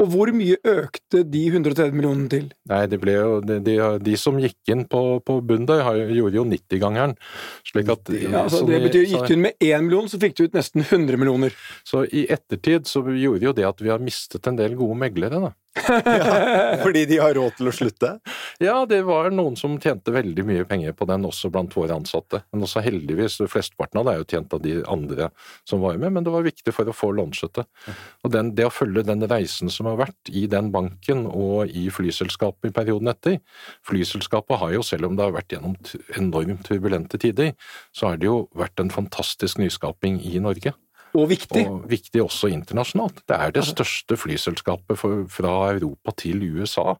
Og 0.00 0.08
hvor 0.14 0.30
mye 0.32 0.56
økte 0.64 1.22
de 1.28 1.42
130 1.50 1.92
millionene 1.92 2.30
til? 2.32 2.46
Nei, 2.70 2.80
det 2.88 2.98
ble 3.02 3.16
jo, 3.18 3.34
de, 3.44 3.58
de, 3.64 3.76
de 4.00 4.16
som 4.20 4.38
gikk 4.40 4.72
inn 4.72 4.86
på, 4.88 5.02
på 5.26 5.38
bunn 5.44 5.66
der, 5.68 5.84
gjorde 6.16 6.38
jo 6.38 6.46
90-gangeren. 6.48 7.16
Slik 7.68 7.92
at 7.92 8.12
Ja, 8.16 8.46
altså, 8.46 8.62
så 8.62 8.70
det 8.70 8.80
betyr 8.86 9.08
Gikk 9.10 9.28
du 9.28 9.34
inn 9.36 9.44
med 9.44 9.66
én 9.66 9.84
million, 9.86 10.08
så 10.08 10.20
fikk 10.22 10.38
du 10.38 10.46
ut 10.46 10.56
nesten 10.56 10.86
100 10.86 11.20
millioner. 11.20 11.56
Så 11.84 12.06
i 12.08 12.24
ettertid 12.32 12.88
så 12.88 13.04
gjorde 13.04 13.50
jo 13.50 13.56
det 13.56 13.68
at 13.68 13.84
vi 13.84 13.92
har 13.92 14.00
mistet 14.02 14.48
en 14.48 14.60
del 14.60 14.78
gode 14.78 14.96
meglere, 15.02 15.42
da. 15.42 15.52
Fordi 16.82 17.04
de 17.06 17.18
har 17.20 17.34
råd 17.36 17.54
til 17.58 17.70
å 17.70 17.74
slutte? 17.74 18.10
Ja, 18.62 18.74
det 18.90 19.00
var 19.06 19.30
noen 19.34 19.54
som 19.58 19.76
tjente 19.80 20.12
veldig 20.14 20.44
mye 20.48 20.64
penger 20.68 20.96
på 20.98 21.06
den, 21.08 21.26
også 21.28 21.50
blant 21.52 21.74
våre 21.78 21.94
ansatte. 21.94 22.42
Men 22.50 22.66
også 22.66 22.82
heldigvis, 22.84 23.38
flesteparten 23.50 24.00
av 24.00 24.08
det 24.08 24.14
er 24.14 24.22
jo 24.22 24.28
tjent 24.32 24.56
av 24.56 24.64
de 24.64 24.74
andre 24.90 25.30
som 25.68 25.82
var 25.84 26.00
med, 26.00 26.12
men 26.16 26.26
det 26.26 26.34
var 26.34 26.46
viktig 26.46 26.74
for 26.74 26.90
å 26.90 26.96
få 26.96 27.12
launchet 27.16 27.60
det. 27.60 27.66
Og 28.26 28.34
den, 28.34 28.52
det 28.58 28.66
å 28.66 28.74
følge 28.74 29.06
den 29.06 29.22
reisen 29.30 29.70
som 29.72 29.88
har 29.90 30.00
vært 30.02 30.32
i 30.34 30.46
den 30.50 30.72
banken 30.74 31.24
og 31.30 31.70
i 31.70 31.86
flyselskapet 31.94 32.70
i 32.70 32.74
perioden 32.74 33.10
etter 33.10 33.38
Flyselskapet 33.86 34.58
har 34.60 34.74
jo, 34.74 34.84
selv 34.86 35.08
om 35.08 35.16
det 35.16 35.24
har 35.26 35.34
vært 35.34 35.54
gjennom 35.54 35.76
enormt 36.18 36.66
turbulente 36.66 37.18
tider, 37.20 37.54
så 37.96 38.10
har 38.10 38.20
det 38.20 38.28
jo 38.28 38.44
vært 38.58 38.82
en 38.82 38.92
fantastisk 38.92 39.60
nyskaping 39.62 40.20
i 40.26 40.40
Norge. 40.42 40.74
Og 41.18 41.28
viktig. 41.30 41.66
Og 41.66 41.86
viktig 41.90 42.22
også 42.22 42.50
internasjonalt. 42.54 43.22
Det 43.28 43.36
er 43.36 43.54
det 43.54 43.66
største 43.66 44.18
flyselskapet 44.20 44.98
for, 44.98 45.24
fra 45.32 45.54
Europa 45.74 46.14
til 46.22 46.44
USA. 46.54 46.94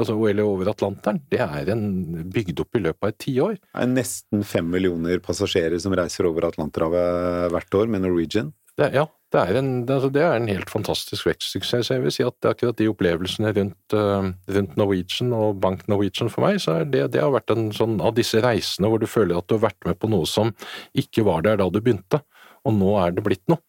Altså, 0.00 0.14
eller 0.30 0.46
over 0.46 0.70
Atlanteren. 0.70 1.20
Det 1.28 1.40
er 1.42 1.72
en, 1.74 1.84
bygd 2.32 2.62
opp 2.62 2.78
i 2.78 2.84
løpet 2.86 3.04
av 3.04 3.12
et 3.12 3.20
tiår. 3.20 3.56
Det 3.58 3.82
er 3.82 3.90
nesten 3.90 4.44
fem 4.46 4.68
millioner 4.70 5.20
passasjerer 5.24 5.80
som 5.82 5.96
reiser 5.98 6.28
over 6.30 6.46
Atlanterhavet 6.48 7.50
hvert 7.52 7.80
år 7.82 7.90
med 7.90 8.06
Norwegian. 8.06 8.54
Det, 8.78 8.86
ja, 8.94 9.04
det 9.34 9.40
er, 9.42 9.58
en, 9.60 9.70
altså, 9.84 10.08
det 10.14 10.22
er 10.24 10.38
en 10.38 10.48
helt 10.48 10.70
fantastisk 10.72 11.26
vekstsuksess. 11.28 11.90
Jeg 11.92 12.04
vil 12.04 12.14
si 12.14 12.24
at 12.24 12.48
akkurat 12.48 12.78
de 12.78 12.88
opplevelsene 12.88 13.52
rundt, 13.58 13.96
eh, 13.98 14.30
rundt 14.56 14.78
Norwegian 14.80 15.34
og 15.36 15.60
Bank 15.60 15.84
Norwegian 15.90 16.32
for 16.32 16.46
meg, 16.46 16.62
så 16.62 16.78
det, 16.88 17.10
det 17.12 17.20
har 17.20 17.34
vært 17.34 17.52
en 17.52 17.68
sånn 17.76 17.98
av 18.00 18.16
disse 18.16 18.40
reisene 18.40 18.88
hvor 18.88 19.02
du 19.02 19.10
føler 19.10 19.36
at 19.36 19.50
du 19.50 19.58
har 19.58 19.66
vært 19.68 19.90
med 19.90 20.00
på 20.00 20.08
noe 20.10 20.28
som 20.28 20.54
ikke 20.96 21.26
var 21.28 21.44
der 21.44 21.60
da 21.60 21.68
du 21.68 21.82
begynte, 21.82 22.22
og 22.66 22.76
nå 22.76 22.94
er 23.00 23.16
det 23.16 23.24
blitt 23.26 23.44
noe. 23.50 23.62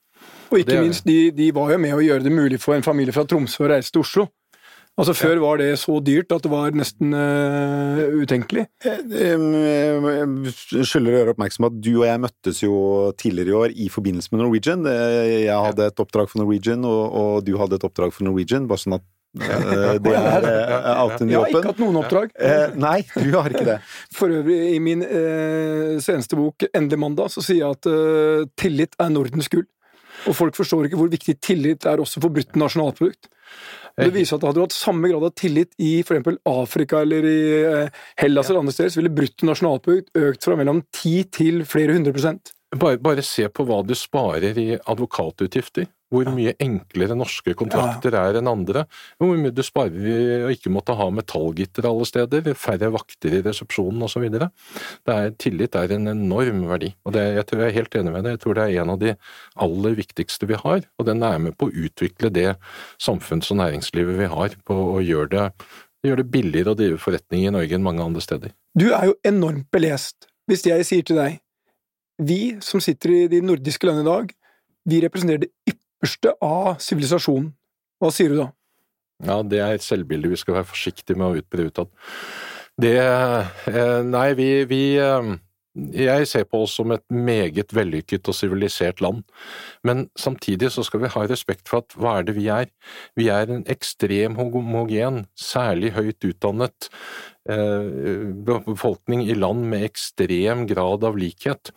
Og 0.52 0.60
ikke 0.60 0.76
det 0.76 0.84
minst, 0.84 1.08
de, 1.08 1.32
de 1.34 1.48
var 1.56 1.72
jo 1.74 1.80
med 1.82 1.96
å 1.96 2.04
gjøre 2.04 2.26
det 2.28 2.34
mulig 2.36 2.60
for 2.62 2.76
en 2.76 2.86
familie 2.86 3.16
fra 3.16 3.24
Tromsø 3.26 3.66
å 3.66 3.72
reise 3.72 3.94
til 3.94 4.04
Oslo. 4.04 4.28
Altså 5.00 5.14
Før 5.16 5.40
var 5.40 5.62
det 5.62 5.70
så 5.80 5.96
dyrt 6.04 6.34
at 6.36 6.44
det 6.44 6.50
var 6.52 6.76
nesten 6.76 7.14
uh, 7.16 8.02
utenkelig. 8.12 8.66
Jeg 8.84 9.38
skylder 10.84 11.14
å 11.14 11.22
gjøre 11.22 11.34
oppmerksom 11.34 11.64
på 11.64 11.70
at 11.72 11.78
du 11.80 11.94
og 11.94 12.04
jeg 12.10 12.22
møttes 12.26 12.60
jo 12.60 12.76
tidligere 13.18 13.54
i 13.54 13.58
år 13.62 13.76
i 13.86 13.88
forbindelse 13.94 14.34
med 14.34 14.44
Norwegian. 14.44 14.84
Eh, 14.92 15.48
Jeg 15.48 15.56
hadde 15.56 15.88
et 15.88 16.04
oppdrag 16.04 16.28
for 16.30 16.44
Norwegian, 16.44 16.84
og, 16.86 17.04
og 17.08 17.48
du 17.48 17.56
hadde 17.62 17.80
et 17.80 17.88
oppdrag 17.88 18.12
for 18.14 18.28
Norwegian. 18.28 18.68
Bare 18.70 18.84
sånn 18.84 19.00
at 19.00 19.08
eh, 19.08 19.21
det 19.32 20.12
er 20.12 20.46
eh, 20.50 20.88
out 21.00 21.22
Jeg 21.24 21.38
har 21.40 21.52
ikke 21.54 21.70
hatt 21.70 21.80
noen 21.80 22.00
oppdrag. 22.02 22.34
Eh, 22.36 22.74
nei, 22.76 22.98
du 23.16 23.30
har 23.38 23.54
ikke 23.54 23.68
det. 23.70 23.78
For 24.12 24.34
øvrig, 24.42 24.58
i 24.76 24.80
min 24.84 25.06
eh, 25.08 26.00
seneste 26.04 26.36
bok 26.40 26.66
'Endelig 26.68 27.00
mandag' 27.00 27.32
så 27.32 27.44
sier 27.46 27.64
jeg 27.64 27.78
at 27.80 27.88
eh, 27.88 28.48
tillit 28.60 28.98
er 29.00 29.14
Nordens 29.14 29.48
gull. 29.52 29.68
Og 30.28 30.36
folk 30.36 30.58
forstår 30.58 30.90
ikke 30.90 31.00
hvor 31.00 31.10
viktig 31.12 31.40
tillit 31.42 31.88
er 31.88 32.04
også 32.04 32.22
for 32.22 32.34
brutt 32.34 32.60
nasjonalprodukt. 32.60 33.32
Det 34.00 34.12
viser 34.16 34.38
at 34.38 34.46
hadde 34.48 34.60
du 34.60 34.64
hatt 34.64 34.76
samme 34.76 35.10
grad 35.12 35.24
av 35.28 35.34
tillit 35.36 35.74
i 35.82 36.00
for 36.08 36.16
eksempel 36.16 36.38
Afrika 36.48 37.02
eller 37.04 37.28
i 37.28 37.42
eh, 37.60 38.02
Hellas 38.22 38.50
eller 38.50 38.64
andre 38.64 38.76
steder, 38.76 38.94
så 38.94 39.02
ville 39.02 39.16
bruttonasjonalprodukt 39.16 40.16
økt 40.28 40.48
fra 40.48 40.58
mellom 40.60 40.84
10 40.96 41.32
til 41.36 41.64
flere 41.68 41.98
hundre 41.98 42.16
prosent. 42.16 42.54
Bare, 42.72 43.02
bare 43.04 43.24
se 43.26 43.50
på 43.52 43.66
hva 43.68 43.82
du 43.84 43.92
sparer 44.00 44.56
i 44.60 44.70
advokatutgifter. 44.80 45.90
Hvor 46.12 46.28
mye 46.36 46.52
enklere 46.60 47.16
norske 47.16 47.54
kontrakter 47.56 48.16
er 48.20 48.36
enn 48.40 48.50
andre. 48.52 48.84
Hvor 49.20 49.30
mye 49.40 49.52
du 49.56 49.62
sparer 49.64 50.08
i 50.12 50.16
å 50.44 50.50
ikke 50.52 50.72
måtte 50.72 50.96
ha 51.00 51.08
metallgitter 51.12 51.88
alle 51.88 52.08
steder, 52.08 52.50
færre 52.60 52.90
vakter 52.92 53.38
i 53.38 53.42
resepsjonen 53.46 54.04
osv. 54.08 54.26
Tillit 55.40 55.78
er 55.80 55.94
en 55.96 56.12
enorm 56.12 56.66
verdi, 56.68 56.94
og 57.08 57.16
det, 57.16 57.24
jeg 57.38 57.48
tror 57.48 57.64
jeg 57.64 57.72
er 57.72 57.78
helt 57.80 58.00
enig 58.00 58.16
med 58.16 58.28
deg. 58.28 58.36
Jeg 58.36 58.44
tror 58.44 58.58
det 58.60 58.66
er 58.66 58.84
en 58.84 58.92
av 58.96 59.00
de 59.04 59.14
aller 59.68 60.00
viktigste 60.00 60.50
vi 60.52 60.60
har, 60.64 60.84
og 61.00 61.08
den 61.08 61.24
er 61.28 61.40
med 61.44 61.56
på 61.60 61.70
å 61.70 61.76
utvikle 61.86 62.32
det 62.36 62.50
samfunns- 63.00 63.52
og 63.52 63.62
næringslivet 63.64 64.20
vi 64.20 64.32
har, 64.32 64.58
på 64.68 64.82
å 64.98 65.00
gjøre 65.04 65.32
det, 65.36 65.46
gjøre 66.08 66.24
det 66.24 66.32
billigere 66.34 66.76
å 66.76 66.80
drive 66.80 67.00
forretning 67.04 67.48
i 67.48 67.56
Norge 67.56 67.80
enn 67.80 67.88
mange 67.88 68.04
andre 68.04 68.24
steder. 68.24 68.56
Du 68.76 68.90
er 68.92 69.12
jo 69.12 69.16
enormt 69.28 69.72
belest. 69.72 70.28
Hvis 70.50 70.68
jeg 70.68 70.84
sier 70.88 71.08
til 71.08 71.20
deg 71.20 71.40
Vi 72.22 72.42
som 72.62 72.82
sitter 72.84 73.16
i 73.16 73.22
de 73.32 73.42
nordiske 73.42 73.88
landene 73.88 74.06
i 74.06 74.12
dag, 74.12 74.34
vi 74.86 75.02
representerer 75.02 75.46
det 75.46 75.52
ypperste 75.70 76.36
av 76.46 76.76
sivilisasjonen. 76.82 77.52
Hva 78.02 78.10
sier 78.14 78.34
du 78.34 78.40
da? 78.42 78.50
Ja, 79.26 79.42
det 79.46 79.62
er 79.62 79.78
et 79.78 79.86
selvbilde 79.86 80.30
vi 80.32 80.40
skal 80.40 80.60
være 80.60 80.70
forsiktige 80.70 81.18
med 81.18 81.28
å 81.28 81.42
utbre 81.42 81.68
utad. 81.70 81.92
Det 82.82 82.96
eh, 82.98 84.02
Nei, 84.06 84.30
vi, 84.38 84.50
vi 84.70 84.82
eh, 85.02 85.34
Jeg 85.72 86.28
ser 86.28 86.44
på 86.52 86.66
oss 86.66 86.74
som 86.76 86.92
et 86.92 87.04
meget 87.08 87.72
vellykket 87.72 88.28
og 88.28 88.36
sivilisert 88.36 89.00
land, 89.00 89.22
men 89.88 90.10
samtidig 90.20 90.68
så 90.76 90.84
skal 90.84 91.06
vi 91.06 91.12
ha 91.14 91.24
respekt 91.24 91.72
for 91.72 91.80
at 91.80 91.96
hva 91.96 92.18
er 92.20 92.28
det 92.28 92.36
vi 92.36 92.50
er? 92.52 92.68
Vi 93.16 93.30
er 93.32 93.48
en 93.48 93.64
ekstrem 93.72 94.36
homogen, 94.36 95.22
særlig 95.40 95.94
høyt 95.96 96.28
utdannet 96.28 96.90
eh, 97.48 98.36
befolkning 98.68 99.24
i 99.24 99.38
land 99.40 99.64
med 99.72 99.88
ekstrem 99.88 100.68
grad 100.68 101.08
av 101.08 101.16
likhet. 101.16 101.72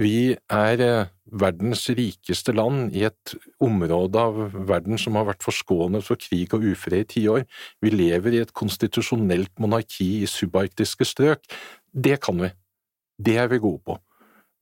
Vi 0.00 0.32
er 0.48 0.86
eh, 0.88 1.12
verdens 1.28 1.84
rikeste 1.92 2.56
land 2.56 2.96
i 2.96 3.04
et 3.10 3.36
område 3.60 4.24
av 4.24 4.42
verden 4.56 4.96
som 4.96 5.20
har 5.20 5.28
vært 5.34 5.44
forskånet 5.44 6.08
for 6.08 6.16
krig 6.16 6.56
og 6.56 6.64
ufred 6.72 7.04
i 7.04 7.12
tiår. 7.18 7.48
Vi 7.84 7.92
lever 7.92 8.40
i 8.40 8.44
et 8.48 8.56
konstitusjonelt 8.56 9.52
monarki 9.60 10.14
i 10.22 10.28
subarktiske 10.30 11.12
strøk. 11.12 11.44
Det 11.92 12.22
kan 12.24 12.40
vi. 12.40 12.54
Det 13.24 13.38
er 13.40 13.48
vi 13.52 13.62
gode 13.62 13.82
på. 13.86 13.98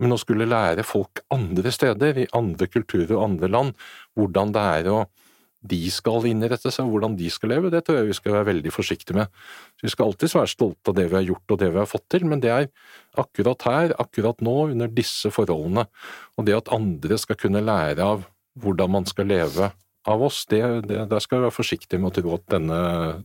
Men 0.02 0.14
å 0.14 0.20
skulle 0.20 0.48
lære 0.48 0.84
folk 0.86 1.22
andre 1.34 1.72
steder, 1.74 2.22
i 2.24 2.30
andre 2.36 2.68
kulturer 2.70 3.14
og 3.16 3.26
andre 3.26 3.50
land, 3.50 3.74
hvordan 4.18 4.54
det 4.54 4.64
er 4.78 4.90
å 4.92 5.02
de 5.62 5.78
skal 5.94 6.24
innrette 6.26 6.72
seg, 6.74 6.88
hvordan 6.90 7.14
de 7.14 7.28
skal 7.30 7.52
leve, 7.54 7.70
det 7.70 7.84
tror 7.86 8.00
jeg 8.00 8.08
vi 8.08 8.16
skal 8.18 8.34
være 8.34 8.48
veldig 8.48 8.72
forsiktige 8.74 9.20
med. 9.20 9.30
Så 9.78 9.86
vi 9.86 9.92
skal 9.92 10.08
alltid 10.08 10.34
være 10.34 10.50
stolte 10.50 10.90
av 10.90 10.96
det 10.98 11.04
vi 11.06 11.18
har 11.20 11.28
gjort 11.28 11.54
og 11.54 11.60
det 11.60 11.68
vi 11.70 11.78
har 11.78 11.90
fått 11.90 12.08
til, 12.10 12.26
men 12.26 12.42
det 12.42 12.50
er 12.50 12.66
akkurat 13.22 13.66
her, 13.68 13.94
akkurat 14.02 14.42
nå, 14.42 14.56
under 14.74 14.90
disse 14.90 15.30
forholdene. 15.30 15.86
Og 16.34 16.48
det 16.48 16.58
at 16.58 16.72
andre 16.74 17.18
skal 17.20 17.38
kunne 17.38 17.62
lære 17.62 18.02
av 18.02 18.26
hvordan 18.58 18.96
man 18.98 19.06
skal 19.08 19.30
leve 19.30 19.70
av 20.08 20.22
oss, 20.26 20.42
det, 20.50 20.60
det, 20.88 21.04
der 21.10 21.22
skal 21.22 21.38
vi 21.38 21.46
være 21.46 21.54
forsiktige 21.54 22.00
med 22.02 22.10
å 22.10 22.16
tro 22.16 22.34
at 22.34 22.44
denne, 22.50 22.78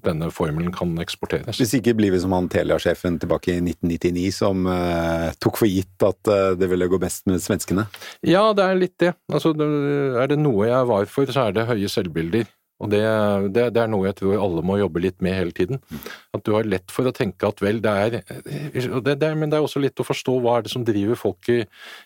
denne 0.06 0.30
formelen 0.34 0.74
kan 0.76 0.94
eksporteres. 1.02 1.58
Hvis 1.58 1.74
ikke 1.80 1.96
blir 1.98 2.14
vi 2.14 2.22
som 2.22 2.36
han 2.36 2.50
Telia-sjefen 2.54 3.18
tilbake 3.22 3.56
i 3.56 3.62
1999 3.64 4.28
som 4.36 4.68
eh, 4.72 5.32
tok 5.42 5.58
for 5.64 5.72
gitt 5.72 6.06
at 6.06 6.34
eh, 6.34 6.52
det 6.60 6.70
ville 6.70 6.90
gå 6.92 7.00
best 7.02 7.26
med 7.30 7.42
svenskene. 7.44 7.88
Ja, 8.26 8.52
det 8.58 8.68
er 8.68 8.82
litt 8.82 8.98
det. 9.02 9.16
Altså, 9.32 9.56
det, 9.58 9.68
er 10.22 10.30
det 10.30 10.40
noe 10.42 10.70
jeg 10.70 10.92
var 10.92 11.10
for, 11.10 11.34
så 11.34 11.48
er 11.48 11.58
det 11.58 11.68
høye 11.72 11.90
selvbilder. 11.92 12.46
Og 12.78 12.92
det, 12.92 13.02
det, 13.56 13.64
det 13.74 13.82
er 13.82 13.90
noe 13.90 14.06
jeg 14.06 14.20
tror 14.20 14.38
alle 14.38 14.62
må 14.66 14.76
jobbe 14.78 15.02
litt 15.02 15.18
med 15.26 15.34
hele 15.34 15.54
tiden. 15.56 15.80
At 16.36 16.44
du 16.46 16.52
har 16.54 16.68
lett 16.68 16.94
for 16.94 17.10
å 17.10 17.14
tenke 17.16 17.50
at 17.50 17.62
vel, 17.64 17.80
det 17.82 17.94
er, 18.04 18.18
det, 18.46 19.16
det, 19.18 19.30
Men 19.34 19.50
det 19.50 19.58
er 19.58 19.66
også 19.66 19.82
litt 19.82 19.98
å 19.98 20.06
forstå 20.06 20.36
hva 20.44 20.58
er 20.60 20.68
det 20.68 20.74
som 20.74 20.86
driver 20.86 21.18
folk 21.18 21.50
i, 21.54 21.64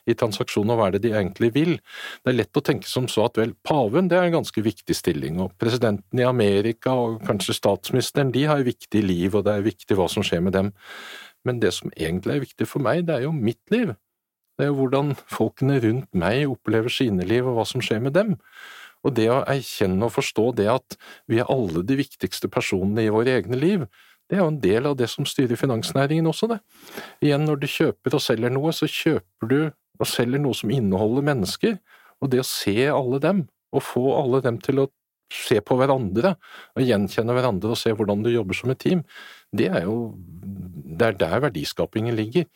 i 0.07 0.15
transaksjoner, 0.15 0.73
og 0.73 0.79
hva 0.79 0.87
er 0.87 0.95
det 0.95 1.03
de 1.07 1.11
egentlig 1.17 1.51
vil. 1.57 1.73
Det 2.23 2.31
er 2.31 2.39
lett 2.39 2.61
å 2.61 2.63
tenke 2.63 2.87
som 2.87 3.09
så 3.11 3.27
at 3.27 3.41
vel, 3.41 3.51
paven 3.67 4.07
det 4.11 4.19
er 4.19 4.29
en 4.29 4.37
ganske 4.39 4.63
viktig 4.63 4.95
stilling, 4.95 5.41
og 5.43 5.57
presidenten 5.59 6.23
i 6.23 6.27
Amerika 6.27 6.95
og 6.95 7.19
kanskje 7.27 7.57
statsministeren 7.59 8.31
de 8.31 8.47
har 8.47 8.63
viktig 8.63 9.03
liv, 9.03 9.35
og 9.35 9.43
det 9.47 9.57
er 9.57 9.67
viktig 9.67 9.99
hva 9.99 10.07
som 10.11 10.23
skjer 10.23 10.45
med 10.47 10.55
dem. 10.55 10.71
Men 11.47 11.59
det 11.59 11.73
som 11.75 11.91
egentlig 11.97 12.37
er 12.37 12.45
viktig 12.45 12.69
for 12.69 12.83
meg, 12.85 13.03
det 13.09 13.17
er 13.17 13.27
jo 13.27 13.35
mitt 13.35 13.61
liv. 13.73 13.91
Det 14.55 14.67
er 14.67 14.71
jo 14.71 14.77
hvordan 14.77 15.15
folkene 15.31 15.79
rundt 15.81 16.11
meg 16.15 16.45
opplever 16.51 16.91
sine 16.93 17.25
liv, 17.27 17.47
og 17.49 17.57
hva 17.57 17.67
som 17.67 17.83
skjer 17.83 18.03
med 18.03 18.15
dem. 18.15 18.35
Og 19.01 19.15
det 19.17 19.27
å 19.33 19.41
erkjenne 19.49 20.05
og 20.05 20.13
forstå 20.13 20.47
det 20.59 20.67
at 20.71 20.97
vi 21.29 21.41
er 21.41 21.49
alle 21.51 21.83
de 21.87 21.97
viktigste 21.99 22.49
personene 22.51 23.07
i 23.07 23.13
våre 23.13 23.39
egne 23.39 23.57
liv, 23.57 23.85
det 24.29 24.37
er 24.37 24.45
jo 24.45 24.51
en 24.53 24.61
del 24.63 24.87
av 24.87 24.95
det 24.99 25.09
som 25.11 25.27
styrer 25.27 25.59
finansnæringen 25.59 26.29
også, 26.29 26.47
det. 26.53 26.61
Igjen, 27.25 27.43
når 27.43 27.59
du 27.59 27.67
kjøper 27.67 28.15
og 28.15 28.23
selger 28.23 28.53
noe, 28.53 28.71
så 28.71 28.87
kjøper 28.87 29.49
du 29.49 29.59
og 29.99 30.07
selger 30.07 30.39
noe 30.39 30.55
som 30.55 30.71
inneholder 30.71 31.25
mennesker. 31.27 31.75
Og 32.23 32.31
det 32.31 32.39
å 32.39 32.47
se 32.47 32.77
alle 32.87 33.19
dem, 33.19 33.43
og 33.75 33.83
få 33.83 34.05
alle 34.15 34.39
dem 34.45 34.61
til 34.63 34.85
å 34.85 34.87
se 35.31 35.59
på 35.63 35.75
hverandre, 35.79 36.35
og 36.75 36.87
gjenkjenne 36.87 37.35
hverandre 37.35 37.73
og 37.73 37.79
se 37.79 37.91
hvordan 37.95 38.23
du 38.23 38.31
jobber 38.31 38.57
som 38.57 38.71
et 38.71 38.81
team, 38.83 39.03
det 39.55 39.67
er 39.71 39.85
jo 39.87 40.13
det 40.91 41.07
er 41.07 41.19
der 41.19 41.43
verdiskapingen 41.47 42.15
ligger. 42.15 42.47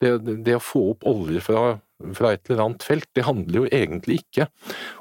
Det, 0.00 0.12
det, 0.24 0.36
det 0.44 0.56
å 0.58 0.64
få 0.64 0.82
opp 0.92 1.06
olje 1.08 1.40
fra, 1.44 1.78
fra, 2.16 2.32
et 2.32 2.50
eller 2.50 2.62
annet 2.66 2.84
felt, 2.84 3.08
det 3.16 3.24
handler 3.26 3.62
jo 3.62 3.68
egentlig 3.70 4.20
ikke 4.22 4.48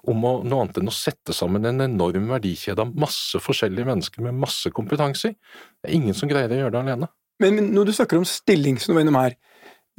om 0.07 0.23
å, 0.25 0.33
noe 0.47 0.65
annet 0.65 0.79
enn 0.79 0.91
å 0.91 0.95
sette 0.95 1.35
sammen 1.35 1.67
en 1.67 1.83
enorm 1.85 2.29
verdikjede 2.31 2.85
av 2.85 2.93
masse 2.99 3.39
forskjellige 3.43 3.87
mennesker 3.89 4.25
med 4.25 4.37
masse 4.45 4.71
kompetanser. 4.75 5.35
Det 5.81 5.91
er 5.91 5.97
ingen 5.97 6.17
som 6.17 6.31
greier 6.31 6.51
å 6.51 6.61
gjøre 6.63 6.75
det 6.77 6.83
alene. 6.83 7.11
Men, 7.43 7.57
men 7.57 7.73
når 7.75 7.89
du 7.89 7.95
snakker 7.97 8.21
om 8.21 8.27
stilling, 8.29 8.79
som 8.79 8.93
du 8.93 8.99
var 8.99 9.05
innom 9.05 9.19
her, 9.19 9.35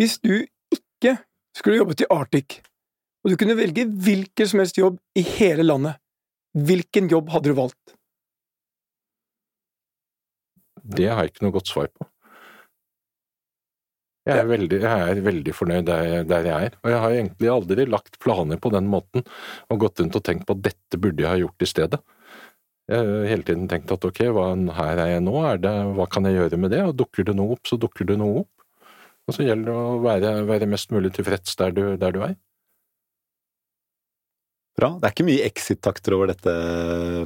hvis 0.01 0.17
du 0.25 0.35
ikke 0.73 1.19
skulle 1.57 1.83
jobbet 1.83 2.05
i 2.05 2.11
Arctic, 2.13 2.61
og 3.25 3.33
du 3.33 3.39
kunne 3.41 3.59
velge 3.59 3.87
hvilken 4.07 4.49
som 4.49 4.63
helst 4.63 4.81
jobb 4.81 4.99
i 5.19 5.25
hele 5.37 5.67
landet, 5.67 6.01
hvilken 6.57 7.11
jobb 7.13 7.33
hadde 7.35 7.53
du 7.53 7.59
valgt? 7.59 7.97
Det 10.87 11.09
har 11.11 11.25
jeg 11.25 11.35
ikke 11.35 11.45
noe 11.45 11.57
godt 11.57 11.73
svar 11.73 11.91
på. 11.91 12.07
Jeg 14.27 14.43
er, 14.43 14.49
veldig, 14.51 14.79
jeg 14.83 15.07
er 15.07 15.21
veldig 15.23 15.53
fornøyd 15.55 15.87
der, 15.87 16.25
der, 16.27 16.47
jeg 16.51 16.69
er, 16.69 16.77
og 16.83 16.91
jeg 16.91 17.03
har 17.05 17.13
egentlig 17.15 17.51
aldri 17.53 17.85
lagt 17.87 18.17
planer 18.23 18.59
på 18.59 18.73
den 18.75 18.89
måten 18.91 19.23
og 19.71 19.79
gått 19.85 20.03
rundt 20.03 20.19
og 20.19 20.25
tenkt 20.27 20.49
på 20.49 20.57
at 20.57 20.65
dette 20.65 20.99
burde 20.99 21.23
jeg 21.23 21.31
ha 21.31 21.39
gjort 21.45 21.63
i 21.63 21.69
stedet. 21.71 22.01
Jeg 22.91 23.03
har 23.03 23.29
hele 23.31 23.47
tiden 23.47 23.69
tenkt 23.71 23.95
at 23.95 24.05
ok, 24.07 24.19
hva, 24.35 24.49
her 24.81 25.03
er 25.03 25.13
jeg 25.13 25.23
nå, 25.27 25.37
er 25.47 25.63
det, 25.63 25.75
hva 25.95 26.09
kan 26.11 26.27
jeg 26.27 26.41
gjøre 26.41 26.59
med 26.63 26.75
det, 26.75 26.83
og 26.87 26.99
dukker 26.99 27.27
det 27.27 27.37
noe 27.39 27.55
opp, 27.55 27.63
så 27.71 27.79
dukker 27.79 28.07
det 28.11 28.19
noe 28.19 28.43
opp. 28.43 28.53
Og 29.27 29.35
så 29.35 29.47
gjelder 29.47 29.71
det 29.71 29.79
å 29.79 29.97
være, 30.03 30.35
være 30.47 30.69
mest 30.71 30.93
mulig 30.95 31.15
tilfreds 31.15 31.59
der 31.59 31.75
du, 31.75 31.85
der 31.99 32.15
du 32.15 32.21
er. 32.27 32.37
Bra. 34.77 34.93
Det 35.01 35.09
er 35.09 35.15
ikke 35.15 35.27
mye 35.31 35.47
exit-takter 35.47 36.15
over 36.19 36.31
dette, 36.35 36.53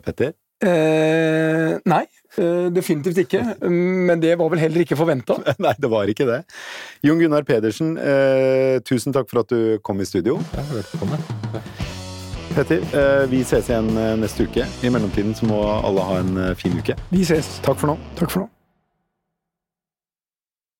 Petter? 0.04 0.36
Eh, 0.60 1.78
nei, 1.88 2.02
eh, 2.36 2.66
definitivt 2.74 3.22
ikke. 3.24 3.42
Men 3.70 4.20
det 4.20 4.34
var 4.38 4.50
vel 4.52 4.60
heller 4.66 4.84
ikke 4.84 4.98
forventa. 4.98 5.38
nei, 5.64 5.74
det 5.80 5.90
var 5.92 6.10
ikke 6.12 6.28
det. 6.28 6.42
Jon 7.06 7.22
Gunnar 7.22 7.46
Pedersen, 7.48 7.96
eh, 7.96 8.76
tusen 8.84 9.16
takk 9.16 9.30
for 9.32 9.44
at 9.44 9.52
du 9.52 9.80
kom 9.86 10.00
i 10.00 10.08
studio. 10.08 10.38
Ja, 10.56 10.66
velkommen. 10.74 11.24
Petter, 12.54 12.82
eh, 12.92 13.26
vi 13.30 13.44
ses 13.46 13.70
igjen 13.70 13.92
eh, 13.96 14.16
neste 14.18 14.44
uke. 14.48 14.66
I 14.82 14.90
mellomtiden 14.90 15.36
så 15.38 15.46
må 15.46 15.62
alle 15.70 16.06
ha 16.06 16.18
en 16.20 16.36
eh, 16.36 16.54
fin 16.58 16.74
uke. 16.74 16.98
Vi 17.14 17.22
ses. 17.24 17.58
Takk 17.64 17.78
for 17.78 17.94
nå. 17.94 18.00
Takk 18.18 18.32
for 18.34 18.44
nå. 18.44 18.50